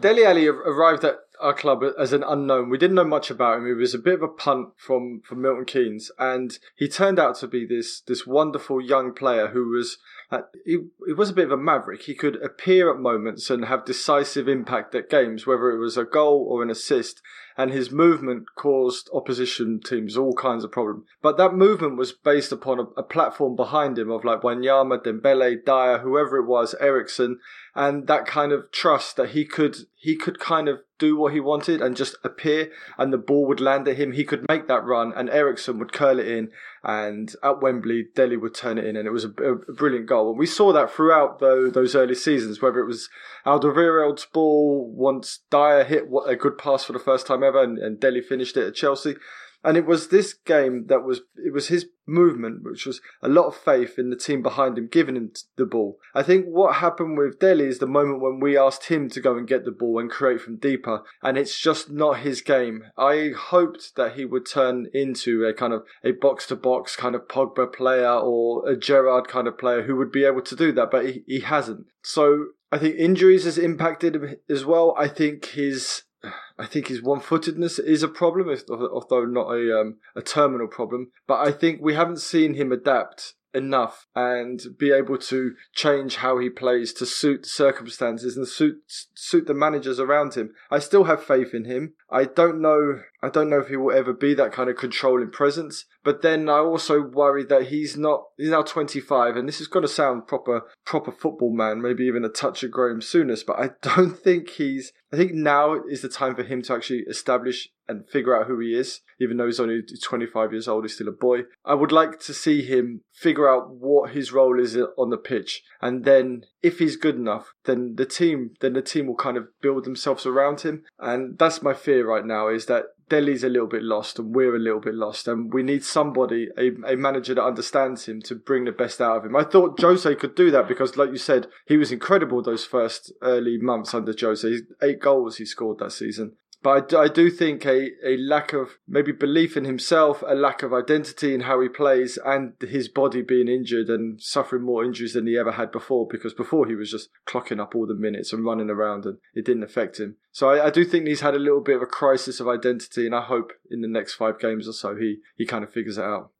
Dele 0.00 0.24
Alli 0.24 0.46
arrived 0.46 1.04
at 1.04 1.16
our 1.40 1.54
club 1.54 1.82
as 1.98 2.12
an 2.12 2.22
unknown. 2.22 2.70
We 2.70 2.78
didn't 2.78 2.96
know 2.96 3.04
much 3.04 3.30
about 3.30 3.58
him. 3.58 3.66
He 3.66 3.72
was 3.72 3.94
a 3.94 3.98
bit 3.98 4.14
of 4.14 4.22
a 4.22 4.28
punt 4.28 4.70
from, 4.76 5.22
from 5.24 5.42
Milton 5.42 5.64
Keynes, 5.64 6.10
and 6.18 6.58
he 6.74 6.88
turned 6.88 7.18
out 7.18 7.36
to 7.36 7.48
be 7.48 7.66
this 7.66 8.00
this 8.00 8.26
wonderful 8.26 8.80
young 8.80 9.12
player 9.12 9.48
who 9.48 9.68
was 9.68 9.98
uh, 10.30 10.40
he, 10.64 10.78
he 11.06 11.12
was 11.12 11.30
a 11.30 11.34
bit 11.34 11.46
of 11.46 11.52
a 11.52 11.56
maverick. 11.56 12.02
He 12.02 12.14
could 12.14 12.42
appear 12.42 12.90
at 12.90 12.98
moments 12.98 13.48
and 13.48 13.66
have 13.66 13.84
decisive 13.84 14.48
impact 14.48 14.94
at 14.94 15.08
games, 15.08 15.46
whether 15.46 15.70
it 15.70 15.78
was 15.78 15.96
a 15.96 16.04
goal 16.04 16.46
or 16.48 16.62
an 16.62 16.70
assist. 16.70 17.22
And 17.58 17.70
his 17.70 17.90
movement 17.90 18.54
caused 18.54 19.08
opposition 19.14 19.80
teams 19.80 20.16
all 20.16 20.34
kinds 20.34 20.62
of 20.62 20.72
problems. 20.72 21.04
But 21.22 21.38
that 21.38 21.54
movement 21.54 21.96
was 21.96 22.12
based 22.12 22.52
upon 22.52 22.80
a, 22.80 22.82
a 22.98 23.02
platform 23.02 23.56
behind 23.56 23.98
him 23.98 24.10
of 24.10 24.24
like 24.24 24.42
Wanyama, 24.42 25.02
Dembele, 25.02 25.64
Dier, 25.64 25.98
whoever 25.98 26.36
it 26.36 26.46
was, 26.46 26.74
Eriksen, 26.80 27.38
and 27.76 28.06
that 28.06 28.26
kind 28.26 28.52
of 28.52 28.72
trust 28.72 29.16
that 29.16 29.30
he 29.30 29.44
could 29.44 29.76
he 29.94 30.16
could 30.16 30.38
kind 30.38 30.68
of 30.68 30.80
do 30.98 31.16
what 31.16 31.34
he 31.34 31.40
wanted 31.40 31.82
and 31.82 31.96
just 31.96 32.16
appear 32.24 32.70
and 32.96 33.12
the 33.12 33.18
ball 33.18 33.46
would 33.46 33.60
land 33.60 33.86
at 33.86 33.96
him. 33.96 34.12
He 34.12 34.24
could 34.24 34.46
make 34.48 34.66
that 34.66 34.84
run 34.84 35.12
and 35.14 35.28
Eriksen 35.28 35.78
would 35.78 35.92
curl 35.92 36.18
it 36.18 36.26
in 36.26 36.50
and 36.82 37.34
at 37.42 37.60
Wembley, 37.60 38.06
Dele 38.14 38.36
would 38.38 38.54
turn 38.54 38.78
it 38.78 38.84
in 38.84 38.96
and 38.96 39.06
it 39.06 39.10
was 39.10 39.24
a, 39.24 39.28
a 39.28 39.72
brilliant 39.74 40.06
goal. 40.06 40.30
And 40.30 40.38
we 40.38 40.46
saw 40.46 40.72
that 40.72 40.90
throughout 40.90 41.38
the, 41.38 41.70
those 41.72 41.94
early 41.94 42.14
seasons, 42.14 42.62
whether 42.62 42.80
it 42.80 42.86
was 42.86 43.10
Alderweireld's 43.44 44.26
ball 44.26 44.90
once 44.90 45.40
Dier 45.50 45.84
hit 45.84 46.04
a 46.26 46.36
good 46.36 46.56
pass 46.56 46.84
for 46.84 46.92
the 46.92 46.98
first 46.98 47.26
time 47.26 47.42
ever 47.42 47.62
and, 47.62 47.78
and 47.78 48.00
Dele 48.00 48.22
finished 48.22 48.56
it 48.56 48.66
at 48.66 48.74
Chelsea. 48.74 49.16
And 49.66 49.76
it 49.76 49.84
was 49.84 50.08
this 50.08 50.32
game 50.32 50.86
that 50.86 51.02
was, 51.02 51.22
it 51.36 51.52
was 51.52 51.66
his 51.66 51.86
movement, 52.06 52.62
which 52.62 52.86
was 52.86 53.00
a 53.20 53.28
lot 53.28 53.46
of 53.46 53.56
faith 53.56 53.98
in 53.98 54.10
the 54.10 54.16
team 54.16 54.40
behind 54.40 54.78
him, 54.78 54.86
giving 54.86 55.16
him 55.16 55.32
the 55.56 55.66
ball. 55.66 55.98
I 56.14 56.22
think 56.22 56.46
what 56.46 56.76
happened 56.76 57.18
with 57.18 57.40
Dele 57.40 57.64
is 57.64 57.80
the 57.80 57.86
moment 57.88 58.20
when 58.20 58.38
we 58.38 58.56
asked 58.56 58.84
him 58.84 59.10
to 59.10 59.20
go 59.20 59.36
and 59.36 59.46
get 59.46 59.64
the 59.64 59.72
ball 59.72 59.98
and 59.98 60.08
create 60.08 60.40
from 60.40 60.58
deeper, 60.58 61.02
and 61.20 61.36
it's 61.36 61.58
just 61.58 61.90
not 61.90 62.20
his 62.20 62.42
game. 62.42 62.84
I 62.96 63.32
hoped 63.36 63.96
that 63.96 64.14
he 64.14 64.24
would 64.24 64.46
turn 64.46 64.86
into 64.94 65.44
a 65.44 65.52
kind 65.52 65.72
of 65.72 65.82
a 66.04 66.12
box 66.12 66.46
to 66.46 66.56
box 66.56 66.94
kind 66.94 67.16
of 67.16 67.26
Pogba 67.26 67.72
player 67.72 68.12
or 68.12 68.68
a 68.68 68.76
Gerrard 68.76 69.26
kind 69.26 69.48
of 69.48 69.58
player 69.58 69.82
who 69.82 69.96
would 69.96 70.12
be 70.12 70.24
able 70.24 70.42
to 70.42 70.54
do 70.54 70.70
that, 70.72 70.92
but 70.92 71.06
he, 71.06 71.24
he 71.26 71.40
hasn't. 71.40 71.86
So 72.02 72.46
I 72.70 72.78
think 72.78 72.94
injuries 72.96 73.44
has 73.44 73.58
impacted 73.58 74.14
him 74.14 74.36
as 74.48 74.64
well. 74.64 74.94
I 74.96 75.08
think 75.08 75.46
his 75.46 76.04
I 76.58 76.66
think 76.66 76.88
his 76.88 77.02
one-footedness 77.02 77.78
is 77.78 78.02
a 78.02 78.08
problem, 78.08 78.54
although 78.68 79.24
not 79.24 79.50
a 79.50 79.80
um, 79.80 79.96
a 80.14 80.22
terminal 80.22 80.68
problem. 80.68 81.12
But 81.26 81.46
I 81.46 81.52
think 81.52 81.80
we 81.80 81.94
haven't 81.94 82.20
seen 82.20 82.54
him 82.54 82.72
adapt 82.72 83.34
enough 83.56 84.06
and 84.14 84.60
be 84.78 84.92
able 84.92 85.16
to 85.16 85.54
change 85.74 86.16
how 86.16 86.38
he 86.38 86.50
plays 86.50 86.92
to 86.92 87.06
suit 87.06 87.46
circumstances 87.46 88.36
and 88.36 88.46
suit 88.46 88.82
suit 89.14 89.46
the 89.46 89.54
managers 89.54 89.98
around 89.98 90.34
him. 90.34 90.52
I 90.70 90.78
still 90.78 91.04
have 91.04 91.24
faith 91.24 91.54
in 91.54 91.64
him. 91.64 91.94
I 92.10 92.24
don't 92.24 92.60
know 92.60 93.00
I 93.22 93.28
don't 93.28 93.50
know 93.50 93.60
if 93.60 93.68
he 93.68 93.76
will 93.76 93.96
ever 93.96 94.12
be 94.12 94.34
that 94.34 94.52
kind 94.52 94.70
of 94.70 94.76
controlling 94.76 95.30
presence. 95.30 95.84
But 96.04 96.22
then 96.22 96.48
I 96.48 96.58
also 96.58 97.02
worry 97.02 97.44
that 97.44 97.66
he's 97.66 97.96
not 97.96 98.24
he's 98.36 98.50
now 98.50 98.62
25 98.62 99.36
and 99.36 99.48
this 99.48 99.60
is 99.60 99.66
going 99.66 99.82
to 99.82 99.88
sound 99.88 100.26
proper 100.26 100.62
proper 100.84 101.10
football 101.10 101.52
man, 101.52 101.82
maybe 101.82 102.04
even 102.04 102.24
a 102.24 102.28
touch 102.28 102.62
of 102.62 102.70
Graham 102.70 103.00
Souness, 103.00 103.44
but 103.44 103.58
I 103.58 103.70
don't 103.82 104.18
think 104.18 104.50
he's 104.50 104.92
I 105.12 105.16
think 105.16 105.32
now 105.32 105.74
is 105.88 106.02
the 106.02 106.08
time 106.08 106.34
for 106.34 106.42
him 106.42 106.62
to 106.62 106.74
actually 106.74 107.00
establish 107.08 107.68
and 107.88 108.08
figure 108.08 108.36
out 108.36 108.46
who 108.48 108.58
he 108.58 108.74
is, 108.74 109.00
even 109.20 109.36
though 109.36 109.46
he's 109.46 109.60
only 109.60 109.80
25 109.82 110.52
years 110.52 110.66
old, 110.66 110.84
he's 110.84 110.94
still 110.94 111.08
a 111.08 111.12
boy. 111.12 111.42
I 111.64 111.74
would 111.74 111.92
like 111.92 112.18
to 112.20 112.34
see 112.34 112.62
him 112.62 113.02
figure 113.12 113.48
out 113.48 113.70
what 113.70 114.10
his 114.10 114.32
role 114.32 114.60
is 114.60 114.76
on 114.98 115.10
the 115.10 115.16
pitch. 115.16 115.62
And 115.80 116.04
then 116.04 116.42
if 116.62 116.80
he's 116.80 116.96
good 116.96 117.14
enough, 117.14 117.54
then 117.64 117.94
the 117.96 118.06
team, 118.06 118.50
then 118.60 118.72
the 118.72 118.82
team 118.82 119.06
will 119.06 119.14
kind 119.14 119.36
of 119.36 119.46
build 119.62 119.84
themselves 119.84 120.26
around 120.26 120.62
him. 120.62 120.84
And 120.98 121.38
that's 121.38 121.62
my 121.62 121.74
fear 121.74 122.06
right 122.06 122.24
now 122.24 122.48
is 122.48 122.66
that 122.66 122.86
Dele's 123.08 123.44
a 123.44 123.48
little 123.48 123.68
bit 123.68 123.82
lost 123.82 124.18
and 124.18 124.34
we're 124.34 124.56
a 124.56 124.60
little 124.60 124.80
bit 124.80 124.94
lost 124.94 125.28
and 125.28 125.52
we 125.52 125.62
need 125.62 125.84
somebody, 125.84 126.48
a, 126.58 126.70
a 126.92 126.96
manager 126.96 127.34
that 127.34 127.44
understands 127.44 128.06
him 128.06 128.20
to 128.22 128.34
bring 128.34 128.64
the 128.64 128.72
best 128.72 129.00
out 129.00 129.18
of 129.18 129.24
him. 129.24 129.36
I 129.36 129.44
thought 129.44 129.80
Jose 129.80 130.12
could 130.16 130.34
do 130.34 130.50
that 130.50 130.66
because 130.66 130.96
like 130.96 131.10
you 131.10 131.18
said, 131.18 131.46
he 131.66 131.76
was 131.76 131.92
incredible 131.92 132.42
those 132.42 132.64
first 132.64 133.12
early 133.22 133.58
months 133.58 133.94
under 133.94 134.14
Jose. 134.18 134.60
Eight 134.82 135.00
goals 135.00 135.36
he 135.36 135.44
scored 135.44 135.78
that 135.78 135.92
season. 135.92 136.36
But 136.66 136.92
I, 136.92 137.02
I, 137.02 137.06
do 137.08 137.30
think 137.30 137.64
a, 137.64 137.90
a 138.04 138.16
lack 138.16 138.52
of 138.52 138.78
maybe 138.88 139.12
belief 139.12 139.56
in 139.56 139.64
himself, 139.64 140.24
a 140.26 140.34
lack 140.34 140.64
of 140.64 140.74
identity 140.74 141.32
in 141.32 141.42
how 141.42 141.60
he 141.60 141.68
plays, 141.68 142.18
and 142.24 142.54
his 142.60 142.88
body 142.88 143.22
being 143.22 143.46
injured 143.46 143.88
and 143.88 144.20
suffering 144.20 144.64
more 144.64 144.84
injuries 144.84 145.12
than 145.12 145.28
he 145.28 145.38
ever 145.38 145.52
had 145.52 145.70
before, 145.70 146.08
because 146.10 146.34
before 146.34 146.66
he 146.66 146.74
was 146.74 146.90
just 146.90 147.10
clocking 147.24 147.60
up 147.60 147.76
all 147.76 147.86
the 147.86 147.94
minutes 147.94 148.32
and 148.32 148.44
running 148.44 148.68
around 148.68 149.06
and 149.06 149.18
it 149.32 149.44
didn't 149.44 149.62
affect 149.62 150.00
him. 150.00 150.16
So 150.32 150.50
I, 150.50 150.66
I 150.66 150.70
do 150.70 150.84
think 150.84 151.06
he's 151.06 151.20
had 151.20 151.36
a 151.36 151.38
little 151.38 151.60
bit 151.60 151.76
of 151.76 151.82
a 151.82 151.86
crisis 151.86 152.40
of 152.40 152.48
identity, 152.48 153.06
and 153.06 153.14
I 153.14 153.22
hope 153.22 153.52
in 153.70 153.80
the 153.80 153.86
next 153.86 154.14
five 154.14 154.40
games 154.40 154.66
or 154.66 154.72
so 154.72 154.96
he, 154.96 155.18
he 155.36 155.46
kind 155.46 155.62
of 155.62 155.72
figures 155.72 155.98
it 155.98 156.04
out. 156.04 156.32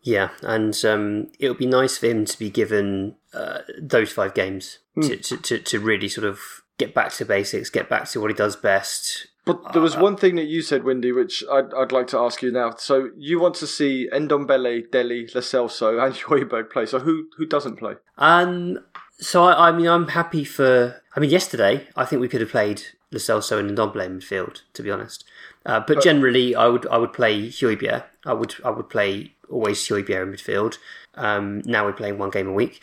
Yeah, 0.00 0.30
and 0.40 0.82
um, 0.86 1.30
it 1.38 1.46
would 1.50 1.58
be 1.58 1.66
nice 1.66 1.98
for 1.98 2.06
him 2.06 2.24
to 2.24 2.38
be 2.38 2.48
given 2.48 3.16
uh, 3.34 3.58
those 3.78 4.12
five 4.12 4.32
games 4.32 4.78
mm. 4.96 5.06
to, 5.06 5.16
to, 5.18 5.36
to, 5.36 5.58
to 5.58 5.78
really 5.78 6.08
sort 6.08 6.26
of 6.26 6.40
get 6.78 6.94
back 6.94 7.12
to 7.12 7.26
basics, 7.26 7.68
get 7.68 7.90
back 7.90 8.08
to 8.08 8.20
what 8.20 8.30
he 8.30 8.34
does 8.34 8.56
best, 8.56 9.26
but 9.48 9.72
there 9.72 9.80
was 9.80 9.96
uh, 9.96 10.00
one 10.00 10.16
thing 10.16 10.36
that 10.36 10.44
you 10.44 10.60
said, 10.60 10.84
Windy, 10.84 11.10
which 11.10 11.42
I'd, 11.50 11.72
I'd 11.72 11.90
like 11.90 12.06
to 12.08 12.18
ask 12.18 12.42
you 12.42 12.52
now. 12.52 12.74
So 12.76 13.08
you 13.16 13.40
want 13.40 13.54
to 13.56 13.66
see 13.66 14.06
Ndombele, 14.12 14.90
Dele, 14.90 15.26
Lo 15.34 15.40
Celso, 15.40 16.04
and 16.04 16.14
Højbjerg 16.28 16.70
play. 16.70 16.84
So 16.84 16.98
who 16.98 17.28
who 17.38 17.46
doesn't 17.46 17.76
play? 17.76 17.94
Um. 18.18 18.78
So 19.20 19.44
I, 19.44 19.68
I 19.68 19.72
mean, 19.72 19.88
I'm 19.88 20.08
happy 20.08 20.44
for. 20.44 21.00
I 21.16 21.20
mean, 21.20 21.30
yesterday 21.30 21.88
I 21.96 22.04
think 22.04 22.20
we 22.20 22.28
could 22.28 22.42
have 22.42 22.50
played 22.50 22.82
Lo 23.10 23.18
Celso 23.18 23.58
and 23.58 23.70
Ndombele 23.70 24.04
in 24.04 24.18
midfield. 24.18 24.60
To 24.74 24.82
be 24.82 24.90
honest, 24.90 25.24
uh, 25.64 25.80
but, 25.80 25.94
but, 25.94 26.02
generally 26.04 26.54
I 26.54 26.66
would 26.66 26.86
I 26.88 26.98
would 26.98 27.14
play 27.14 27.48
Højbjerg. 27.48 28.04
I 28.26 28.34
would 28.34 28.54
I 28.62 28.70
would 28.70 28.90
play 28.90 29.32
always 29.50 29.78
Højbjerg 29.88 30.24
in 30.24 30.32
midfield. 30.34 30.76
Um. 31.14 31.62
Now 31.64 31.86
we're 31.86 31.94
playing 31.94 32.18
one 32.18 32.30
game 32.30 32.48
a 32.48 32.52
week. 32.52 32.82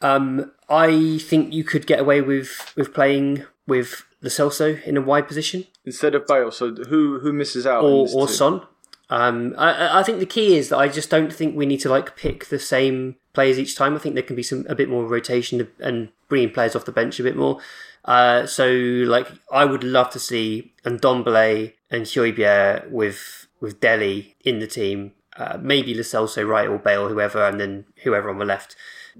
Um. 0.00 0.50
I 0.68 1.18
think 1.18 1.54
you 1.54 1.62
could 1.62 1.86
get 1.86 2.00
away 2.00 2.22
with 2.22 2.72
with 2.76 2.92
playing 2.92 3.44
with 3.68 4.04
Lo 4.22 4.28
Celso 4.28 4.82
in 4.84 4.96
a 4.96 5.00
wide 5.00 5.26
position 5.26 5.66
instead 5.84 6.14
of 6.14 6.26
Bale. 6.26 6.50
So 6.50 6.74
who 6.74 7.20
who 7.20 7.32
misses 7.32 7.66
out? 7.66 7.84
Or 7.84 8.08
or 8.14 8.28
Son. 8.28 8.62
Um, 9.10 9.54
I, 9.58 10.00
I 10.00 10.02
think 10.02 10.20
the 10.20 10.26
key 10.26 10.56
is 10.56 10.70
that 10.70 10.78
I 10.78 10.88
just 10.88 11.10
don't 11.10 11.32
think 11.32 11.54
we 11.54 11.66
need 11.66 11.80
to 11.80 11.90
like 11.90 12.16
pick 12.16 12.46
the 12.46 12.58
same 12.58 13.16
players 13.34 13.58
each 13.58 13.76
time. 13.76 13.94
I 13.94 13.98
think 13.98 14.14
there 14.14 14.24
can 14.24 14.36
be 14.36 14.42
some 14.42 14.64
a 14.68 14.74
bit 14.74 14.88
more 14.88 15.04
rotation 15.06 15.68
and 15.80 16.08
bringing 16.28 16.50
players 16.50 16.74
off 16.74 16.86
the 16.86 16.92
bench 16.92 17.20
a 17.20 17.22
bit 17.22 17.36
more. 17.36 17.60
Uh, 18.04 18.46
so 18.46 18.68
like 18.68 19.28
I 19.50 19.64
would 19.64 19.84
love 19.84 20.10
to 20.10 20.18
see 20.18 20.72
and 20.84 21.00
Ndombele 21.00 21.74
and 21.90 22.06
Højbjerg 22.06 22.90
with 22.90 23.48
with 23.60 23.80
Dele 23.80 24.34
in 24.44 24.58
the 24.58 24.66
team, 24.66 25.12
uh, 25.36 25.58
maybe 25.60 25.94
Lo 25.94 26.00
Celso 26.00 26.46
right 26.48 26.68
or 26.68 26.78
Bale, 26.78 27.08
whoever, 27.08 27.44
and 27.44 27.60
then 27.60 27.84
whoever 28.02 28.30
on 28.30 28.38
the 28.38 28.44
left. 28.44 28.74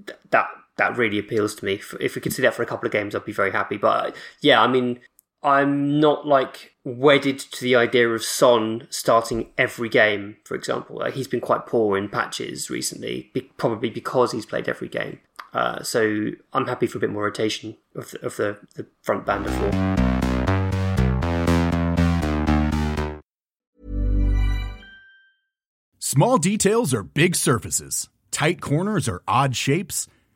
Th- 0.05 0.17
that 0.31 0.47
that 0.77 0.97
really 0.97 1.19
appeals 1.19 1.55
to 1.55 1.65
me. 1.65 1.81
If, 1.99 2.15
we 2.15 2.21
could 2.21 2.33
see 2.33 2.41
that 2.41 2.53
for 2.53 2.63
a 2.63 2.65
couple 2.65 2.85
of 2.87 2.91
games, 2.91 3.15
I'd 3.15 3.25
be 3.25 3.31
very 3.31 3.51
happy. 3.51 3.77
But 3.77 4.05
uh, 4.05 4.11
yeah, 4.41 4.61
I 4.61 4.67
mean, 4.67 4.99
I'm 5.43 5.99
not 5.99 6.25
like 6.25 6.73
wedded 6.83 7.39
to 7.39 7.61
the 7.61 7.75
idea 7.75 8.09
of 8.09 8.23
Son 8.23 8.87
starting 8.89 9.49
every 9.57 9.89
game. 9.89 10.37
For 10.45 10.55
example, 10.55 10.99
like, 10.99 11.13
he's 11.13 11.27
been 11.27 11.41
quite 11.41 11.67
poor 11.67 11.97
in 11.97 12.09
patches 12.09 12.69
recently, 12.69 13.31
probably 13.57 13.89
because 13.89 14.31
he's 14.31 14.45
played 14.45 14.67
every 14.69 14.87
game. 14.89 15.19
Uh, 15.53 15.83
so 15.83 16.31
I'm 16.53 16.65
happy 16.65 16.87
for 16.87 16.97
a 16.97 17.01
bit 17.01 17.11
more 17.11 17.23
rotation 17.23 17.77
of 17.95 18.11
the, 18.11 18.25
of 18.25 18.37
the, 18.37 18.57
the 18.75 18.87
front 19.01 19.25
band 19.25 19.45
of 19.45 19.53
four. 19.55 20.03
Small 25.99 26.37
details 26.37 26.93
are 26.93 27.03
big 27.03 27.35
surfaces. 27.35 28.07
Tight 28.29 28.61
corners 28.61 29.07
are 29.07 29.21
odd 29.27 29.55
shapes. 29.55 30.07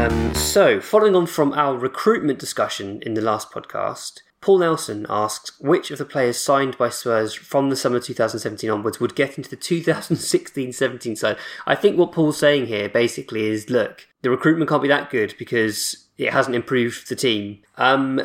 Um, 0.00 0.34
so, 0.34 0.80
following 0.80 1.14
on 1.14 1.26
from 1.26 1.52
our 1.52 1.76
recruitment 1.76 2.38
discussion 2.38 3.02
in 3.02 3.12
the 3.12 3.20
last 3.20 3.50
podcast, 3.50 4.22
Paul 4.40 4.60
Nelson 4.60 5.04
asks 5.10 5.60
which 5.60 5.90
of 5.90 5.98
the 5.98 6.06
players 6.06 6.38
signed 6.38 6.78
by 6.78 6.88
Spurs 6.88 7.34
from 7.34 7.68
the 7.68 7.76
summer 7.76 8.00
2017 8.00 8.70
onwards 8.70 8.98
would 8.98 9.14
get 9.14 9.36
into 9.36 9.50
the 9.50 9.56
2016 9.56 10.72
17 10.72 11.16
side. 11.16 11.36
I 11.66 11.74
think 11.74 11.98
what 11.98 12.12
Paul's 12.12 12.38
saying 12.38 12.68
here 12.68 12.88
basically 12.88 13.44
is 13.44 13.68
look, 13.68 14.08
the 14.22 14.30
recruitment 14.30 14.70
can't 14.70 14.80
be 14.80 14.88
that 14.88 15.10
good 15.10 15.34
because 15.38 16.06
it 16.16 16.32
hasn't 16.32 16.56
improved 16.56 17.10
the 17.10 17.14
team. 17.14 17.58
Um, 17.76 18.22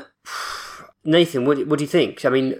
Nathan, 1.03 1.43
what, 1.43 1.67
what 1.67 1.80
do 1.80 1.84
you 1.84 1.89
think? 1.89 2.23
I 2.23 2.30
mean, 2.30 2.57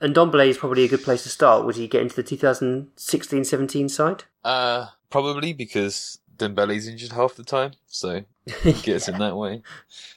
and 0.00 0.14
Ndombele 0.14 0.46
is 0.46 0.58
probably 0.58 0.84
a 0.84 0.88
good 0.88 1.02
place 1.02 1.24
to 1.24 1.30
start. 1.30 1.66
Would 1.66 1.74
he 1.74 1.88
get 1.88 2.02
into 2.02 2.14
the 2.14 2.22
2016 2.22 3.44
17 3.44 3.88
side? 3.88 4.22
Uh, 4.44 4.86
probably 5.10 5.52
because 5.52 6.18
Dembele's 6.42 6.88
injured 6.88 7.12
half 7.12 7.34
the 7.34 7.44
time, 7.44 7.72
so 7.86 8.24
he 8.62 8.72
gets 8.72 9.08
in 9.08 9.18
that 9.18 9.36
way. 9.36 9.62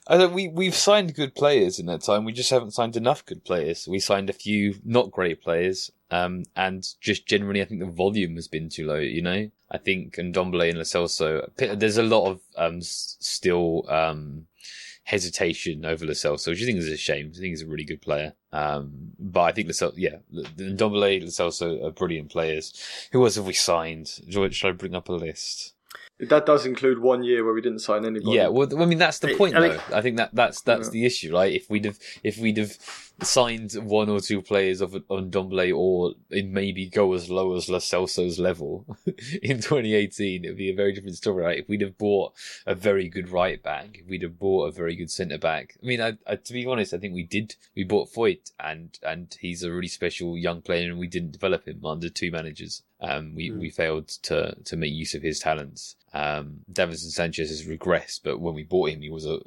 I 0.07 0.17
think 0.17 0.33
we 0.33 0.47
we've 0.47 0.75
signed 0.75 1.15
good 1.15 1.35
players 1.35 1.79
in 1.79 1.85
that 1.85 2.01
time. 2.01 2.25
We 2.25 2.33
just 2.33 2.49
haven't 2.49 2.71
signed 2.71 2.95
enough 2.95 3.25
good 3.25 3.43
players. 3.43 3.87
We 3.87 3.99
signed 3.99 4.29
a 4.29 4.33
few 4.33 4.75
not 4.83 5.11
great 5.11 5.41
players, 5.41 5.91
um, 6.11 6.43
and 6.55 6.87
just 6.99 7.27
generally, 7.27 7.61
I 7.61 7.65
think 7.65 7.81
the 7.81 7.87
volume 7.87 8.35
has 8.35 8.47
been 8.47 8.69
too 8.69 8.87
low. 8.87 8.95
You 8.95 9.21
know, 9.21 9.49
I 9.71 9.77
think 9.77 10.17
and 10.17 10.33
Ndombele 10.33 10.69
and 10.69 11.59
Lo 11.59 11.75
There's 11.75 11.97
a 11.97 12.03
lot 12.03 12.29
of 12.29 12.41
um 12.57 12.81
still 12.81 13.85
um 13.89 14.47
hesitation 15.05 15.85
over 15.85 16.03
Lo 16.05 16.13
Celso, 16.13 16.47
which 16.47 16.63
I 16.63 16.65
think 16.65 16.79
is 16.79 16.89
a 16.89 16.97
shame. 16.97 17.31
I 17.31 17.37
think 17.37 17.51
he's 17.51 17.61
a 17.61 17.67
really 17.67 17.85
good 17.85 18.01
player. 18.01 18.33
Um, 18.51 19.11
but 19.19 19.41
I 19.41 19.51
think 19.51 19.67
Lo 19.67 19.71
Celso, 19.71 19.93
yeah, 19.97 20.17
Ndombele, 20.33 21.21
Lo 21.21 21.27
Celso 21.27 21.85
are 21.85 21.91
brilliant 21.91 22.31
players. 22.31 22.73
Who 23.11 23.23
else 23.23 23.35
have 23.35 23.45
we 23.45 23.53
signed? 23.53 24.07
Should 24.29 24.69
I 24.69 24.71
bring 24.71 24.95
up 24.95 25.09
a 25.09 25.13
list? 25.13 25.74
That 26.19 26.45
does 26.45 26.65
include 26.65 26.99
one 26.99 27.23
year 27.23 27.43
where 27.43 27.53
we 27.53 27.59
didn't 27.61 27.79
sign 27.79 28.05
anybody. 28.05 28.37
Yeah, 28.37 28.47
well, 28.47 28.67
I 28.81 28.85
mean 28.85 28.97
that's 28.99 29.19
the 29.19 29.35
point, 29.35 29.55
I 29.55 29.59
mean- 29.59 29.71
though. 29.89 29.97
I 29.97 30.01
think 30.01 30.17
that 30.17 30.29
that's 30.33 30.61
that's 30.61 30.87
Yeah. 30.87 30.91
the 30.91 31.05
issue, 31.05 31.33
right? 31.33 31.53
If 31.53 31.69
we'd 31.69 31.83
have 31.85 31.99
if 32.23 32.37
we'd 32.37 32.57
have 32.57 32.71
signed 33.21 33.73
one 33.73 34.09
or 34.09 34.19
two 34.19 34.41
players 34.41 34.81
of 34.81 34.91
Ndombele 34.91 35.75
or 35.75 36.13
it 36.29 36.47
maybe 36.47 36.87
go 36.87 37.13
as 37.13 37.29
low 37.29 37.55
as 37.55 37.69
Lo 37.69 37.79
Celso's 37.79 38.39
level 38.39 38.85
in 39.41 39.57
2018, 39.57 40.43
it'd 40.43 40.57
be 40.57 40.69
a 40.69 40.75
very 40.75 40.93
different 40.93 41.15
story, 41.15 41.43
right? 41.43 41.59
If 41.59 41.69
we'd 41.69 41.81
have 41.81 41.97
bought 41.97 42.33
a 42.65 42.75
very 42.75 43.07
good 43.07 43.29
right 43.29 43.61
back, 43.61 43.99
if 43.99 44.07
we'd 44.07 44.23
have 44.23 44.39
bought 44.39 44.67
a 44.67 44.71
very 44.71 44.95
good 44.95 45.09
centre 45.09 45.37
back. 45.37 45.77
I 45.81 45.85
mean, 45.85 46.01
I, 46.01 46.17
I, 46.27 46.35
to 46.35 46.53
be 46.53 46.65
honest, 46.65 46.93
I 46.93 46.97
think 46.97 47.13
we 47.13 47.23
did. 47.23 47.55
We 47.75 47.83
bought 47.83 48.11
Foyth, 48.11 48.51
and 48.59 48.97
and 49.01 49.35
he's 49.39 49.63
a 49.63 49.71
really 49.71 49.87
special 49.87 50.37
young 50.37 50.61
player, 50.61 50.89
and 50.89 50.99
we 50.99 51.07
didn't 51.07 51.31
develop 51.31 51.67
him 51.67 51.85
under 51.85 52.09
two 52.09 52.31
managers. 52.31 52.83
Um, 53.01 53.35
we, 53.35 53.51
we 53.51 53.69
failed 53.69 54.07
to 54.23 54.55
to 54.63 54.75
make 54.75 54.93
use 54.93 55.13
of 55.13 55.21
his 55.21 55.39
talents. 55.39 55.95
Um, 56.13 56.61
Davinson 56.71 57.11
Sanchez 57.11 57.49
has 57.49 57.67
regressed, 57.67 58.21
but 58.23 58.39
when 58.39 58.55
we 58.55 58.63
bought 58.63 58.89
him, 58.89 59.01
he 59.01 59.09
was 59.09 59.25
a 59.25 59.39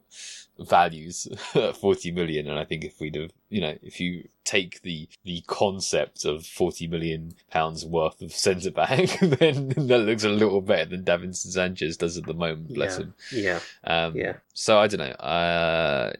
values 0.59 1.29
at 1.55 1.77
40 1.81 2.11
million 2.13 2.49
and 2.49 2.59
i 2.59 2.65
think 2.65 2.85
if 2.85 3.01
we'd 3.01 3.15
have 3.15 3.31
you 3.49 3.61
know 3.61 3.77
if 3.83 4.01
you 4.01 4.29
take 4.45 4.83
the 4.83 5.09
the 5.25 5.43
concept 5.47 6.25
of 6.25 6.45
40 6.47 6.89
million 6.89 7.35
pounds 7.51 7.85
worth 7.85 8.21
of 8.23 8.33
centre 8.33 8.71
back 8.71 9.19
then 9.21 9.69
that 9.69 9.99
looks 10.07 10.25
a 10.25 10.29
little 10.29 10.61
better 10.61 10.91
than 10.91 11.05
davinson 11.05 11.53
sanchez 11.53 11.97
does 11.97 12.17
at 12.19 12.25
the 12.27 12.35
moment 12.35 12.75
bless 12.75 12.99
yeah. 12.99 13.05
him 13.05 13.15
Yeah. 13.33 13.61
um 13.85 14.17
Yeah. 14.17 14.33
so 14.55 14.79
i 14.79 14.87
don't 14.87 15.01
know 15.01 15.15
uh 15.15 16.13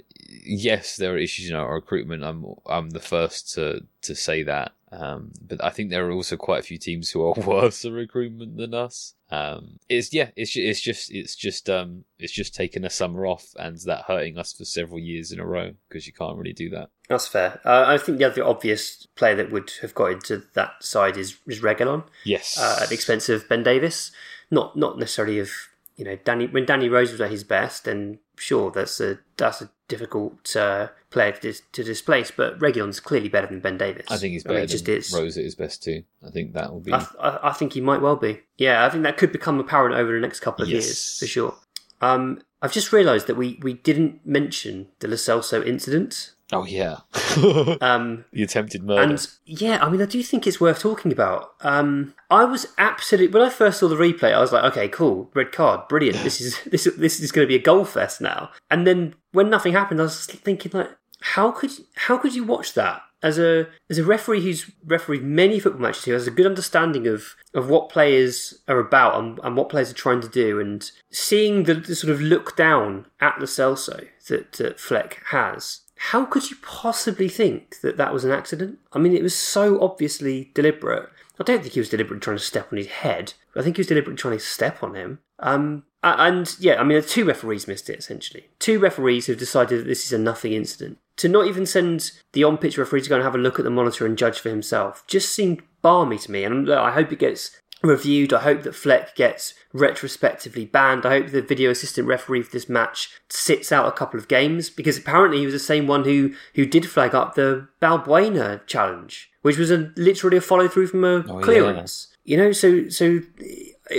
yes 0.45 0.97
there 0.97 1.13
are 1.13 1.19
issues 1.19 1.51
in 1.51 1.57
our 1.57 1.75
recruitment 1.75 2.23
i'm 2.25 2.45
i'm 2.67 2.91
the 2.91 3.01
first 3.01 3.53
to 3.55 3.85
to 4.03 4.15
say 4.15 4.43
that 4.45 4.73
um, 4.91 5.33
but 5.41 5.63
I 5.63 5.71
think 5.71 5.91
there 5.91 6.07
are 6.07 6.13
also 6.13 6.37
quite 6.37 6.61
a 6.61 6.67
few 6.67 6.79
teams 6.79 7.11
who 7.11 7.23
are 7.23 7.33
worse 7.47 7.85
at 7.85 7.93
recruitment 7.93 8.57
than 8.57 8.75
us. 8.75 9.15
Um, 9.31 9.79
it's 9.89 10.13
yeah, 10.13 10.31
it's 10.37 10.57
it's 10.57 10.81
just 10.81 11.13
it's 11.13 11.37
just 11.37 11.69
um 11.69 12.05
it's 12.19 12.33
just 12.33 12.55
taken 12.55 12.85
a 12.85 12.91
summer 12.91 13.27
off 13.27 13.49
and 13.59 13.77
that 13.85 14.05
hurting 14.07 14.39
us 14.39 14.53
for 14.53 14.65
several 14.65 14.99
years 14.99 15.33
in 15.33 15.39
a 15.41 15.47
row 15.47 15.73
because 15.89 16.07
you 16.07 16.13
can't 16.13 16.39
really 16.39 16.55
do 16.55 16.71
that. 16.71 16.91
That's 17.09 17.29
fair. 17.29 17.61
Uh, 17.65 17.85
I 17.87 17.99
think 17.99 18.19
the 18.19 18.25
other 18.25 18.45
obvious 18.45 19.07
player 19.17 19.35
that 19.37 19.53
would 19.53 19.73
have 19.83 19.95
got 19.95 20.13
into 20.13 20.45
that 20.55 20.83
side 20.83 21.17
is, 21.17 21.39
is 21.47 21.61
Reguilon 21.61 22.05
Yes, 22.25 22.59
uh, 22.59 22.81
at 22.83 22.89
the 22.89 22.95
expense 22.95 23.29
of 23.29 23.49
Ben 23.49 23.63
Davies. 23.63 24.13
Not 24.51 24.77
not 24.77 24.99
necessarily 24.99 25.39
of 25.39 25.51
you 25.99 26.05
know 26.05 26.17
Danny 26.25 26.47
when 26.47 26.65
Danny 26.65 26.89
Rose 26.89 27.13
was 27.13 27.21
at 27.21 27.31
his 27.31 27.45
best, 27.45 27.85
then 27.85 28.21
sure 28.37 28.71
that's 28.71 29.01
a 29.01 29.19
that's 29.37 29.61
a 29.61 29.71
difficult 29.89 30.55
uh, 30.57 30.89
player 31.11 31.33
to, 31.33 31.41
dis- 31.41 31.63
to 31.73 31.83
displace. 31.85 32.31
But 32.31 32.59
Reguilon's 32.61 33.01
clearly 33.01 33.29
better 33.29 33.49
than 33.49 33.61
Ben 33.61 33.77
Davies. 33.77 34.07
I 34.09 34.17
think 34.17 34.33
he's 34.33 34.47
I 34.47 34.51
mean, 34.51 34.57
better 34.59 34.67
just 34.67 34.87
than 34.87 34.95
is. 34.97 35.13
Rose 35.13 35.37
at 35.37 35.45
his 35.45 35.55
best 35.57 35.83
too. 35.83 36.05
I 36.27 36.31
think 36.31 36.55
that 36.55 36.73
will 36.73 36.81
be. 36.81 36.93
I, 36.93 37.05
I, 37.21 37.51
I 37.51 37.53
think 37.53 37.75
he 37.75 37.81
might 37.83 38.01
well 38.01 38.17
be. 38.17 38.41
Yeah, 38.57 38.87
I 38.87 38.91
think 38.91 39.03
that 39.03 39.19
could 39.19 39.33
become 39.33 39.59
apparent 39.61 39.95
over 39.97 40.13
the 40.13 40.21
next 40.21 40.41
couple 40.41 40.63
of 40.63 40.71
Yes. 40.71 40.85
years 40.87 41.19
for 41.19 41.27
sure. 41.27 41.55
Um, 42.01 42.43
I've 42.63 42.73
just 42.73 42.93
realised 42.93 43.27
that 43.27 43.37
we, 43.37 43.59
we 43.63 43.75
didn't 43.75 44.25
mention 44.25 44.89
the 45.01 45.09
Lo 45.09 45.15
Celso 45.15 45.67
incident. 45.67 46.33
Oh 46.53 46.65
yeah, 46.65 46.99
Um, 47.81 48.25
the 48.33 48.43
attempted 48.43 48.83
murder. 48.83 49.03
and 49.03 49.29
yeah, 49.45 49.85
I 49.85 49.89
mean, 49.91 50.03
I 50.03 50.07
do 50.07 50.23
think 50.23 50.47
it's 50.47 50.61
worth 50.61 50.81
talking 50.81 51.13
about. 51.13 51.53
Um, 51.61 52.15
I 52.31 52.45
was 52.45 52.67
absolutely 52.79 53.29
when 53.29 53.47
I 53.47 53.51
first 53.51 53.81
saw 53.81 53.89
the 53.89 53.97
replay, 53.97 54.33
I 54.33 54.41
was 54.41 54.53
like, 54.53 54.65
okay, 54.73 54.89
cool, 54.89 55.31
red 55.35 55.53
card, 55.53 55.89
brilliant. 55.89 56.23
This 56.23 56.41
is 56.41 56.61
this 56.67 56.85
this 56.97 57.21
is 57.21 57.33
going 57.33 57.47
to 57.47 57.49
be 57.49 57.57
a 57.57 57.63
goal 57.63 57.85
fest 57.85 58.21
now. 58.21 58.51
And 58.71 58.87
then 58.87 59.15
when 59.33 59.51
nothing 59.51 59.73
happened, 59.73 60.01
I 60.01 60.05
was 60.05 60.27
thinking 60.27 60.73
like, 60.75 60.91
how 61.21 61.51
could 61.51 61.73
how 61.95 62.17
could 62.19 62.35
you 62.35 62.45
watch 62.45 62.75
that 62.75 63.03
as 63.23 63.39
a 63.39 63.67
as 63.91 63.99
a 63.99 64.05
referee 64.05 64.43
who's 64.43 64.71
refereed 64.85 65.23
many 65.23 65.59
football 65.59 65.83
matches 65.83 66.05
who 66.05 66.13
has 66.13 66.27
a 66.27 66.33
good 66.33 66.47
understanding 66.47 67.07
of 67.07 67.35
of 67.55 67.69
what 67.69 67.89
players 67.89 68.61
are 68.69 68.79
about 68.79 69.19
and, 69.19 69.41
and 69.43 69.57
what 69.57 69.69
players 69.69 69.91
are 69.91 69.95
trying 69.95 70.21
to 70.21 70.29
do, 70.29 70.61
and 70.61 70.91
seeing 71.11 71.65
the, 71.65 71.75
the 71.75 71.95
sort 71.95 72.13
of 72.13 72.21
look 72.21 72.57
down 72.57 73.07
at 73.21 73.35
the 73.39 73.47
Celso 73.47 74.07
that, 74.29 74.53
that 74.53 74.79
Fleck 74.81 75.23
has. 75.27 75.81
How 75.99 76.25
could 76.25 76.51
you 76.51 76.57
possibly 76.63 77.29
think 77.29 77.81
that 77.81 77.97
that 77.97 78.13
was 78.13 78.25
an 78.25 78.31
accident? 78.31 78.79
I 78.93 78.99
mean, 78.99 79.15
it 79.15 79.23
was 79.23 79.35
so 79.35 79.81
obviously 79.81 80.51
deliberate. 80.55 81.09
I 81.41 81.45
don't 81.45 81.61
think 81.61 81.75
he 81.75 81.81
was 81.81 81.89
deliberately 81.89 82.21
trying 82.21 82.39
to 82.39 82.43
step 82.43 82.73
on 82.73 82.79
his 82.79 82.87
head. 82.89 83.35
I 83.55 83.63
think 83.63 83.77
he 83.77 83.81
was 83.81 83.89
deliberately 83.89 84.17
trying 84.17 84.39
to 84.39 84.45
step 84.45 84.83
on 84.83 84.95
him. 84.95 85.19
Um, 85.41 85.85
and 86.03 86.55
yeah, 86.59 86.81
I 86.81 86.85
mean, 86.85 87.03
two 87.03 87.25
referees 87.25 87.69
missed 87.69 87.91
it 87.91 87.99
essentially. 87.99 88.49
Two 88.59 88.79
referees 88.79 89.27
have 89.27 89.39
decided 89.39 89.81
that 89.81 89.87
this 89.87 90.05
is 90.05 90.13
a 90.13 90.19
nothing 90.19 90.53
incident. 90.53 90.99
to 91.19 91.29
not 91.29 91.47
even 91.47 91.67
send 91.67 92.13
the 92.33 92.45
on 92.45 92.57
pitch 92.57 92.79
referee 92.79 93.03
to 93.03 93.09
go 93.09 93.17
and 93.17 93.25
have 93.25 93.35
a 93.35 93.39
look 93.39 93.59
at 93.59 93.65
the 93.65 93.71
monitor 93.71 94.07
and 94.07 94.17
judge 94.17 94.39
for 94.39 94.49
himself 94.49 95.05
just 95.07 95.35
seemed 95.35 95.63
balmy 95.83 96.19
to 96.19 96.31
me. 96.31 96.45
And 96.45 96.73
I 96.73 96.93
hope 96.93 97.13
it 97.13 97.19
gets 97.19 97.61
reviewed. 97.89 98.33
I 98.33 98.41
hope 98.41 98.63
that 98.63 98.75
Fleck 98.75 99.15
gets 99.17 99.55
retrospectively 99.73 100.67
banned. 100.67 101.05
I 101.05 101.11
hope 101.21 101.31
the 101.31 101.43
video 101.43 101.71
assistant 101.71 102.07
referee 102.07 102.43
for 102.43 102.53
this 102.53 102.69
match 102.69 103.11
sits 103.29 103.73
out 103.73 103.89
a 103.89 103.93
couple 103.93 104.21
of 104.21 104.29
games 104.29 104.71
because 104.71 104.99
apparently 104.99 105.39
he 105.39 105.45
was 105.45 105.55
the 105.55 105.59
same 105.59 105.87
one 105.87 106.05
who 106.05 106.35
who 106.55 106.67
did 106.67 106.89
flag 106.89 107.15
up 107.15 107.35
the 107.35 107.69
Balbuena 107.83 108.65
challenge, 108.67 109.31
which 109.43 109.59
was 109.59 109.71
a 109.71 109.93
literally 109.97 110.37
a 110.37 110.41
follow 110.41 110.69
through 110.69 110.89
from 110.89 111.05
a 111.05 111.25
Oh, 111.29 111.41
clearance. 111.41 112.09
You 112.25 112.37
know, 112.37 112.53
so 112.53 112.89
so 112.89 113.21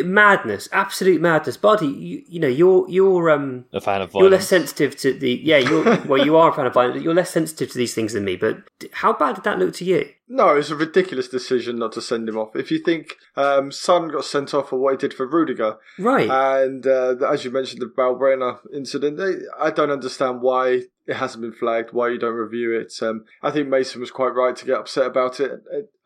madness, 0.03 0.69
absolute 0.71 1.21
madness. 1.21 1.57
Buddy, 1.57 1.87
you, 1.87 2.23
you 2.27 2.39
know, 2.39 2.47
you're 2.47 2.89
you're 2.89 3.29
um 3.29 3.65
A 3.73 3.81
fan 3.81 4.01
of 4.01 4.11
violence. 4.11 4.21
you're 4.23 4.31
less 4.37 4.47
sensitive 4.47 4.95
to 4.97 5.13
the 5.13 5.39
yeah. 5.43 5.57
You're 5.57 5.83
well, 6.05 6.23
you 6.25 6.35
are 6.37 6.49
a 6.51 6.53
fan 6.53 6.65
of 6.65 6.73
violence. 6.73 7.03
You're 7.03 7.13
less 7.13 7.31
sensitive 7.31 7.71
to 7.71 7.77
these 7.77 7.93
things 7.93 8.13
than 8.13 8.25
me. 8.25 8.35
But 8.35 8.57
how 8.93 9.13
bad 9.13 9.35
did 9.35 9.43
that 9.45 9.59
look 9.59 9.73
to 9.75 9.85
you? 9.85 10.09
No, 10.31 10.55
it's 10.55 10.69
a 10.69 10.75
ridiculous 10.75 11.27
decision 11.27 11.79
not 11.79 11.91
to 11.93 12.01
send 12.03 12.29
him 12.29 12.37
off. 12.37 12.55
If 12.55 12.69
you 12.69 12.77
think 12.77 13.15
um, 13.35 13.71
Son 13.71 14.09
got 14.09 14.25
sent 14.25 14.53
off 14.53 14.69
for 14.69 14.77
what 14.77 14.91
he 14.93 14.97
did 14.97 15.11
for 15.13 15.25
Rudiger, 15.25 15.77
Right. 15.97 16.29
and 16.29 16.85
uh, 16.85 17.15
as 17.27 17.43
you 17.43 17.49
mentioned, 17.49 17.81
the 17.81 17.87
Balbuena 17.87 18.59
incident, 18.71 19.17
they, 19.17 19.37
I 19.59 19.71
don't 19.71 19.89
understand 19.89 20.41
why 20.43 20.83
it 21.09 21.17
hasn't 21.17 21.41
been 21.41 21.51
flagged. 21.53 21.91
Why 21.91 22.09
you 22.09 22.19
don't 22.19 22.35
review 22.35 22.79
it? 22.79 22.93
Um, 23.01 23.25
I 23.41 23.51
think 23.51 23.67
Mason 23.67 23.99
was 23.99 24.11
quite 24.11 24.35
right 24.35 24.55
to 24.55 24.65
get 24.65 24.77
upset 24.77 25.07
about 25.07 25.39
it. 25.39 25.51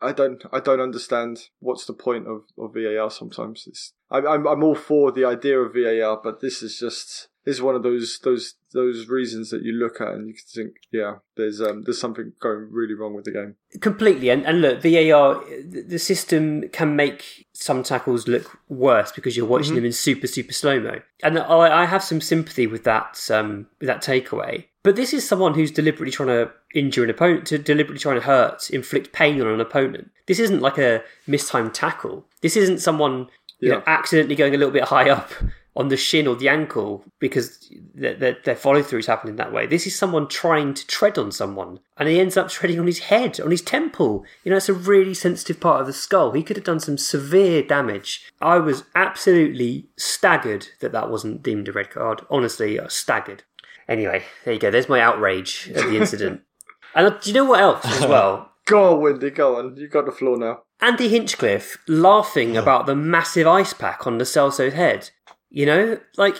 I 0.00 0.12
don't, 0.12 0.42
I 0.52 0.60
don't 0.60 0.80
understand 0.80 1.50
what's 1.60 1.84
the 1.86 1.92
point 1.92 2.26
of, 2.26 2.44
of 2.58 2.74
VAR. 2.74 3.10
Sometimes 3.10 3.64
it's, 3.66 3.92
I, 4.10 4.18
I'm, 4.18 4.46
I'm 4.46 4.64
all 4.64 4.74
for 4.74 5.12
the 5.12 5.24
idea 5.24 5.60
of 5.60 5.74
VAR, 5.74 6.20
but 6.22 6.40
this 6.40 6.62
is 6.62 6.78
just. 6.78 7.28
This 7.44 7.56
is 7.56 7.62
one 7.62 7.74
of 7.74 7.82
those 7.82 8.20
those 8.24 8.54
those 8.72 9.06
reasons 9.06 9.50
that 9.50 9.62
you 9.62 9.72
look 9.72 10.00
at 10.00 10.14
and 10.14 10.28
you 10.28 10.34
think, 10.54 10.76
yeah, 10.90 11.16
there's 11.36 11.60
um 11.60 11.82
there's 11.82 12.00
something 12.00 12.32
going 12.40 12.68
really 12.70 12.94
wrong 12.94 13.12
with 13.14 13.26
the 13.26 13.32
game. 13.32 13.56
Completely. 13.82 14.30
And, 14.30 14.46
and 14.46 14.62
look, 14.62 14.80
VAR, 14.80 15.44
the 15.68 15.98
system 15.98 16.70
can 16.70 16.96
make 16.96 17.46
some 17.52 17.82
tackles 17.82 18.26
look 18.26 18.58
worse 18.70 19.12
because 19.12 19.36
you're 19.36 19.44
watching 19.44 19.74
them 19.74 19.84
in 19.84 19.92
super, 19.92 20.26
super 20.26 20.54
slow 20.54 20.80
mo. 20.80 21.00
And 21.22 21.38
I, 21.38 21.82
I 21.82 21.84
have 21.84 22.02
some 22.02 22.22
sympathy 22.22 22.66
with 22.66 22.84
that, 22.84 23.20
um, 23.30 23.66
with 23.78 23.88
that 23.88 24.02
takeaway. 24.02 24.68
But 24.84 24.96
this 24.96 25.14
is 25.14 25.26
someone 25.26 25.54
who's 25.54 25.70
deliberately 25.70 26.12
trying 26.12 26.28
to 26.28 26.52
injure 26.74 27.02
an 27.02 27.10
opponent, 27.10 27.46
to 27.46 27.58
deliberately 27.58 27.98
trying 27.98 28.20
to 28.20 28.26
hurt, 28.26 28.68
inflict 28.70 29.12
pain 29.12 29.40
on 29.40 29.46
an 29.46 29.60
opponent. 29.60 30.10
This 30.26 30.38
isn't 30.38 30.60
like 30.60 30.76
a 30.76 31.02
mistimed 31.26 31.72
tackle. 31.72 32.26
This 32.42 32.54
isn't 32.54 32.80
someone 32.80 33.28
you 33.60 33.70
know, 33.70 33.82
accidentally 33.86 34.36
going 34.36 34.54
a 34.54 34.58
little 34.58 34.72
bit 34.72 34.84
high 34.84 35.08
up 35.08 35.30
on 35.76 35.88
the 35.88 35.96
shin 35.96 36.26
or 36.26 36.36
the 36.36 36.50
ankle 36.50 37.02
because 37.18 37.72
their, 37.94 38.36
their, 38.44 38.54
follow 38.54 38.82
through 38.82 38.98
is 38.98 39.06
happening 39.06 39.36
that 39.36 39.54
way. 39.54 39.66
This 39.66 39.86
is 39.86 39.98
someone 39.98 40.28
trying 40.28 40.74
to 40.74 40.86
tread 40.86 41.16
on 41.16 41.32
someone, 41.32 41.80
and 41.96 42.06
he 42.06 42.20
ends 42.20 42.36
up 42.36 42.50
treading 42.50 42.78
on 42.78 42.86
his 42.86 42.98
head, 43.00 43.40
on 43.40 43.50
his 43.50 43.62
temple. 43.62 44.24
You 44.44 44.50
know, 44.50 44.58
it's 44.58 44.68
a 44.68 44.74
really 44.74 45.14
sensitive 45.14 45.60
part 45.60 45.80
of 45.80 45.86
the 45.86 45.94
skull. 45.94 46.32
He 46.32 46.42
could 46.42 46.56
have 46.56 46.64
done 46.64 46.78
some 46.78 46.98
severe 46.98 47.62
damage. 47.62 48.30
I 48.42 48.58
was 48.58 48.84
absolutely 48.94 49.86
staggered 49.96 50.68
that 50.80 50.92
that 50.92 51.10
wasn't 51.10 51.42
deemed 51.42 51.68
a 51.68 51.72
red 51.72 51.90
card. 51.90 52.20
Honestly, 52.28 52.78
I 52.78 52.88
staggered. 52.88 53.44
Anyway, 53.88 54.22
there 54.44 54.54
you 54.54 54.60
go. 54.60 54.70
There's 54.70 54.88
my 54.88 55.00
outrage 55.00 55.70
at 55.74 55.84
the 55.86 55.96
incident. 56.00 56.42
and 56.94 57.06
uh, 57.06 57.10
do 57.10 57.30
you 57.30 57.34
know 57.34 57.44
what 57.44 57.60
else 57.60 57.84
as 57.84 58.06
well? 58.06 58.50
Go 58.66 58.94
on, 58.94 59.02
Windy, 59.02 59.28
go 59.28 59.58
on. 59.58 59.76
You've 59.76 59.90
got 59.90 60.06
the 60.06 60.10
floor 60.10 60.38
now. 60.38 60.62
Andy 60.80 61.08
Hinchcliffe 61.10 61.76
laughing 61.86 62.56
about 62.56 62.86
the 62.86 62.96
massive 62.96 63.46
ice 63.46 63.74
pack 63.74 64.06
on 64.06 64.16
the 64.16 64.24
Celso's 64.24 64.72
head. 64.72 65.10
You 65.50 65.66
know, 65.66 65.98
like 66.16 66.36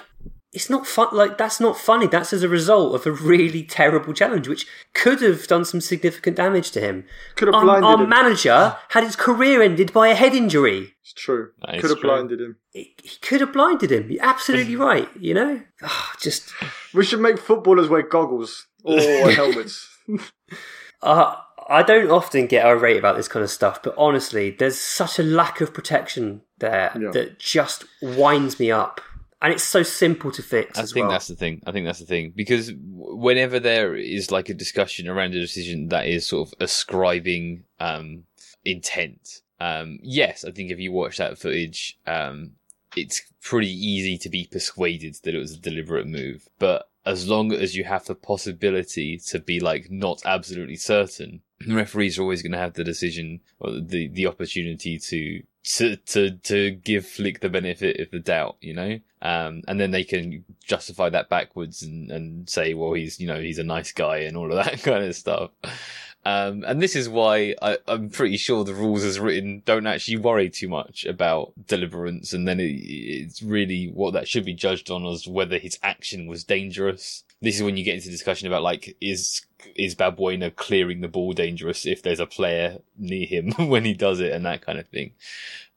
it's 0.54 0.70
not 0.70 0.86
fun. 0.86 1.08
Like 1.12 1.36
that's 1.36 1.60
not 1.60 1.76
funny. 1.76 2.06
That's 2.06 2.32
as 2.32 2.42
a 2.42 2.48
result 2.48 2.94
of 2.94 3.06
a 3.06 3.12
really 3.12 3.62
terrible 3.64 4.14
challenge, 4.14 4.48
which 4.48 4.66
could 4.94 5.20
have 5.20 5.46
done 5.46 5.64
some 5.64 5.80
significant 5.80 6.36
damage 6.36 6.70
to 6.72 6.80
him. 6.80 7.04
Could 7.36 7.48
have 7.48 7.54
Our, 7.56 7.64
blinded 7.64 7.84
our 7.84 8.02
him. 8.04 8.08
manager 8.08 8.76
had 8.90 9.04
his 9.04 9.16
career 9.16 9.60
ended 9.62 9.92
by 9.92 10.08
a 10.08 10.14
head 10.14 10.34
injury. 10.34 10.94
It's 11.02 11.12
true. 11.12 11.50
That 11.60 11.74
is 11.76 11.80
Could 11.82 11.90
have 11.90 12.00
true. 12.00 12.08
blinded 12.10 12.40
him. 12.40 12.56
He 12.70 12.94
he 13.02 13.16
could 13.20 13.40
have 13.42 13.52
blinded 13.52 13.90
him. 13.92 14.10
You're 14.10 14.24
absolutely 14.24 14.76
right. 14.90 15.08
You 15.18 15.34
know, 15.34 15.60
Ah, 15.82 16.12
just 16.20 16.52
We 16.94 17.04
should 17.04 17.20
make 17.20 17.38
footballers 17.38 17.88
wear 17.88 18.02
goggles 18.02 18.66
or 18.84 18.98
helmets. 19.30 19.88
Uh, 21.02 21.36
I 21.68 21.82
don't 21.82 22.10
often 22.10 22.46
get 22.46 22.64
irate 22.64 22.96
about 22.96 23.16
this 23.16 23.28
kind 23.28 23.44
of 23.44 23.50
stuff, 23.50 23.82
but 23.82 23.94
honestly, 23.98 24.50
there's 24.50 24.78
such 24.78 25.18
a 25.18 25.22
lack 25.22 25.60
of 25.60 25.74
protection 25.74 26.40
there 26.58 26.92
Yeah. 26.98 27.10
that 27.10 27.38
just 27.38 27.84
winds 28.00 28.58
me 28.58 28.70
up. 28.70 29.02
And 29.44 29.52
it's 29.52 29.62
so 29.62 29.82
simple 29.82 30.32
to 30.32 30.42
fix 30.42 30.78
I 30.78 30.86
think 30.86 31.04
well. 31.04 31.10
that's 31.10 31.28
the 31.28 31.34
thing. 31.34 31.62
I 31.66 31.72
think 31.72 31.84
that's 31.84 31.98
the 31.98 32.06
thing 32.06 32.32
because 32.34 32.72
whenever 32.78 33.60
there 33.60 33.94
is 33.94 34.30
like 34.30 34.48
a 34.48 34.54
discussion 34.54 35.06
around 35.06 35.34
a 35.34 35.40
decision 35.40 35.88
that 35.90 36.06
is 36.06 36.26
sort 36.26 36.48
of 36.48 36.54
ascribing 36.60 37.64
um, 37.78 38.24
intent, 38.64 39.42
um, 39.60 39.98
yes, 40.02 40.46
I 40.46 40.50
think 40.50 40.70
if 40.70 40.78
you 40.78 40.92
watch 40.92 41.18
that 41.18 41.38
footage, 41.38 41.98
um, 42.06 42.52
it's 42.96 43.20
pretty 43.42 43.68
easy 43.68 44.16
to 44.16 44.30
be 44.30 44.48
persuaded 44.50 45.16
that 45.24 45.34
it 45.34 45.38
was 45.38 45.52
a 45.52 45.60
deliberate 45.60 46.06
move. 46.06 46.48
But 46.58 46.88
as 47.04 47.28
long 47.28 47.52
as 47.52 47.76
you 47.76 47.84
have 47.84 48.06
the 48.06 48.14
possibility 48.14 49.18
to 49.26 49.38
be 49.40 49.60
like 49.60 49.90
not 49.90 50.22
absolutely 50.24 50.76
certain, 50.76 51.42
the 51.66 51.74
referees 51.74 52.18
are 52.18 52.22
always 52.22 52.40
going 52.40 52.52
to 52.52 52.58
have 52.58 52.72
the 52.72 52.84
decision 52.84 53.40
or 53.60 53.72
the 53.72 54.08
the 54.08 54.26
opportunity 54.26 54.98
to 54.98 55.42
to 55.64 55.96
to 55.96 56.30
to 56.30 56.70
give 56.70 57.06
Fleck 57.06 57.40
the 57.40 57.48
benefit 57.48 57.98
of 57.98 58.10
the 58.10 58.18
doubt, 58.18 58.56
you 58.60 58.74
know, 58.74 59.00
um, 59.22 59.62
and 59.66 59.80
then 59.80 59.90
they 59.90 60.04
can 60.04 60.44
justify 60.64 61.08
that 61.10 61.28
backwards 61.28 61.82
and 61.82 62.10
and 62.10 62.48
say, 62.48 62.74
well, 62.74 62.92
he's 62.92 63.18
you 63.18 63.26
know 63.26 63.40
he's 63.40 63.58
a 63.58 63.64
nice 63.64 63.92
guy 63.92 64.18
and 64.18 64.36
all 64.36 64.52
of 64.52 64.64
that 64.64 64.82
kind 64.82 65.04
of 65.04 65.14
stuff. 65.16 65.50
Um, 66.26 66.64
and 66.66 66.80
this 66.80 66.96
is 66.96 67.08
why 67.08 67.54
I, 67.60 67.78
I'm 67.86 68.08
pretty 68.08 68.38
sure 68.38 68.64
the 68.64 68.72
rules 68.72 69.04
as 69.04 69.20
written 69.20 69.62
don't 69.66 69.86
actually 69.86 70.16
worry 70.16 70.48
too 70.48 70.68
much 70.68 71.04
about 71.04 71.52
deliverance, 71.66 72.32
and 72.32 72.46
then 72.46 72.60
it, 72.60 72.72
it's 72.72 73.42
really 73.42 73.90
what 73.92 74.12
that 74.12 74.28
should 74.28 74.44
be 74.44 74.54
judged 74.54 74.90
on 74.90 75.04
is 75.06 75.26
whether 75.26 75.58
his 75.58 75.78
action 75.82 76.26
was 76.26 76.44
dangerous. 76.44 77.24
This 77.44 77.56
is 77.56 77.62
when 77.62 77.76
you 77.76 77.84
get 77.84 77.94
into 77.94 78.10
discussion 78.10 78.48
about 78.48 78.62
like 78.62 78.96
is 79.00 79.42
is 79.76 79.94
Balbuena 79.94 80.54
clearing 80.54 81.00
the 81.00 81.08
ball 81.08 81.32
dangerous 81.32 81.86
if 81.86 82.02
there's 82.02 82.20
a 82.20 82.26
player 82.26 82.78
near 82.98 83.26
him 83.26 83.52
when 83.68 83.84
he 83.84 83.94
does 83.94 84.20
it 84.20 84.32
and 84.32 84.44
that 84.46 84.64
kind 84.64 84.78
of 84.78 84.88
thing. 84.88 85.12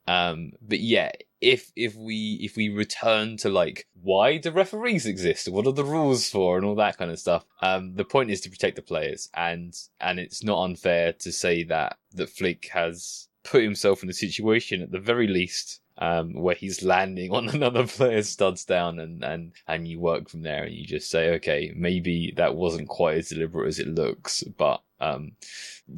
Um, 0.08 0.54
but 0.62 0.80
yeah, 0.80 1.12
if 1.42 1.72
if 1.76 1.96
we 1.96 2.40
if 2.42 2.56
we 2.56 2.70
return 2.70 3.38
to 3.38 3.50
like 3.50 3.88
why 4.02 4.38
do 4.38 4.52
referees 4.52 5.06
exist? 5.06 5.50
What 5.50 5.68
are 5.68 5.74
the 5.74 5.84
rules 5.84 6.30
for 6.30 6.58
and 6.58 6.66
all 6.66 6.76
that 6.76 6.98
kind 6.98 7.12
of 7.12 7.20
stuff? 7.20 7.46
Um, 7.62 7.96
the 7.96 8.06
point 8.06 8.32
is 8.32 8.42
to 8.42 8.50
protect 8.50 8.76
the 8.78 8.82
players, 8.82 9.30
and 9.34 9.78
and 10.00 10.20
it's 10.20 10.44
not 10.44 10.64
unfair 10.64 11.14
to 11.14 11.32
say 11.32 11.64
that 11.64 11.98
that 12.14 12.30
Fleck 12.30 12.68
has 12.72 13.28
put 13.44 13.64
himself 13.64 14.04
in 14.04 14.10
a 14.10 14.14
situation 14.14 14.82
at 14.82 14.92
the 14.92 15.00
very 15.00 15.28
least 15.28 15.82
um, 15.98 16.34
where 16.34 16.56
he's 16.56 16.84
landing 16.84 17.32
on 17.32 17.50
another 17.54 17.88
player's 17.88 18.30
studs 18.30 18.66
down, 18.66 19.00
and 19.00 19.24
and 19.24 19.52
and 19.68 19.88
you 19.88 20.00
work 20.00 20.30
from 20.30 20.42
there, 20.44 20.64
and 20.64 20.74
you 20.74 20.86
just 20.86 21.10
say, 21.10 21.32
okay, 21.36 21.74
maybe 21.76 22.34
that 22.38 22.56
wasn't 22.56 22.88
quite 22.88 23.18
as 23.18 23.30
deliberate 23.30 23.68
as 23.68 23.80
it 23.80 23.88
looks, 23.88 24.44
but 24.44 24.82
um, 25.00 25.34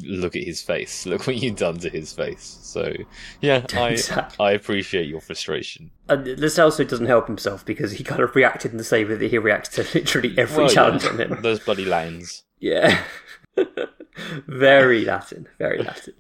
look 0.02 0.36
at 0.36 0.44
his 0.44 0.62
face. 0.62 1.06
Look 1.10 1.26
what 1.26 1.38
you've 1.38 1.56
done 1.56 1.78
to 1.80 1.90
his 1.90 2.14
face. 2.14 2.60
So, 2.62 2.94
yeah, 3.42 3.66
I 3.74 3.90
Exactly. 3.92 4.46
I 4.46 4.52
appreciate 4.52 5.08
your 5.08 5.22
frustration. 5.22 5.92
And 6.08 6.28
Lo 6.28 6.48
Celso 6.48 6.88
doesn't 6.88 7.06
help 7.06 7.28
himself 7.28 7.66
because 7.66 7.94
he 7.94 8.04
kind 8.04 8.22
of 8.22 8.36
reacted 8.36 8.72
in 8.72 8.78
the 8.78 8.84
same 8.84 9.08
way 9.08 9.16
that 9.16 9.32
he 9.32 9.38
reacts 9.38 9.70
to 9.76 9.84
literally 9.94 10.38
every 10.38 10.66
Well, 10.66 10.74
challenge 10.74 11.04
yeah, 11.04 11.10
on 11.12 11.18
him. 11.20 11.42
Those 11.42 11.60
bloody 11.60 11.86
lines. 11.86 12.44
Yeah. 12.60 13.04
very 14.48 15.06
Latin. 15.06 15.48
Very 15.58 15.82
Latin. 15.82 16.14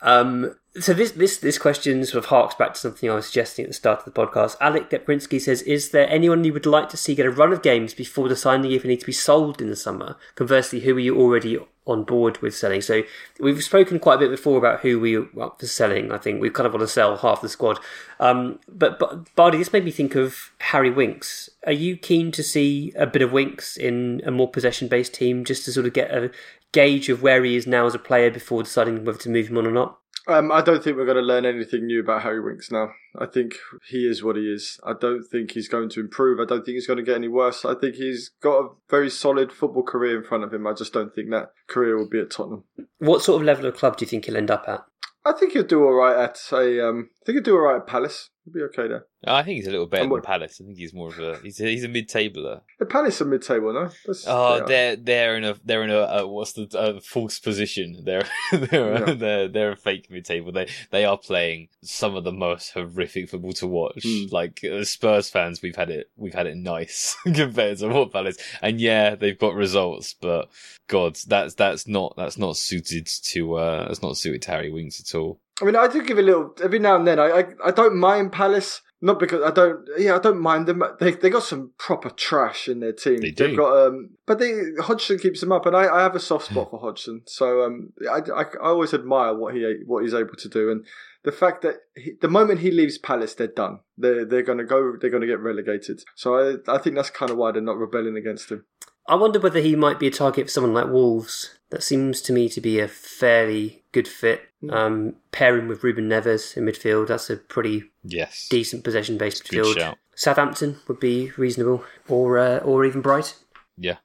Um, 0.00 0.56
so 0.80 0.92
this 0.92 1.12
this 1.12 1.38
this 1.38 1.58
question 1.58 2.04
sort 2.04 2.24
of 2.24 2.30
harks 2.30 2.54
back 2.56 2.74
to 2.74 2.80
something 2.80 3.08
I 3.08 3.14
was 3.14 3.26
suggesting 3.26 3.64
at 3.64 3.70
the 3.70 3.74
start 3.74 4.00
of 4.00 4.04
the 4.04 4.10
podcast. 4.10 4.56
Alec 4.60 4.90
Deprinsky 4.90 5.40
says, 5.40 5.62
"Is 5.62 5.90
there 5.90 6.08
anyone 6.08 6.44
you 6.44 6.52
would 6.52 6.66
like 6.66 6.88
to 6.90 6.96
see 6.96 7.14
get 7.14 7.26
a 7.26 7.30
run 7.30 7.52
of 7.52 7.62
games 7.62 7.94
before 7.94 8.28
deciding 8.28 8.70
if 8.70 8.82
they 8.82 8.88
need 8.88 9.00
to 9.00 9.06
be 9.06 9.12
sold 9.12 9.60
in 9.60 9.68
the 9.68 9.76
summer? 9.76 10.16
Conversely, 10.34 10.80
who 10.80 10.96
are 10.96 11.00
you 11.00 11.16
already 11.16 11.58
on 11.86 12.02
board 12.02 12.38
with 12.38 12.56
selling?" 12.56 12.80
So 12.80 13.02
we've 13.38 13.62
spoken 13.62 14.00
quite 14.00 14.16
a 14.16 14.18
bit 14.18 14.30
before 14.30 14.58
about 14.58 14.80
who 14.80 14.98
we 14.98 15.16
are 15.16 15.52
for 15.58 15.66
selling. 15.66 16.10
I 16.10 16.18
think 16.18 16.40
we 16.40 16.50
kind 16.50 16.66
of 16.66 16.72
want 16.72 16.82
to 16.82 16.88
sell 16.88 17.16
half 17.18 17.40
the 17.40 17.48
squad. 17.48 17.78
Um, 18.18 18.58
but 18.68 18.98
but 18.98 19.32
Bardi, 19.36 19.58
this 19.58 19.72
made 19.72 19.84
me 19.84 19.92
think 19.92 20.16
of 20.16 20.52
Harry 20.58 20.90
Winks. 20.90 21.50
Are 21.66 21.72
you 21.72 21.96
keen 21.96 22.32
to 22.32 22.42
see 22.42 22.92
a 22.96 23.06
bit 23.06 23.22
of 23.22 23.32
Winks 23.32 23.76
in 23.76 24.22
a 24.26 24.32
more 24.32 24.50
possession 24.50 24.88
based 24.88 25.14
team 25.14 25.44
just 25.44 25.64
to 25.66 25.72
sort 25.72 25.86
of 25.86 25.92
get 25.92 26.10
a 26.10 26.32
gauge 26.74 27.08
of 27.08 27.22
where 27.22 27.42
he 27.44 27.56
is 27.56 27.66
now 27.66 27.86
as 27.86 27.94
a 27.94 27.98
player 27.98 28.30
before 28.30 28.62
deciding 28.62 29.04
whether 29.04 29.18
to 29.18 29.30
move 29.30 29.48
him 29.48 29.56
on 29.56 29.66
or 29.66 29.70
not? 29.70 29.98
Um, 30.26 30.50
I 30.50 30.62
don't 30.62 30.82
think 30.82 30.96
we're 30.96 31.04
going 31.04 31.18
to 31.18 31.22
learn 31.22 31.44
anything 31.44 31.86
new 31.86 32.00
about 32.00 32.22
Harry 32.22 32.40
Winks 32.40 32.70
now. 32.70 32.92
I 33.18 33.26
think 33.26 33.56
he 33.90 34.08
is 34.08 34.22
what 34.22 34.36
he 34.36 34.42
is. 34.42 34.80
I 34.82 34.94
don't 34.98 35.22
think 35.22 35.50
he's 35.50 35.68
going 35.68 35.90
to 35.90 36.00
improve. 36.00 36.40
I 36.40 36.46
don't 36.46 36.64
think 36.64 36.76
he's 36.76 36.86
going 36.86 36.96
to 36.96 37.02
get 37.02 37.16
any 37.16 37.28
worse. 37.28 37.64
I 37.64 37.74
think 37.74 37.96
he's 37.96 38.30
got 38.42 38.58
a 38.58 38.68
very 38.88 39.10
solid 39.10 39.52
football 39.52 39.82
career 39.82 40.18
in 40.18 40.24
front 40.24 40.42
of 40.42 40.52
him. 40.52 40.66
I 40.66 40.72
just 40.72 40.94
don't 40.94 41.14
think 41.14 41.30
that 41.30 41.50
career 41.68 41.98
will 41.98 42.08
be 42.08 42.20
at 42.20 42.30
Tottenham. 42.30 42.64
What 42.98 43.22
sort 43.22 43.42
of 43.42 43.46
level 43.46 43.66
of 43.66 43.76
club 43.76 43.98
do 43.98 44.06
you 44.06 44.08
think 44.08 44.24
he'll 44.24 44.36
end 44.36 44.50
up 44.50 44.64
at? 44.66 44.84
I 45.26 45.32
think 45.32 45.52
he'll 45.52 45.62
do 45.62 45.84
all 45.84 45.92
right 45.92 46.16
at 46.16 46.38
a. 46.52 46.88
Um, 46.88 47.10
I 47.22 47.24
think 47.26 47.36
he'll 47.36 47.42
do 47.42 47.56
all 47.56 47.62
right 47.62 47.76
at 47.76 47.86
Palace. 47.86 48.30
He'll 48.44 48.52
be 48.52 48.60
okay 48.62 48.88
there. 48.88 49.06
I 49.26 49.42
think 49.42 49.56
he's 49.56 49.66
a 49.66 49.70
little 49.70 49.86
better 49.86 50.06
than 50.06 50.20
Palace. 50.20 50.60
I 50.60 50.66
think 50.66 50.76
he's 50.76 50.92
more 50.92 51.08
of 51.08 51.18
a 51.18 51.38
he's 51.42 51.58
a, 51.60 51.64
he's 51.64 51.82
a 51.84 51.88
mid-tabler. 51.88 52.60
The 52.78 52.84
Palace 52.84 53.22
are 53.22 53.24
mid-table, 53.24 53.72
no? 53.72 53.88
That's, 54.04 54.26
Oh, 54.28 54.56
they 54.56 54.60
are. 54.62 54.66
they're 54.66 54.96
they're 54.96 55.36
in 55.36 55.44
a 55.44 55.56
they're 55.64 55.82
in 55.82 55.90
a 55.90 56.00
uh, 56.00 56.26
what's 56.26 56.52
the 56.52 56.68
uh, 56.78 57.00
false 57.00 57.38
position? 57.38 58.00
They're 58.04 58.26
they're 58.52 59.08
Yeah. 59.08 59.14
they're 59.14 59.48
they're 59.48 59.72
a 59.72 59.76
fake 59.76 60.08
mid-table. 60.10 60.52
They 60.52 60.68
they 60.90 61.06
are 61.06 61.16
playing 61.16 61.68
some 61.82 62.14
of 62.16 62.24
the 62.24 62.32
most 62.32 62.72
horrific 62.72 63.30
football 63.30 63.52
to 63.54 63.66
watch. 63.66 64.02
Mm. 64.04 64.30
Like 64.30 64.62
uh, 64.62 64.84
Spurs 64.84 65.30
fans, 65.30 65.62
we've 65.62 65.76
had 65.76 65.88
it 65.88 66.10
we've 66.16 66.34
had 66.34 66.46
it 66.46 66.56
nice 66.56 67.16
compared 67.24 67.78
to 67.78 67.88
what 67.88 68.12
Palace. 68.12 68.36
And 68.60 68.78
yeah, 68.78 69.14
they've 69.14 69.38
got 69.38 69.54
results, 69.54 70.14
but 70.20 70.50
God, 70.86 71.16
that's 71.26 71.54
that's 71.54 71.88
not 71.88 72.12
that's 72.18 72.36
not 72.36 72.58
suited 72.58 73.06
to 73.06 73.54
uh 73.54 73.88
that's 73.88 74.02
not 74.02 74.18
suited 74.18 74.42
to 74.42 74.50
Harry 74.50 74.70
Winks 74.70 75.00
at 75.00 75.18
all. 75.18 75.40
I 75.60 75.64
mean, 75.64 75.76
I 75.76 75.86
do 75.88 76.02
give 76.02 76.18
a 76.18 76.22
little 76.22 76.54
every 76.62 76.78
now 76.78 76.96
and 76.96 77.06
then. 77.06 77.18
I 77.18 77.28
I, 77.28 77.44
I 77.66 77.70
don't 77.70 77.96
mind 77.96 78.32
Palace, 78.32 78.82
not 79.00 79.20
because 79.20 79.42
I 79.42 79.50
don't. 79.50 79.86
Yeah, 79.98 80.16
I 80.16 80.18
don't 80.18 80.40
mind 80.40 80.66
them. 80.66 80.82
They 80.98 81.12
they 81.12 81.30
got 81.30 81.44
some 81.44 81.72
proper 81.78 82.10
trash 82.10 82.68
in 82.68 82.80
their 82.80 82.92
team. 82.92 83.20
They 83.20 83.30
do. 83.30 83.48
They've 83.48 83.56
got 83.56 83.86
um, 83.86 84.10
but 84.26 84.38
they 84.38 84.52
Hodgson 84.80 85.18
keeps 85.18 85.40
them 85.40 85.52
up, 85.52 85.66
and 85.66 85.76
I, 85.76 85.86
I 85.86 86.02
have 86.02 86.16
a 86.16 86.20
soft 86.20 86.46
spot 86.46 86.70
for 86.70 86.80
Hodgson. 86.80 87.22
So 87.26 87.62
um, 87.62 87.92
I, 88.10 88.20
I, 88.34 88.42
I 88.42 88.68
always 88.68 88.94
admire 88.94 89.34
what 89.34 89.54
he 89.54 89.76
what 89.86 90.02
he's 90.02 90.14
able 90.14 90.34
to 90.36 90.48
do, 90.48 90.70
and 90.70 90.84
the 91.22 91.32
fact 91.32 91.62
that 91.62 91.76
he, 91.96 92.12
the 92.20 92.28
moment 92.28 92.60
he 92.60 92.70
leaves 92.70 92.98
Palace, 92.98 93.34
they're 93.34 93.46
done. 93.46 93.80
They're 93.96 94.24
they're 94.24 94.42
gonna 94.42 94.64
go. 94.64 94.94
They're 95.00 95.10
gonna 95.10 95.26
get 95.26 95.40
relegated. 95.40 96.02
So 96.16 96.34
I 96.36 96.74
I 96.74 96.78
think 96.78 96.96
that's 96.96 97.10
kind 97.10 97.30
of 97.30 97.36
why 97.36 97.52
they're 97.52 97.62
not 97.62 97.78
rebelling 97.78 98.16
against 98.16 98.50
him. 98.50 98.64
I 99.06 99.14
wonder 99.16 99.38
whether 99.40 99.60
he 99.60 99.76
might 99.76 99.98
be 99.98 100.06
a 100.06 100.10
target 100.10 100.46
for 100.46 100.50
someone 100.52 100.74
like 100.74 100.86
Wolves. 100.86 101.58
That 101.70 101.82
seems 101.82 102.20
to 102.22 102.32
me 102.32 102.48
to 102.50 102.60
be 102.60 102.78
a 102.80 102.88
fairly 102.88 103.82
good 103.92 104.06
fit. 104.08 104.42
Um, 104.70 105.16
pairing 105.32 105.68
with 105.68 105.84
Ruben 105.84 106.08
Neves 106.08 106.56
in 106.56 106.64
midfield, 106.64 107.08
that's 107.08 107.28
a 107.28 107.36
pretty 107.36 107.90
Yes. 108.02 108.46
decent 108.48 108.82
possession 108.84 109.18
based 109.18 109.48
Good 109.48 109.64
midfield. 109.64 109.74
shout. 109.74 109.98
Southampton 110.14 110.78
would 110.88 111.00
be 111.00 111.32
reasonable, 111.36 111.84
or 112.08 112.38
uh, 112.38 112.58
or 112.58 112.84
even 112.84 113.00
Brighton 113.02 113.34
Yeah. 113.76 113.96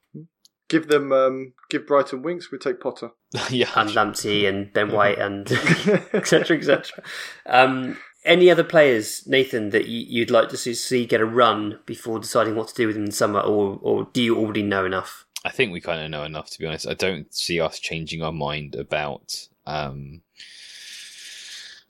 Give 0.68 0.88
them 0.88 1.12
um, 1.12 1.54
give 1.70 1.86
Brighton 1.86 2.22
winks. 2.22 2.50
We 2.52 2.58
take 2.58 2.80
Potter. 2.80 3.10
yeah. 3.50 3.70
and 3.76 3.90
Lamptey 3.90 4.46
and 4.48 4.72
Ben 4.72 4.90
White 4.92 5.18
and 5.18 5.50
etc. 6.12 6.56
etc. 6.58 7.02
Um, 7.46 7.96
any 8.24 8.50
other 8.50 8.64
players, 8.64 9.26
Nathan, 9.26 9.70
that 9.70 9.86
you- 9.88 10.06
you'd 10.08 10.30
like 10.30 10.48
to 10.50 10.56
see- 10.56 10.74
see 10.74 11.06
get 11.06 11.20
a 11.20 11.24
run 11.26 11.80
before 11.86 12.18
deciding 12.18 12.54
what 12.54 12.68
to 12.68 12.74
do 12.74 12.86
with 12.86 12.96
them 12.96 13.06
in 13.06 13.12
summer, 13.12 13.40
or 13.40 13.78
or 13.82 14.08
do 14.12 14.22
you 14.22 14.36
already 14.36 14.62
know 14.62 14.84
enough? 14.84 15.26
I 15.44 15.50
think 15.50 15.72
we 15.72 15.80
kind 15.80 16.02
of 16.02 16.10
know 16.10 16.24
enough 16.24 16.50
to 16.50 16.58
be 16.58 16.66
honest. 16.66 16.86
I 16.86 16.94
don't 16.94 17.32
see 17.34 17.60
us 17.60 17.78
changing 17.78 18.22
our 18.22 18.32
mind 18.32 18.74
about 18.74 19.48
um, 19.66 20.22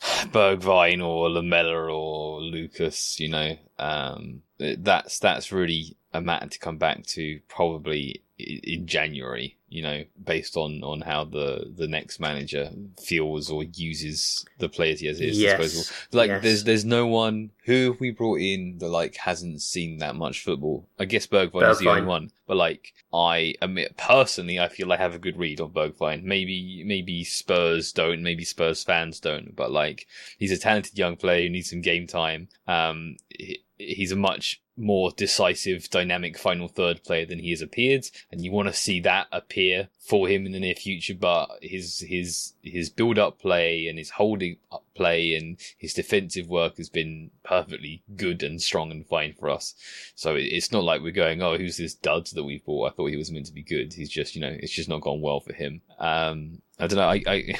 Bergwijn 0.00 1.04
or 1.04 1.28
Lamela 1.30 1.92
or 1.92 2.40
Lucas. 2.40 3.18
You 3.18 3.28
know, 3.28 3.56
um, 3.78 4.42
that's 4.58 5.18
that's 5.18 5.52
really 5.52 5.96
a 6.12 6.20
matter 6.20 6.48
to 6.48 6.58
come 6.58 6.78
back 6.78 7.06
to 7.06 7.40
probably 7.48 8.22
in 8.38 8.86
January. 8.86 9.56
You 9.72 9.82
know, 9.82 10.04
based 10.24 10.56
on 10.56 10.82
on 10.82 11.00
how 11.00 11.24
the 11.24 11.72
the 11.76 11.86
next 11.86 12.18
manager 12.18 12.70
feels 13.00 13.50
or 13.50 13.62
uses 13.62 14.44
the 14.58 14.68
players 14.68 14.98
he 14.98 15.06
has 15.06 15.20
at 15.20 15.28
his 15.28 15.38
Yes. 15.38 15.60
disposal. 15.60 15.96
Like, 16.12 16.28
Yes. 16.28 16.42
there's 16.42 16.64
there's 16.64 16.84
no 16.84 17.06
one 17.06 17.50
who 17.66 17.96
we 18.00 18.10
brought 18.10 18.40
in 18.40 18.78
that 18.78 18.88
like 18.88 19.14
hasn't 19.16 19.62
seen 19.62 19.98
that 19.98 20.16
much 20.16 20.40
football. 20.40 20.88
I 20.98 21.04
guess 21.04 21.26
Bergwijn 21.28 21.70
is 21.70 21.78
the 21.78 21.88
only 21.88 22.02
one, 22.02 22.32
but 22.48 22.56
like 22.56 22.92
I 23.14 23.54
admit 23.62 23.96
personally, 23.96 24.58
I 24.58 24.66
feel 24.68 24.92
I 24.92 24.96
have 24.96 25.14
a 25.14 25.20
good 25.20 25.36
read 25.36 25.60
on 25.60 25.70
Bergwijn. 25.70 26.24
Maybe 26.24 26.82
maybe 26.84 27.22
Spurs 27.22 27.92
don't, 27.92 28.22
maybe 28.24 28.44
Spurs 28.44 28.82
fans 28.82 29.20
don't, 29.20 29.54
but 29.54 29.70
like 29.70 30.08
he's 30.36 30.50
a 30.50 30.58
talented 30.58 30.98
young 30.98 31.14
player 31.14 31.42
who 31.44 31.48
needs 31.50 31.70
some 31.70 31.80
game 31.80 32.08
time. 32.08 32.48
Um, 32.66 33.16
he- 33.28 33.62
he's 33.78 34.12
a 34.12 34.16
much 34.16 34.60
more 34.80 35.12
decisive, 35.16 35.90
dynamic 35.90 36.38
final 36.38 36.66
third 36.66 37.04
player 37.04 37.26
than 37.26 37.38
he 37.38 37.50
has 37.50 37.60
appeared, 37.60 38.06
and 38.32 38.42
you 38.42 38.50
want 38.50 38.68
to 38.68 38.74
see 38.74 39.00
that 39.00 39.26
appear 39.30 39.88
for 40.00 40.26
him 40.26 40.46
in 40.46 40.52
the 40.52 40.60
near 40.60 40.74
future. 40.74 41.14
But 41.14 41.58
his 41.62 42.00
his 42.00 42.54
his 42.62 42.88
build 42.88 43.18
up 43.18 43.38
play 43.38 43.86
and 43.86 43.98
his 43.98 44.10
holding 44.10 44.56
up 44.72 44.84
play 44.94 45.34
and 45.34 45.56
his 45.78 45.94
defensive 45.94 46.48
work 46.48 46.76
has 46.78 46.88
been 46.88 47.30
perfectly 47.44 48.02
good 48.16 48.42
and 48.42 48.60
strong 48.60 48.90
and 48.90 49.06
fine 49.06 49.34
for 49.34 49.50
us. 49.50 49.74
So 50.14 50.34
it's 50.36 50.72
not 50.72 50.84
like 50.84 51.02
we're 51.02 51.12
going, 51.12 51.42
oh, 51.42 51.56
who's 51.56 51.76
this 51.76 51.94
dud 51.94 52.26
that 52.28 52.44
we've 52.44 52.64
bought? 52.64 52.90
I 52.90 52.94
thought 52.94 53.10
he 53.10 53.16
was 53.16 53.30
meant 53.30 53.46
to 53.46 53.52
be 53.52 53.62
good. 53.62 53.92
He's 53.92 54.10
just, 54.10 54.34
you 54.34 54.40
know, 54.40 54.54
it's 54.58 54.72
just 54.72 54.88
not 54.88 55.02
gone 55.02 55.20
well 55.20 55.40
for 55.40 55.52
him. 55.52 55.82
Um, 56.00 56.62
I 56.78 56.86
don't 56.86 56.98
know. 56.98 57.08
I, 57.08 57.22
I 57.26 57.58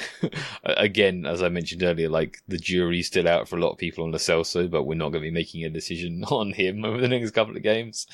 again, 0.63 1.25
as 1.25 1.43
I 1.43 1.49
mentioned 1.49 1.83
earlier, 1.83 2.09
like 2.09 2.39
the 2.47 2.57
jury's 2.57 3.07
still 3.07 3.27
out 3.27 3.47
for 3.47 3.55
a 3.55 3.59
lot 3.59 3.71
of 3.71 3.77
people 3.77 4.03
on 4.03 4.11
Lo 4.11 4.17
Celso, 4.17 4.69
but 4.69 4.83
we're 4.83 4.95
not 4.95 5.09
going 5.09 5.23
to 5.23 5.29
be 5.29 5.31
making 5.31 5.63
a 5.63 5.69
decision 5.69 6.23
on 6.31 6.53
him 6.53 6.83
over 6.83 6.99
the 6.99 7.07
next 7.07 7.31
couple 7.31 7.55
of 7.55 7.63
games. 7.63 8.07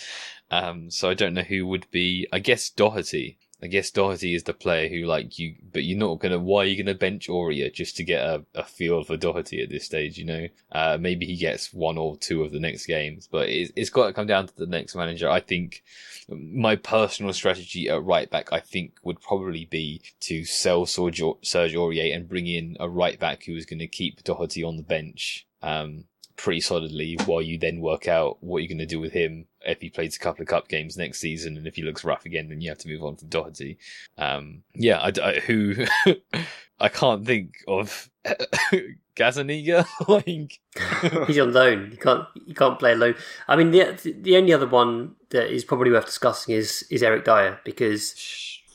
Um, 0.51 0.91
so 0.91 1.09
I 1.09 1.13
don't 1.13 1.33
know 1.33 1.41
who 1.43 1.65
would 1.67 1.89
be. 1.91 2.27
I 2.31 2.39
guess 2.39 2.69
Doherty. 2.69 3.37
I 3.61 3.67
guess 3.67 3.89
Doherty 3.89 4.35
is 4.35 4.43
the 4.43 4.53
player 4.53 4.87
who, 4.87 5.07
like 5.07 5.39
you, 5.39 5.55
but 5.73 5.83
you're 5.83 5.97
not 5.97 6.19
gonna. 6.19 6.37
Why 6.37 6.61
are 6.61 6.65
you 6.65 6.81
gonna 6.81 6.97
bench 6.97 7.27
Aurier 7.27 7.73
just 7.73 7.97
to 7.97 8.03
get 8.03 8.23
a, 8.23 8.45
a 8.53 8.63
feel 8.63 9.03
for 9.03 9.17
Doherty 9.17 9.63
at 9.63 9.69
this 9.69 9.85
stage? 9.85 10.17
You 10.19 10.25
know, 10.25 10.47
uh, 10.71 10.97
maybe 10.99 11.25
he 11.25 11.35
gets 11.35 11.73
one 11.73 11.97
or 11.97 12.17
two 12.17 12.43
of 12.43 12.51
the 12.51 12.59
next 12.59 12.85
games, 12.85 13.27
but 13.31 13.49
it, 13.49 13.71
it's 13.75 13.89
got 13.89 14.07
to 14.07 14.13
come 14.13 14.27
down 14.27 14.45
to 14.47 14.55
the 14.55 14.67
next 14.67 14.95
manager. 14.95 15.27
I 15.27 15.39
think 15.39 15.83
my 16.29 16.75
personal 16.75 17.33
strategy 17.33 17.89
at 17.89 18.03
right 18.03 18.29
back, 18.29 18.53
I 18.53 18.59
think, 18.59 18.93
would 19.03 19.21
probably 19.21 19.65
be 19.65 20.01
to 20.21 20.45
sell 20.45 20.85
Serge 20.85 21.23
Serge 21.41 21.73
Aurier 21.73 22.15
and 22.15 22.29
bring 22.29 22.45
in 22.45 22.77
a 22.79 22.87
right 22.87 23.19
back 23.19 23.45
who 23.45 23.55
is 23.55 23.65
going 23.65 23.79
to 23.79 23.87
keep 23.87 24.23
Doherty 24.23 24.63
on 24.63 24.77
the 24.77 24.83
bench. 24.83 25.47
Um, 25.63 26.03
pretty 26.37 26.61
solidly 26.61 27.17
while 27.25 27.41
you 27.41 27.57
then 27.57 27.81
work 27.81 28.07
out 28.07 28.37
what 28.41 28.59
you're 28.59 28.67
going 28.69 28.77
to 28.77 28.85
do 28.85 28.99
with 28.99 29.11
him 29.11 29.45
if 29.65 29.81
he 29.81 29.89
plays 29.89 30.15
a 30.15 30.19
couple 30.19 30.41
of 30.43 30.47
cup 30.47 30.67
games 30.69 30.95
next 30.95 31.19
season 31.19 31.57
and 31.57 31.67
if 31.67 31.75
he 31.75 31.81
looks 31.81 32.05
rough 32.05 32.25
again 32.25 32.47
then 32.47 32.61
you 32.61 32.69
have 32.69 32.77
to 32.77 32.87
move 32.87 33.03
on 33.03 33.15
from 33.15 33.27
Doherty 33.27 33.77
um 34.17 34.61
yeah 34.75 34.99
I, 34.99 35.11
I- 35.21 35.39
who 35.39 35.85
I 36.79 36.89
can't 36.89 37.25
think 37.25 37.55
of 37.67 38.09
Gazaniga 39.15 39.85
like 40.07 40.59
He's 41.27 41.39
on 41.39 41.51
loan. 41.53 41.89
You 41.91 41.97
can't 41.97 42.25
you 42.45 42.53
can't 42.53 42.77
play 42.77 42.91
alone. 42.93 43.15
I 43.47 43.55
mean, 43.55 43.71
the 43.71 43.97
the 44.21 44.37
only 44.37 44.53
other 44.53 44.67
one 44.67 45.15
that 45.29 45.51
is 45.51 45.63
probably 45.65 45.91
worth 45.91 46.05
discussing 46.05 46.53
is 46.55 46.85
is 46.91 47.01
Eric 47.01 47.25
Dier 47.25 47.59
because 47.65 48.13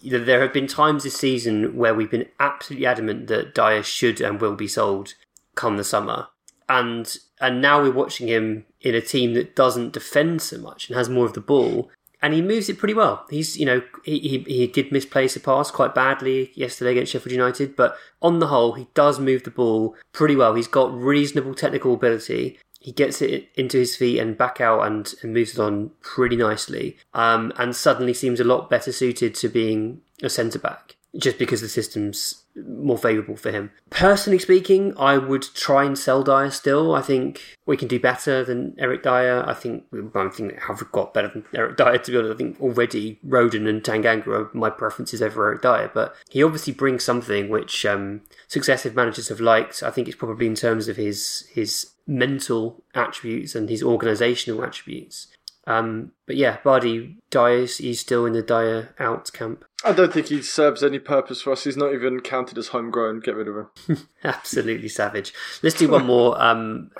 there 0.04 0.40
have 0.40 0.52
been 0.52 0.66
times 0.66 1.04
this 1.04 1.16
season 1.16 1.76
where 1.76 1.94
we've 1.94 2.10
been 2.10 2.26
absolutely 2.40 2.86
adamant 2.86 3.28
that 3.28 3.54
Dier 3.54 3.84
should 3.84 4.20
and 4.20 4.40
will 4.40 4.56
be 4.56 4.66
sold 4.66 5.14
come 5.54 5.76
the 5.76 5.84
summer, 5.84 6.26
and 6.68 7.16
and 7.42 7.60
now 7.60 7.82
we're 7.82 7.90
watching 7.90 8.28
him 8.28 8.64
in 8.80 8.94
a 8.94 9.00
team 9.00 9.34
that 9.34 9.56
doesn't 9.56 9.92
defend 9.92 10.40
so 10.40 10.56
much 10.58 10.88
and 10.88 10.96
has 10.96 11.08
more 11.08 11.26
of 11.26 11.34
the 11.34 11.40
ball. 11.40 11.90
And 12.22 12.32
he 12.32 12.40
moves 12.40 12.68
it 12.68 12.78
pretty 12.78 12.94
well. 12.94 13.26
He's, 13.28 13.58
you 13.58 13.66
know, 13.66 13.82
he, 14.04 14.20
he, 14.20 14.38
he 14.46 14.66
did 14.68 14.92
misplace 14.92 15.34
a 15.34 15.40
pass 15.40 15.72
quite 15.72 15.92
badly 15.92 16.52
yesterday 16.54 16.92
against 16.92 17.10
Sheffield 17.10 17.32
United, 17.32 17.74
but 17.74 17.96
on 18.22 18.38
the 18.38 18.46
whole, 18.46 18.74
he 18.74 18.86
does 18.94 19.18
move 19.18 19.42
the 19.42 19.50
ball 19.50 19.96
pretty 20.12 20.36
well. 20.36 20.54
He's 20.54 20.68
got 20.68 20.94
reasonable 20.94 21.56
technical 21.56 21.94
ability. 21.94 22.60
He 22.78 22.92
gets 22.92 23.20
it 23.20 23.48
into 23.56 23.78
his 23.78 23.96
feet 23.96 24.20
and 24.20 24.38
back 24.38 24.60
out 24.60 24.86
and, 24.86 25.12
and 25.22 25.34
moves 25.34 25.54
it 25.54 25.58
on 25.58 25.90
pretty 26.00 26.36
nicely. 26.36 26.96
Um, 27.12 27.52
and 27.56 27.74
suddenly 27.74 28.14
seems 28.14 28.38
a 28.38 28.44
lot 28.44 28.70
better 28.70 28.92
suited 28.92 29.34
to 29.36 29.48
being 29.48 30.00
a 30.22 30.30
centre 30.30 30.60
back 30.60 30.96
just 31.18 31.38
because 31.38 31.60
the 31.60 31.68
system's 31.68 32.44
more 32.54 32.98
favourable 32.98 33.36
for 33.36 33.50
him. 33.50 33.70
Personally 33.90 34.38
speaking, 34.38 34.94
I 34.98 35.18
would 35.18 35.42
try 35.54 35.84
and 35.84 35.98
sell 35.98 36.22
Dier 36.22 36.50
still. 36.50 36.94
I 36.94 37.02
think 37.02 37.58
we 37.66 37.76
can 37.76 37.88
do 37.88 38.00
better 38.00 38.44
than 38.44 38.74
Eric 38.78 39.02
Dier. 39.02 39.44
I 39.46 39.54
think 39.54 39.84
I 40.14 40.28
think 40.28 40.58
have 40.60 40.90
got 40.92 41.14
better 41.14 41.28
than 41.28 41.44
Eric 41.54 41.76
Dier 41.76 41.98
to 41.98 42.10
be 42.10 42.16
honest. 42.16 42.34
I 42.34 42.36
think 42.36 42.60
already 42.60 43.18
Rodon 43.26 43.68
and 43.68 43.82
Tanganga 43.82 44.26
are 44.28 44.50
my 44.54 44.70
preferences 44.70 45.22
over 45.22 45.46
Eric 45.46 45.62
Dier, 45.62 45.90
but 45.92 46.14
he 46.30 46.42
obviously 46.42 46.72
brings 46.72 47.04
something 47.04 47.48
which 47.48 47.84
um, 47.84 48.22
successive 48.48 48.94
managers 48.94 49.28
have 49.28 49.40
liked. 49.40 49.82
I 49.82 49.90
think 49.90 50.08
it's 50.08 50.16
probably 50.16 50.46
in 50.46 50.54
terms 50.54 50.88
of 50.88 50.96
his 50.96 51.46
his 51.52 51.90
mental 52.06 52.82
attributes 52.94 53.54
and 53.54 53.68
his 53.68 53.82
organisational 53.82 54.66
attributes. 54.66 55.28
Um, 55.66 56.12
but 56.26 56.36
yeah, 56.36 56.58
Bardi 56.64 57.18
dies. 57.30 57.78
he's 57.78 58.00
still 58.00 58.26
in 58.26 58.32
the 58.32 58.42
Dier 58.42 58.94
out 58.98 59.32
camp. 59.32 59.64
I 59.84 59.92
don't 59.92 60.12
think 60.12 60.26
he 60.26 60.42
serves 60.42 60.82
any 60.82 60.98
purpose 60.98 61.42
for 61.42 61.52
us. 61.52 61.64
He's 61.64 61.76
not 61.76 61.92
even 61.92 62.20
counted 62.20 62.58
as 62.58 62.68
homegrown. 62.68 63.20
Get 63.20 63.34
rid 63.36 63.48
of 63.48 63.56
him. 63.86 64.08
Absolutely 64.24 64.88
savage. 64.88 65.32
Let's 65.62 65.76
do 65.76 65.88
one 65.88 66.06
more 66.06 66.40
um, 66.40 66.90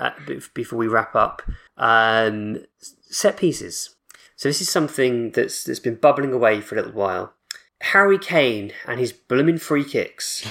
before 0.54 0.78
we 0.78 0.88
wrap 0.88 1.14
up. 1.14 1.42
Um, 1.76 2.64
set 3.02 3.36
pieces. 3.36 3.96
So 4.36 4.48
this 4.48 4.60
is 4.60 4.68
something 4.68 5.30
that's 5.30 5.62
that's 5.62 5.78
been 5.78 5.94
bubbling 5.94 6.32
away 6.32 6.60
for 6.60 6.74
a 6.74 6.78
little 6.78 6.92
while. 6.92 7.34
Harry 7.80 8.18
Kane 8.18 8.72
and 8.86 8.98
his 8.98 9.12
blooming 9.12 9.58
free 9.58 9.84
kicks. 9.84 10.44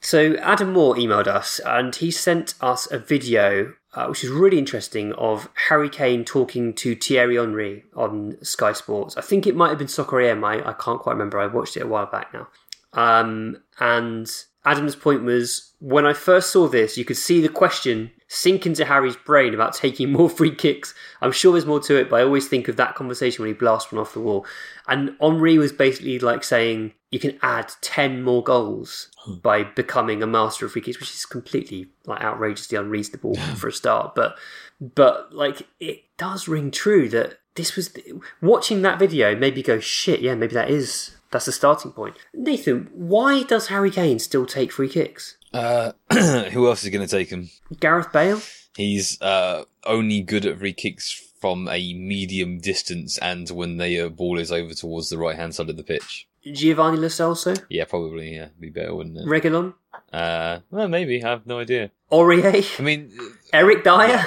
So 0.00 0.34
Adam 0.34 0.74
Moore 0.74 0.96
emailed 0.96 1.26
us 1.26 1.60
and 1.64 1.94
he 1.96 2.10
sent 2.10 2.54
us 2.60 2.90
a 2.90 2.98
video 2.98 3.72
uh, 3.94 4.06
which 4.06 4.24
is 4.24 4.30
really 4.30 4.58
interesting 4.58 5.12
of 5.14 5.48
Harry 5.68 5.88
Kane 5.88 6.24
talking 6.24 6.74
to 6.74 6.96
Thierry 6.96 7.36
Henry 7.36 7.84
on 7.94 8.36
Sky 8.42 8.72
Sports. 8.72 9.16
I 9.16 9.20
think 9.20 9.46
it 9.46 9.54
might 9.54 9.68
have 9.68 9.78
been 9.78 9.88
Soccer 9.88 10.20
AM. 10.20 10.44
I, 10.44 10.68
I 10.68 10.72
can't 10.72 11.00
quite 11.00 11.12
remember. 11.12 11.38
I 11.38 11.46
watched 11.46 11.76
it 11.76 11.82
a 11.82 11.86
while 11.86 12.06
back 12.06 12.32
now. 12.34 12.48
Um, 12.92 13.58
and 13.78 14.30
Adam's 14.64 14.96
point 14.96 15.22
was 15.22 15.72
when 15.80 16.06
I 16.06 16.12
first 16.12 16.50
saw 16.50 16.68
this, 16.68 16.96
you 16.96 17.04
could 17.04 17.16
see 17.16 17.40
the 17.40 17.48
question 17.48 18.10
sink 18.34 18.66
into 18.66 18.84
Harry's 18.84 19.16
brain 19.16 19.54
about 19.54 19.74
taking 19.74 20.10
more 20.12 20.28
free 20.28 20.54
kicks. 20.54 20.94
I'm 21.20 21.32
sure 21.32 21.52
there's 21.52 21.66
more 21.66 21.80
to 21.80 21.96
it, 21.96 22.10
but 22.10 22.20
I 22.20 22.24
always 22.24 22.48
think 22.48 22.68
of 22.68 22.76
that 22.76 22.94
conversation 22.94 23.42
when 23.42 23.52
he 23.52 23.58
blasts 23.58 23.92
one 23.92 24.00
off 24.00 24.12
the 24.12 24.20
wall. 24.20 24.44
And 24.88 25.16
Henry 25.20 25.56
was 25.56 25.72
basically 25.72 26.18
like 26.18 26.44
saying 26.44 26.92
you 27.10 27.18
can 27.18 27.38
add 27.42 27.72
10 27.80 28.22
more 28.22 28.42
goals 28.42 29.08
hmm. 29.18 29.34
by 29.36 29.62
becoming 29.62 30.22
a 30.22 30.26
master 30.26 30.66
of 30.66 30.72
free 30.72 30.82
kicks, 30.82 30.98
which 30.98 31.10
is 31.10 31.24
completely 31.24 31.88
like 32.06 32.22
outrageously 32.22 32.76
unreasonable 32.76 33.36
for 33.56 33.68
a 33.68 33.72
start. 33.72 34.14
But 34.14 34.36
but 34.80 35.32
like 35.32 35.66
it 35.78 36.02
does 36.18 36.48
ring 36.48 36.70
true 36.70 37.08
that 37.10 37.38
this 37.54 37.76
was 37.76 37.96
watching 38.42 38.82
that 38.82 38.98
video 38.98 39.36
made 39.36 39.54
me 39.54 39.62
go 39.62 39.78
shit. 39.78 40.20
Yeah, 40.20 40.34
maybe 40.34 40.54
that 40.54 40.70
is 40.70 41.16
that's 41.30 41.46
the 41.46 41.52
starting 41.52 41.92
point. 41.92 42.16
Nathan, 42.32 42.90
why 42.92 43.42
does 43.44 43.68
Harry 43.68 43.90
Kane 43.90 44.18
still 44.18 44.46
take 44.46 44.72
free 44.72 44.88
kicks? 44.88 45.36
Uh, 45.54 45.92
who 46.50 46.66
else 46.66 46.84
is 46.84 46.90
going 46.90 47.06
to 47.06 47.10
take 47.10 47.30
him? 47.30 47.48
Gareth 47.78 48.12
Bale. 48.12 48.40
He's 48.76 49.20
uh, 49.22 49.64
only 49.84 50.20
good 50.20 50.44
at 50.44 50.58
free 50.58 50.72
kicks 50.72 51.12
from 51.40 51.68
a 51.68 51.94
medium 51.94 52.58
distance 52.58 53.18
and 53.18 53.48
when 53.50 53.76
the 53.76 54.00
uh, 54.00 54.08
ball 54.08 54.38
is 54.38 54.50
over 54.50 54.74
towards 54.74 55.10
the 55.10 55.18
right 55.18 55.36
hand 55.36 55.54
side 55.54 55.70
of 55.70 55.76
the 55.76 55.84
pitch. 55.84 56.26
Giovanni 56.44 56.98
Lo 56.98 57.08
Celso. 57.08 57.62
Yeah, 57.68 57.84
probably. 57.84 58.34
Yeah, 58.34 58.48
be 58.58 58.68
better, 58.68 58.94
wouldn't 58.94 59.16
it? 59.16 59.26
Reguilon. 59.26 59.74
Uh, 60.12 60.58
well, 60.70 60.88
maybe. 60.88 61.22
I 61.22 61.30
have 61.30 61.46
no 61.46 61.60
idea. 61.60 61.90
Aurier. 62.10 62.78
I 62.78 62.82
mean, 62.82 63.12
Eric 63.52 63.84
Dier. 63.84 64.26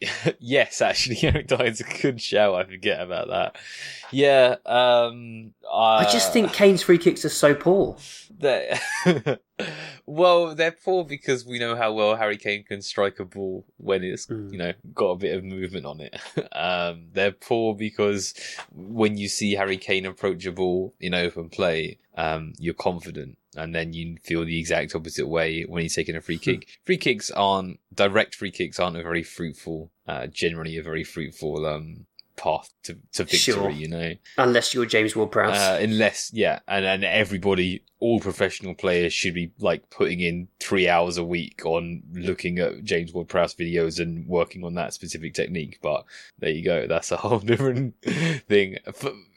yes, 0.38 0.80
actually, 0.80 1.18
Eric 1.22 1.46
Dier's 1.48 1.80
a 1.80 2.02
good 2.02 2.20
show. 2.20 2.54
I 2.54 2.64
forget 2.64 3.00
about 3.00 3.28
that. 3.28 3.56
Yeah, 4.10 4.56
um, 4.66 5.52
I 5.72 6.04
just 6.10 6.32
think 6.32 6.52
Kane's 6.52 6.82
free 6.82 6.98
kicks 6.98 7.24
are 7.24 7.28
so 7.30 7.54
poor. 7.54 7.96
They're 8.38 8.78
well, 10.06 10.54
they're 10.54 10.72
poor 10.84 11.04
because 11.04 11.46
we 11.46 11.58
know 11.58 11.74
how 11.76 11.92
well 11.92 12.16
Harry 12.16 12.36
Kane 12.36 12.64
can 12.64 12.82
strike 12.82 13.18
a 13.18 13.24
ball 13.24 13.64
when 13.78 14.04
it's 14.04 14.26
Mm. 14.26 14.52
you 14.52 14.58
know 14.58 14.72
got 14.94 15.10
a 15.12 15.16
bit 15.16 15.36
of 15.36 15.44
movement 15.44 15.86
on 15.86 16.00
it. 16.00 16.14
um, 16.52 17.06
they're 17.12 17.32
poor 17.32 17.74
because 17.74 18.34
when 18.74 19.16
you 19.16 19.28
see 19.28 19.52
Harry 19.54 19.76
Kane 19.78 20.04
approach 20.06 20.44
a 20.46 20.52
ball 20.52 20.94
in 21.00 21.14
open 21.14 21.48
play, 21.48 21.98
um, 22.16 22.52
you're 22.58 22.74
confident, 22.74 23.38
and 23.56 23.74
then 23.74 23.92
you 23.92 24.16
feel 24.22 24.44
the 24.44 24.58
exact 24.58 24.94
opposite 24.94 25.26
way 25.26 25.62
when 25.62 25.82
he's 25.82 25.94
taking 25.94 26.16
a 26.16 26.20
free 26.20 26.38
kick. 26.38 26.78
free 26.84 26.98
kicks 26.98 27.30
aren't 27.30 27.80
direct. 27.94 28.34
Free 28.34 28.50
kicks 28.50 28.78
aren't 28.78 28.96
a 28.96 29.02
very 29.02 29.22
fruitful, 29.22 29.90
uh, 30.06 30.26
generally 30.26 30.76
a 30.76 30.82
very 30.82 31.04
fruitful 31.04 31.66
um, 31.66 32.06
path 32.36 32.72
to, 32.84 32.98
to 33.12 33.24
victory. 33.24 33.38
Sure. 33.38 33.70
You 33.70 33.88
know. 33.88 34.14
Unless 34.38 34.74
you're 34.74 34.86
James 34.86 35.16
Ward-Prowse. 35.16 35.56
Uh, 35.56 35.78
unless, 35.80 36.30
yeah, 36.32 36.60
and, 36.68 36.84
and 36.84 37.04
everybody, 37.04 37.82
all 37.98 38.20
professional 38.20 38.74
players 38.74 39.12
should 39.12 39.34
be 39.34 39.50
like 39.58 39.88
putting 39.90 40.20
in 40.20 40.48
three 40.60 40.88
hours 40.88 41.16
a 41.16 41.24
week 41.24 41.64
on 41.64 42.02
looking 42.12 42.58
at 42.58 42.84
James 42.84 43.12
Ward 43.12 43.28
Prowse 43.28 43.54
videos 43.54 43.98
and 43.98 44.26
working 44.28 44.64
on 44.64 44.74
that 44.74 44.94
specific 44.94 45.34
technique. 45.34 45.78
But 45.82 46.04
there 46.38 46.50
you 46.50 46.62
go. 46.62 46.86
That's 46.86 47.10
a 47.10 47.16
whole 47.16 47.38
different 47.40 48.00
thing. 48.02 48.76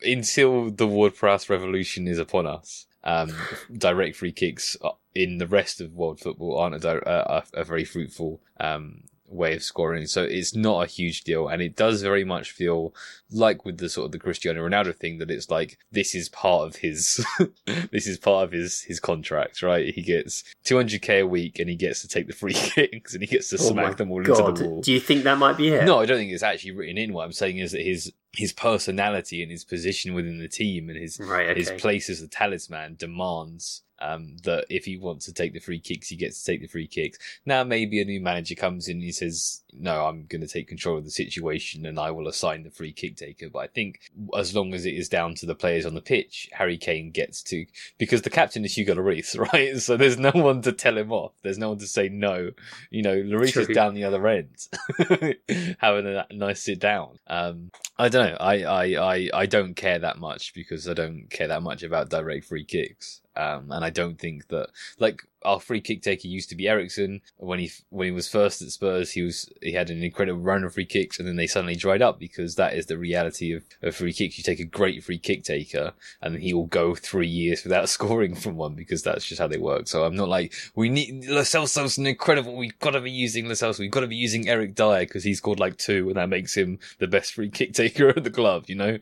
Until 0.03 0.69
the 0.69 0.87
Ward 0.87 1.15
Prowse 1.15 1.49
revolution 1.49 2.07
is 2.07 2.19
upon 2.19 2.45
us, 2.45 2.85
um, 3.03 3.33
direct 3.77 4.15
free 4.15 4.31
kicks 4.31 4.75
in 5.15 5.37
the 5.37 5.47
rest 5.47 5.81
of 5.81 5.93
world 5.93 6.19
football 6.19 6.57
aren't 6.57 6.75
a, 6.75 6.79
di- 6.79 6.97
uh, 7.09 7.41
a, 7.55 7.61
a 7.61 7.63
very 7.63 7.83
fruitful, 7.85 8.41
um, 8.59 9.01
way 9.31 9.53
of 9.53 9.61
scoring. 9.61 10.07
So 10.07 10.23
it's 10.23 10.55
not 10.55 10.83
a 10.83 10.87
huge 10.89 11.23
deal. 11.23 11.47
And 11.49 11.61
it 11.61 11.75
does 11.75 12.01
very 12.01 12.23
much 12.23 12.49
feel 12.49 12.95
like 13.29 13.63
with 13.63 13.77
the 13.77 13.87
sort 13.87 14.05
of 14.07 14.11
the 14.11 14.17
Cristiano 14.17 14.67
Ronaldo 14.67 14.95
thing 14.95 15.19
that 15.19 15.29
it's 15.29 15.51
like, 15.51 15.77
this 15.91 16.15
is 16.15 16.29
part 16.29 16.65
of 16.67 16.77
his, 16.77 17.23
this 17.91 18.07
is 18.07 18.17
part 18.17 18.45
of 18.45 18.51
his, 18.51 18.81
his 18.81 18.99
contract, 18.99 19.61
right? 19.61 19.93
He 19.93 20.01
gets 20.01 20.43
200k 20.65 21.21
a 21.21 21.27
week 21.27 21.59
and 21.59 21.69
he 21.69 21.75
gets 21.75 22.01
to 22.01 22.07
take 22.07 22.25
the 22.25 22.33
free 22.33 22.53
kicks 22.55 23.13
and 23.13 23.21
he 23.21 23.27
gets 23.27 23.49
to 23.49 23.57
Oh 23.57 23.69
smack 23.69 23.97
them 23.97 24.11
all 24.11 24.23
God. 24.23 24.49
into 24.49 24.63
the 24.63 24.67
wall. 24.69 24.81
Do 24.81 24.91
you 24.91 24.99
think 24.99 25.23
that 25.25 25.37
might 25.37 25.57
be 25.57 25.69
it? 25.69 25.85
No, 25.85 25.99
I 25.99 26.07
don't 26.07 26.17
think 26.17 26.31
it's 26.31 26.41
actually 26.41 26.71
written 26.71 26.97
in. 26.97 27.13
What 27.13 27.25
I'm 27.25 27.31
saying 27.31 27.59
is 27.59 27.71
that 27.73 27.81
his, 27.81 28.11
his 28.35 28.53
personality 28.53 29.41
and 29.41 29.51
his 29.51 29.63
position 29.63 30.13
within 30.13 30.39
the 30.39 30.47
team 30.47 30.89
and 30.89 30.97
his, 30.97 31.19
Right, 31.19 31.55
his 31.55 31.71
place 31.71 32.09
as 32.09 32.21
a 32.21 32.27
talisman 32.27 32.95
demands 32.95 33.83
um, 34.01 34.37
that 34.43 34.65
if 34.69 34.85
he 34.85 34.97
wants 34.97 35.25
to 35.25 35.33
take 35.33 35.53
the 35.53 35.59
free 35.59 35.79
kicks, 35.79 36.09
he 36.09 36.15
gets 36.15 36.41
to 36.41 36.51
take 36.51 36.61
the 36.61 36.67
free 36.67 36.87
kicks. 36.87 37.17
Now, 37.45 37.63
maybe 37.63 38.01
a 38.01 38.05
new 38.05 38.21
manager 38.21 38.55
comes 38.55 38.87
in 38.87 38.97
and 38.97 39.03
he 39.03 39.11
says, 39.11 39.63
no, 39.73 40.05
I'm 40.05 40.25
going 40.25 40.41
to 40.41 40.47
take 40.47 40.67
control 40.67 40.97
of 40.97 41.05
the 41.05 41.11
situation 41.11 41.85
and 41.85 41.99
I 41.99 42.11
will 42.11 42.27
assign 42.27 42.63
the 42.63 42.71
free 42.71 42.91
kick 42.91 43.15
taker. 43.17 43.49
But 43.49 43.59
I 43.59 43.67
think 43.67 43.99
as 44.37 44.55
long 44.55 44.73
as 44.73 44.85
it 44.85 44.93
is 44.93 45.09
down 45.09 45.35
to 45.35 45.45
the 45.45 45.55
players 45.55 45.85
on 45.85 45.93
the 45.93 46.01
pitch, 46.01 46.49
Harry 46.53 46.77
Kane 46.77 47.11
gets 47.11 47.43
to, 47.43 47.65
because 47.97 48.21
the 48.23 48.29
captain 48.29 48.65
is 48.65 48.75
Hugo 48.75 48.95
Lloris, 48.95 49.37
right? 49.53 49.77
So 49.77 49.97
there's 49.97 50.17
no 50.17 50.31
one 50.31 50.61
to 50.63 50.71
tell 50.71 50.97
him 50.97 51.11
off. 51.11 51.33
There's 51.43 51.57
no 51.57 51.69
one 51.69 51.79
to 51.79 51.87
say 51.87 52.09
no. 52.09 52.51
You 52.89 53.03
know, 53.03 53.15
Lloris 53.15 53.57
is 53.57 53.75
down 53.75 53.93
the 53.93 54.05
other 54.05 54.25
end, 54.27 54.67
having 55.79 56.07
a 56.07 56.25
nice 56.31 56.63
sit 56.63 56.79
down. 56.79 57.19
Um, 57.27 57.71
I 57.97 58.09
don't 58.09 58.31
know. 58.31 58.37
I, 58.39 58.63
I, 58.63 58.83
I, 59.15 59.29
I 59.33 59.45
don't 59.45 59.75
care 59.75 59.99
that 59.99 60.17
much 60.17 60.53
because 60.53 60.87
I 60.87 60.93
don't 60.93 61.27
care 61.29 61.47
that 61.47 61.63
much 61.63 61.83
about 61.83 62.09
direct 62.09 62.45
free 62.45 62.65
kicks. 62.65 63.21
Um, 63.35 63.71
and 63.71 63.85
I 63.85 63.89
don't 63.89 64.19
think 64.19 64.47
that 64.49 64.69
like 64.97 65.21
our 65.43 65.59
free 65.59 65.81
kick 65.81 66.01
taker 66.01 66.27
used 66.27 66.49
to 66.49 66.55
be 66.55 66.67
Eriksen 66.67 67.21
when 67.37 67.59
he 67.59 67.71
when 67.89 68.05
he 68.05 68.11
was 68.11 68.27
first 68.27 68.61
at 68.61 68.69
Spurs. 68.69 69.11
He 69.11 69.21
was 69.21 69.49
he 69.61 69.73
had 69.73 69.89
an 69.89 70.03
incredible 70.03 70.41
run 70.41 70.63
of 70.63 70.73
free 70.73 70.85
kicks, 70.85 71.19
and 71.19 71.27
then 71.27 71.35
they 71.35 71.47
suddenly 71.47 71.75
dried 71.75 72.01
up 72.01 72.19
because 72.19 72.55
that 72.55 72.73
is 72.73 72.87
the 72.87 72.97
reality 72.97 73.53
of, 73.53 73.63
of 73.81 73.95
free 73.95 74.13
kicks. 74.13 74.37
You 74.37 74.43
take 74.43 74.59
a 74.59 74.65
great 74.65 75.03
free 75.03 75.17
kick 75.17 75.43
taker, 75.43 75.93
and 76.21 76.35
he 76.37 76.53
will 76.53 76.67
go 76.67 76.95
three 76.95 77.27
years 77.27 77.63
without 77.63 77.89
scoring 77.99 78.35
from 78.35 78.55
one 78.55 78.75
because 78.75 79.03
that's 79.03 79.25
just 79.25 79.39
how 79.39 79.47
they 79.47 79.57
work. 79.57 79.87
So 79.87 80.03
I'm 80.03 80.15
not 80.15 80.29
like 80.29 80.53
we 80.75 80.89
need 80.89 81.25
Lo 81.25 81.41
Celso's 81.41 81.97
an 81.97 82.07
incredible. 82.07 82.55
We've 82.55 82.77
got 82.79 82.91
to 82.91 83.01
be 83.01 83.11
using 83.11 83.45
Celso. 83.45 83.79
We've 83.79 83.91
got 83.91 84.01
to 84.01 84.07
be 84.07 84.15
using 84.15 84.47
Eric 84.47 84.75
Dier 84.75 84.99
because 85.01 85.23
he 85.23 85.33
scored 85.33 85.59
like 85.59 85.77
two, 85.77 86.07
and 86.09 86.17
that 86.17 86.29
makes 86.29 86.55
him 86.55 86.79
the 86.99 87.07
best 87.07 87.33
free 87.33 87.49
kick 87.49 87.73
taker 87.73 88.09
at 88.15 88.23
the 88.23 88.31
club. 88.31 88.65
You 88.67 88.75
know, 88.75 88.99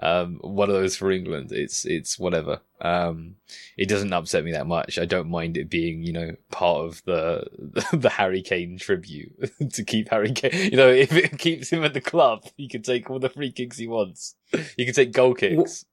um, 0.00 0.38
one 0.42 0.68
of 0.68 0.74
those 0.74 0.96
for 0.96 1.10
England. 1.10 1.52
It's 1.52 1.84
it's 1.84 2.18
whatever. 2.18 2.60
Um, 2.80 3.36
it 3.76 3.88
doesn't 3.88 4.12
upset 4.12 4.44
me 4.44 4.52
that 4.52 4.66
much. 4.66 4.98
I 4.98 5.06
don't 5.06 5.30
mind 5.30 5.56
it 5.56 5.70
being, 5.70 5.75
you 5.78 6.12
know, 6.12 6.36
part 6.50 6.84
of 6.84 7.02
the 7.04 7.46
the 7.92 8.08
Harry 8.16 8.42
Kane 8.42 8.78
tribute 8.78 9.52
to 9.72 9.84
keep 9.84 10.08
Harry 10.10 10.32
Kane. 10.32 10.70
You 10.70 10.76
know, 10.76 10.88
if 10.88 11.12
it 11.12 11.38
keeps 11.38 11.70
him 11.70 11.84
at 11.84 11.94
the 11.94 12.00
club, 12.00 12.44
he 12.56 12.68
can 12.68 12.82
take 12.82 13.10
all 13.10 13.18
the 13.18 13.28
free 13.28 13.52
kicks 13.52 13.78
he 13.78 13.86
wants. 13.86 14.34
He 14.76 14.84
can 14.84 14.94
take 14.94 15.12
goal 15.12 15.34
kicks. 15.34 15.84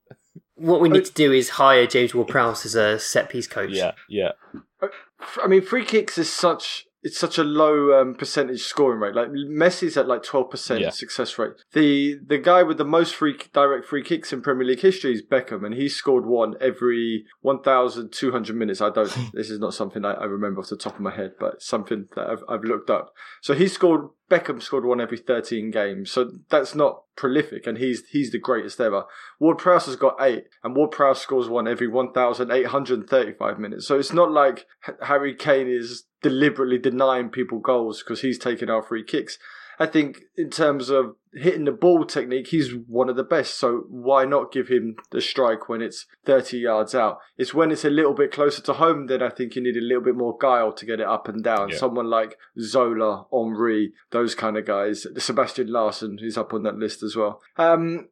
What 0.55 0.81
we 0.81 0.89
need 0.89 1.03
uh, 1.03 1.05
to 1.05 1.13
do 1.13 1.31
is 1.31 1.49
hire 1.49 1.87
James 1.87 2.13
Ward-Prowse 2.13 2.65
as 2.65 2.75
a 2.75 2.99
set 2.99 3.29
piece 3.29 3.47
coach. 3.47 3.71
Yeah, 3.71 3.93
yeah. 4.07 4.33
I 5.41 5.47
mean, 5.47 5.61
free 5.61 5.83
kicks 5.83 6.17
is 6.17 6.31
such 6.31 6.85
it's 7.03 7.19
such 7.19 7.37
a 7.37 7.43
low 7.43 7.99
um, 7.99 8.15
percentage 8.15 8.63
scoring 8.63 9.01
rate. 9.01 9.13
Like 9.13 9.27
Messi's 9.27 9.97
at 9.97 10.07
like 10.07 10.23
twelve 10.23 10.49
percent 10.49 10.93
success 10.93 11.37
rate. 11.37 11.51
The 11.73 12.17
the 12.25 12.37
guy 12.37 12.63
with 12.63 12.77
the 12.77 12.85
most 12.85 13.13
free 13.13 13.37
direct 13.53 13.85
free 13.85 14.03
kicks 14.03 14.31
in 14.31 14.41
Premier 14.41 14.65
League 14.65 14.79
history 14.79 15.13
is 15.13 15.21
Beckham, 15.21 15.65
and 15.65 15.75
he 15.75 15.89
scored 15.89 16.25
one 16.25 16.55
every 16.61 17.25
one 17.41 17.61
thousand 17.61 18.13
two 18.13 18.31
hundred 18.31 18.55
minutes. 18.55 18.81
I 18.81 18.89
don't. 18.89 19.13
this 19.33 19.49
is 19.49 19.59
not 19.59 19.73
something 19.73 20.05
I, 20.05 20.13
I 20.13 20.23
remember 20.23 20.61
off 20.61 20.69
the 20.69 20.77
top 20.77 20.95
of 20.95 21.01
my 21.01 21.13
head, 21.13 21.33
but 21.39 21.61
something 21.61 22.07
that 22.15 22.29
I've, 22.29 22.43
I've 22.47 22.63
looked 22.63 22.89
up. 22.89 23.13
So 23.41 23.53
he 23.53 23.67
scored. 23.67 24.09
Beckham 24.29 24.63
scored 24.63 24.85
one 24.85 25.01
every 25.01 25.17
thirteen 25.17 25.69
games. 25.69 26.09
So 26.09 26.31
that's 26.49 26.73
not 26.73 27.03
prolific, 27.17 27.67
and 27.67 27.77
he's 27.77 28.03
he's 28.09 28.31
the 28.31 28.39
greatest 28.39 28.79
ever. 28.79 29.03
Ward 29.39 29.57
Prowse 29.57 29.85
has 29.87 29.97
got 29.97 30.15
eight, 30.21 30.45
and 30.63 30.75
Ward 30.75 30.91
Prowse 30.91 31.21
scores 31.21 31.49
one 31.49 31.67
every 31.67 31.87
1,835 31.87 33.59
minutes. 33.59 33.85
So 33.85 33.99
it's 33.99 34.13
not 34.13 34.31
like 34.31 34.65
Harry 35.01 35.35
Kane 35.35 35.67
is 35.67 36.05
deliberately 36.23 36.79
denying 36.79 37.29
people 37.29 37.59
goals 37.59 38.01
because 38.01 38.21
he's 38.21 38.39
taking 38.39 38.69
our 38.69 38.81
free 38.81 39.03
kicks. 39.03 39.37
I 39.79 39.87
think 39.87 40.21
in 40.37 40.49
terms 40.49 40.89
of 40.89 41.15
hitting 41.33 41.65
the 41.65 41.71
ball 41.71 42.05
technique, 42.05 42.47
he's 42.47 42.73
one 42.73 43.09
of 43.09 43.15
the 43.15 43.23
best. 43.23 43.57
So 43.57 43.85
why 43.89 44.23
not 44.23 44.51
give 44.51 44.67
him 44.67 44.95
the 45.11 45.19
strike 45.19 45.67
when 45.67 45.81
it's 45.81 46.05
30 46.25 46.59
yards 46.59 46.93
out? 46.93 47.17
It's 47.37 47.53
when 47.53 47.71
it's 47.71 47.85
a 47.85 47.89
little 47.89 48.13
bit 48.13 48.31
closer 48.31 48.61
to 48.63 48.73
home, 48.73 49.07
that 49.07 49.23
I 49.23 49.29
think 49.29 49.55
you 49.55 49.63
need 49.63 49.77
a 49.77 49.81
little 49.81 50.03
bit 50.03 50.15
more 50.15 50.37
guile 50.39 50.71
to 50.73 50.85
get 50.85 50.99
it 50.99 51.07
up 51.07 51.27
and 51.27 51.43
down. 51.43 51.69
Yeah. 51.69 51.77
Someone 51.77 52.09
like 52.09 52.37
Zola, 52.59 53.25
Henry, 53.31 53.93
those 54.11 54.35
kind 54.35 54.57
of 54.57 54.65
guys. 54.65 55.07
Sebastian 55.17 55.71
Larsson, 55.71 56.19
who's 56.19 56.37
up 56.37 56.53
on 56.53 56.63
that 56.63 56.77
list 56.77 57.01
as 57.01 57.15
well. 57.15 57.41
Um, 57.57 58.09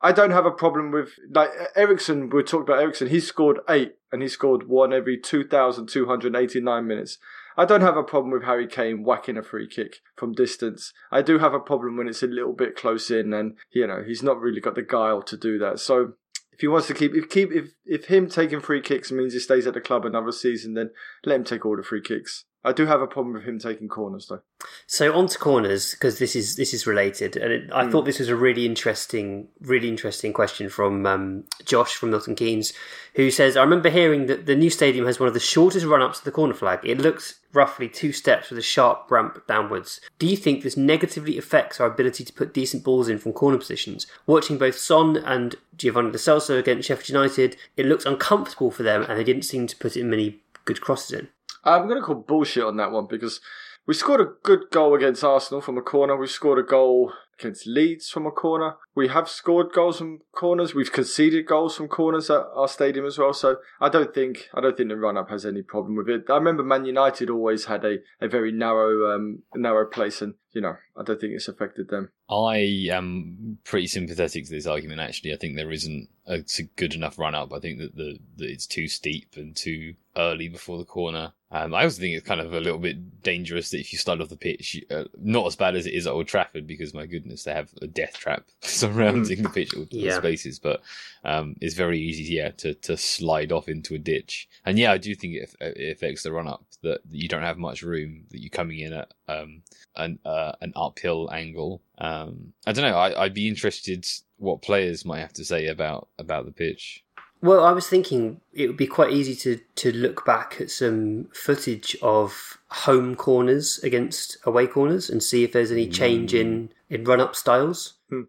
I 0.00 0.12
don't 0.12 0.32
have 0.32 0.44
a 0.46 0.50
problem 0.50 0.90
with 0.90 1.10
like 1.30 1.50
Eriksen. 1.76 2.28
We 2.28 2.42
talked 2.42 2.68
about 2.68 2.82
Eriksen. 2.82 3.08
He 3.08 3.20
scored 3.20 3.60
eight, 3.70 3.94
and 4.12 4.20
he 4.20 4.28
scored 4.28 4.68
one 4.68 4.92
every 4.92 5.18
two 5.18 5.46
thousand 5.46 5.88
two 5.88 6.06
hundred 6.06 6.36
eighty 6.36 6.60
nine 6.60 6.86
minutes. 6.86 7.18
I 7.56 7.64
don't 7.64 7.82
have 7.82 7.96
a 7.96 8.02
problem 8.02 8.32
with 8.32 8.44
Harry 8.44 8.66
Kane 8.66 9.04
whacking 9.04 9.36
a 9.36 9.42
free 9.42 9.68
kick 9.68 10.00
from 10.16 10.32
distance. 10.32 10.92
I 11.12 11.22
do 11.22 11.38
have 11.38 11.54
a 11.54 11.60
problem 11.60 11.96
when 11.96 12.08
it's 12.08 12.22
a 12.22 12.26
little 12.26 12.52
bit 12.52 12.76
close 12.76 13.10
in, 13.10 13.32
and 13.32 13.56
you 13.72 13.86
know 13.86 14.02
he's 14.04 14.22
not 14.22 14.40
really 14.40 14.60
got 14.60 14.74
the 14.74 14.82
guile 14.82 15.22
to 15.22 15.36
do 15.36 15.58
that. 15.58 15.78
So 15.78 16.14
if 16.52 16.60
he 16.60 16.68
wants 16.68 16.86
to 16.88 16.94
keep, 16.94 17.14
if 17.14 17.28
keep, 17.28 17.52
if 17.52 17.74
if 17.84 18.06
him 18.06 18.28
taking 18.28 18.60
free 18.60 18.80
kicks 18.80 19.12
means 19.12 19.34
he 19.34 19.40
stays 19.40 19.66
at 19.66 19.74
the 19.74 19.80
club 19.80 20.04
another 20.04 20.32
season, 20.32 20.74
then 20.74 20.90
let 21.24 21.36
him 21.36 21.44
take 21.44 21.64
all 21.64 21.76
the 21.76 21.82
free 21.82 22.02
kicks. 22.02 22.44
I 22.66 22.72
do 22.72 22.86
have 22.86 23.02
a 23.02 23.06
problem 23.06 23.34
with 23.34 23.44
him 23.44 23.58
taking 23.58 23.88
corners 23.88 24.28
though. 24.28 24.40
So 24.86 25.14
on 25.14 25.26
to 25.28 25.38
corners 25.38 25.90
because 25.90 26.18
this 26.18 26.34
is 26.34 26.56
this 26.56 26.72
is 26.72 26.86
related, 26.86 27.36
and 27.36 27.52
it, 27.52 27.70
I 27.72 27.90
thought 27.90 28.06
this 28.06 28.18
was 28.18 28.30
a 28.30 28.36
really 28.36 28.64
interesting, 28.64 29.48
really 29.60 29.88
interesting 29.88 30.32
question 30.32 30.70
from 30.70 31.04
um, 31.04 31.44
Josh 31.66 31.94
from 31.94 32.10
Milton 32.10 32.34
Keynes, 32.34 32.72
who 33.16 33.30
says, 33.30 33.58
"I 33.58 33.62
remember 33.62 33.90
hearing 33.90 34.26
that 34.26 34.46
the 34.46 34.56
new 34.56 34.70
stadium 34.70 35.04
has 35.04 35.20
one 35.20 35.28
of 35.28 35.34
the 35.34 35.40
shortest 35.40 35.84
run-ups 35.84 36.20
to 36.20 36.24
the 36.24 36.30
corner 36.30 36.54
flag. 36.54 36.80
It 36.84 36.98
looks 36.98 37.40
roughly 37.52 37.88
two 37.88 38.12
steps 38.12 38.48
with 38.48 38.58
a 38.58 38.62
sharp 38.62 39.10
ramp 39.10 39.46
downwards. 39.46 40.00
Do 40.18 40.26
you 40.26 40.36
think 40.36 40.62
this 40.62 40.76
negatively 40.76 41.36
affects 41.36 41.80
our 41.80 41.86
ability 41.86 42.24
to 42.24 42.32
put 42.32 42.54
decent 42.54 42.82
balls 42.82 43.10
in 43.10 43.18
from 43.18 43.34
corner 43.34 43.58
positions? 43.58 44.06
Watching 44.26 44.56
both 44.56 44.78
Son 44.78 45.18
and 45.18 45.54
Giovanni 45.76 46.08
Lo 46.08 46.14
Celso 46.14 46.58
against 46.58 46.88
Sheffield 46.88 47.10
United, 47.10 47.56
it 47.76 47.84
looked 47.84 48.06
uncomfortable 48.06 48.70
for 48.70 48.84
them, 48.84 49.02
and 49.02 49.18
they 49.18 49.24
didn't 49.24 49.42
seem 49.42 49.66
to 49.66 49.76
put 49.76 49.98
in 49.98 50.08
many 50.08 50.40
good 50.64 50.80
crosses 50.80 51.12
in." 51.12 51.28
I'm 51.64 51.88
going 51.88 52.00
to 52.00 52.06
call 52.06 52.16
bullshit 52.16 52.64
on 52.64 52.76
that 52.76 52.92
one 52.92 53.06
because 53.08 53.40
we 53.86 53.94
scored 53.94 54.20
a 54.20 54.32
good 54.42 54.70
goal 54.70 54.94
against 54.94 55.24
Arsenal 55.24 55.60
from 55.60 55.78
a 55.78 55.82
corner. 55.82 56.16
We 56.16 56.26
scored 56.26 56.58
a 56.58 56.62
goal 56.62 57.12
against 57.38 57.66
Leeds 57.66 58.08
from 58.08 58.26
a 58.26 58.30
corner. 58.30 58.76
We 58.94 59.08
have 59.08 59.28
scored 59.28 59.72
goals 59.72 59.98
from 59.98 60.20
corners. 60.32 60.74
We've 60.74 60.92
conceded 60.92 61.46
goals 61.46 61.76
from 61.76 61.88
corners 61.88 62.30
at 62.30 62.44
our 62.54 62.68
stadium 62.68 63.04
as 63.04 63.18
well. 63.18 63.34
So 63.34 63.56
I 63.80 63.88
don't 63.88 64.14
think 64.14 64.48
I 64.54 64.60
don't 64.60 64.76
think 64.76 64.88
the 64.88 64.96
run 64.96 65.16
up 65.16 65.30
has 65.30 65.44
any 65.44 65.62
problem 65.62 65.96
with 65.96 66.08
it. 66.08 66.24
I 66.30 66.34
remember 66.34 66.62
Man 66.62 66.84
United 66.84 67.28
always 67.28 67.66
had 67.66 67.84
a, 67.84 67.98
a 68.20 68.28
very 68.28 68.52
narrow 68.52 69.14
um, 69.14 69.42
narrow 69.54 69.86
place, 69.86 70.22
and 70.22 70.34
you 70.54 70.60
know 70.62 70.76
I 70.96 71.02
don't 71.02 71.20
think 71.20 71.34
it's 71.34 71.48
affected 71.48 71.88
them. 71.88 72.10
I 72.30 72.88
am 72.90 73.58
pretty 73.64 73.86
sympathetic 73.88 74.44
to 74.46 74.50
this 74.50 74.66
argument. 74.66 75.00
Actually, 75.00 75.34
I 75.34 75.36
think 75.36 75.56
there 75.56 75.70
isn't 75.72 76.08
a 76.26 76.42
good 76.76 76.94
enough 76.94 77.18
run 77.18 77.34
up. 77.34 77.52
I 77.52 77.58
think 77.60 77.78
that 77.80 77.94
the 77.96 78.18
that 78.36 78.48
it's 78.50 78.66
too 78.66 78.88
steep 78.88 79.34
and 79.36 79.54
too 79.54 79.94
early 80.16 80.48
before 80.48 80.78
the 80.78 80.84
corner. 80.84 81.32
Um, 81.50 81.72
I 81.74 81.84
also 81.84 82.00
think 82.00 82.16
it's 82.16 82.26
kind 82.26 82.40
of 82.40 82.52
a 82.52 82.60
little 82.60 82.78
bit 82.80 83.22
dangerous 83.22 83.70
that 83.70 83.78
if 83.78 83.92
you 83.92 83.98
start 83.98 84.20
off 84.20 84.28
the 84.28 84.36
pitch, 84.36 84.82
uh, 84.90 85.04
not 85.20 85.46
as 85.46 85.54
bad 85.54 85.76
as 85.76 85.86
it 85.86 85.92
is 85.94 86.06
at 86.06 86.12
Old 86.12 86.26
Trafford, 86.26 86.66
because 86.66 86.92
my 86.94 87.06
goodness, 87.06 87.44
they 87.44 87.52
have 87.52 87.70
a 87.80 87.86
death 87.86 88.14
trap 88.14 88.44
surrounding 88.62 89.42
the 89.42 89.48
pitch 89.50 89.72
with 89.72 89.92
Yeah. 89.92 90.16
spaces. 90.18 90.58
But 90.58 90.82
um, 91.24 91.54
it's 91.60 91.74
very 91.76 92.00
easy, 92.00 92.34
yeah, 92.34 92.50
to, 92.58 92.74
to 92.74 92.96
slide 92.96 93.52
off 93.52 93.68
into 93.68 93.94
a 93.94 93.98
ditch. 93.98 94.48
And 94.64 94.78
yeah, 94.80 94.90
I 94.92 94.98
do 94.98 95.14
think 95.14 95.34
it, 95.34 95.54
it 95.60 95.96
affects 95.96 96.22
the 96.24 96.32
run 96.32 96.48
up 96.48 96.64
that 96.82 97.00
you 97.10 97.28
don't 97.28 97.42
have 97.42 97.58
much 97.58 97.82
room, 97.82 98.24
that 98.30 98.40
you're 98.40 98.50
coming 98.50 98.80
in 98.80 98.92
at 98.92 99.12
um, 99.28 99.62
an 99.94 100.18
uh, 100.24 100.43
an 100.60 100.72
uphill 100.76 101.30
angle. 101.32 101.82
Um, 101.98 102.52
I 102.66 102.72
don't 102.72 102.84
know. 102.84 102.96
I, 102.96 103.24
I'd 103.24 103.34
be 103.34 103.48
interested 103.48 104.06
what 104.38 104.62
players 104.62 105.04
might 105.04 105.20
have 105.20 105.32
to 105.34 105.44
say 105.44 105.66
about 105.66 106.08
about 106.18 106.46
the 106.46 106.52
pitch. 106.52 107.04
Well, 107.44 107.62
I 107.62 107.72
was 107.72 107.86
thinking 107.86 108.40
it 108.54 108.68
would 108.68 108.78
be 108.78 108.86
quite 108.86 109.12
easy 109.12 109.34
to, 109.36 109.60
to 109.74 109.92
look 109.92 110.24
back 110.24 110.62
at 110.62 110.70
some 110.70 111.28
footage 111.34 111.94
of 112.00 112.56
home 112.68 113.14
corners 113.16 113.78
against 113.82 114.38
away 114.44 114.66
corners 114.66 115.10
and 115.10 115.22
see 115.22 115.44
if 115.44 115.52
there's 115.52 115.70
any 115.70 115.86
change 115.86 116.32
in, 116.32 116.70
in 116.88 117.04
run 117.04 117.20
up 117.20 117.36
styles. 117.36 117.98
Hmm. 118.08 118.22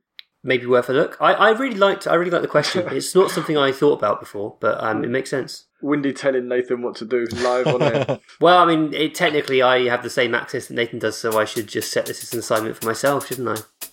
Maybe 0.43 0.65
worth 0.65 0.89
a 0.89 0.93
look. 0.93 1.15
I, 1.21 1.31
I 1.33 1.49
really 1.51 1.77
liked 1.77 2.07
I 2.07 2.15
really 2.15 2.29
liked 2.29 2.41
the 2.41 2.49
question. 2.49 2.85
it's 2.91 3.15
not 3.15 3.31
something 3.31 3.57
I 3.57 3.71
thought 3.71 3.97
about 3.97 4.19
before, 4.19 4.57
but 4.59 4.83
um, 4.83 5.05
it 5.05 5.09
makes 5.09 5.29
sense. 5.29 5.64
Windy 5.81 6.13
telling 6.13 6.47
Nathan 6.47 6.81
what 6.81 6.95
to 6.95 7.05
do 7.05 7.25
live 7.25 7.67
on 7.67 7.81
air. 7.81 8.19
Well, 8.39 8.57
I 8.57 8.65
mean, 8.65 8.93
it, 8.93 9.15
technically, 9.15 9.61
I 9.61 9.87
have 9.89 10.03
the 10.03 10.09
same 10.09 10.33
access 10.33 10.67
that 10.67 10.73
Nathan 10.73 10.99
does, 10.99 11.17
so 11.17 11.37
I 11.39 11.45
should 11.45 11.67
just 11.67 11.91
set 11.91 12.05
this 12.05 12.23
as 12.23 12.33
an 12.33 12.39
assignment 12.39 12.77
for 12.77 12.85
myself, 12.85 13.27
shouldn't 13.27 13.49
I? 13.49 13.87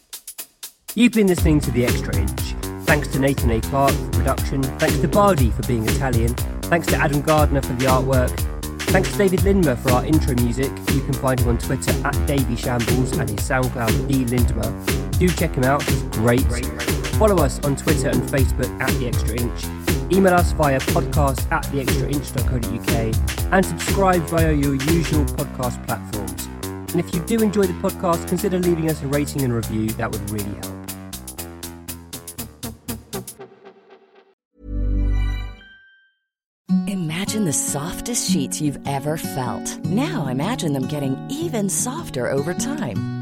You've 0.94 1.12
been 1.12 1.26
listening 1.26 1.60
to 1.60 1.70
The 1.70 1.84
Extra 1.84 2.16
Inch. 2.16 2.40
Thanks 2.86 3.08
to 3.08 3.18
Nathan 3.18 3.50
A. 3.50 3.60
Clark 3.60 3.92
for 3.92 4.10
production. 4.10 4.62
Thanks 4.62 4.98
to 4.98 5.08
Bardi 5.08 5.50
for 5.50 5.66
being 5.66 5.84
Italian. 5.88 6.34
Thanks 6.62 6.86
to 6.88 6.96
Adam 6.96 7.22
Gardner 7.22 7.62
for 7.62 7.72
the 7.74 7.86
artwork. 7.86 8.30
Thanks 8.90 9.10
to 9.12 9.18
David 9.18 9.40
Lindmer 9.40 9.76
for 9.78 9.92
our 9.92 10.04
intro 10.04 10.34
music. 10.34 10.70
You 10.92 11.00
can 11.00 11.14
find 11.14 11.40
him 11.40 11.48
on 11.48 11.58
Twitter 11.58 11.92
at 12.06 12.26
Davy 12.26 12.56
Shambles 12.56 13.16
and 13.16 13.30
his 13.30 13.40
SoundCloud 13.40 14.08
D 14.08 14.24
Lindmer. 14.26 15.18
Do 15.18 15.28
check 15.28 15.54
him 15.54 15.64
out, 15.64 15.82
he's 15.82 16.02
great. 16.10 16.42
Follow 17.16 17.42
us 17.42 17.58
on 17.64 17.76
Twitter 17.76 18.08
and 18.08 18.22
Facebook 18.22 18.68
at 18.80 18.90
The 18.98 19.06
Extra 19.06 19.40
Inch. 19.40 19.81
Email 20.12 20.34
us 20.34 20.52
via 20.52 20.78
podcast 20.78 21.50
at 21.50 21.64
theextrainch.co.uk 21.64 23.52
and 23.52 23.64
subscribe 23.64 24.22
via 24.24 24.52
your 24.52 24.74
usual 24.74 25.24
podcast 25.24 25.84
platforms. 25.86 26.46
And 26.92 27.00
if 27.00 27.14
you 27.14 27.24
do 27.24 27.42
enjoy 27.42 27.62
the 27.62 27.72
podcast, 27.74 28.28
consider 28.28 28.58
leaving 28.58 28.90
us 28.90 29.02
a 29.02 29.06
rating 29.06 29.40
and 29.42 29.54
review, 29.54 29.88
that 29.92 30.12
would 30.12 30.30
really 30.30 30.44
help. 30.44 30.82
Imagine 36.88 37.46
the 37.46 37.52
softest 37.52 38.30
sheets 38.30 38.60
you've 38.60 38.78
ever 38.86 39.16
felt. 39.16 39.78
Now 39.86 40.26
imagine 40.26 40.74
them 40.74 40.88
getting 40.88 41.16
even 41.30 41.70
softer 41.70 42.30
over 42.30 42.52
time. 42.52 43.21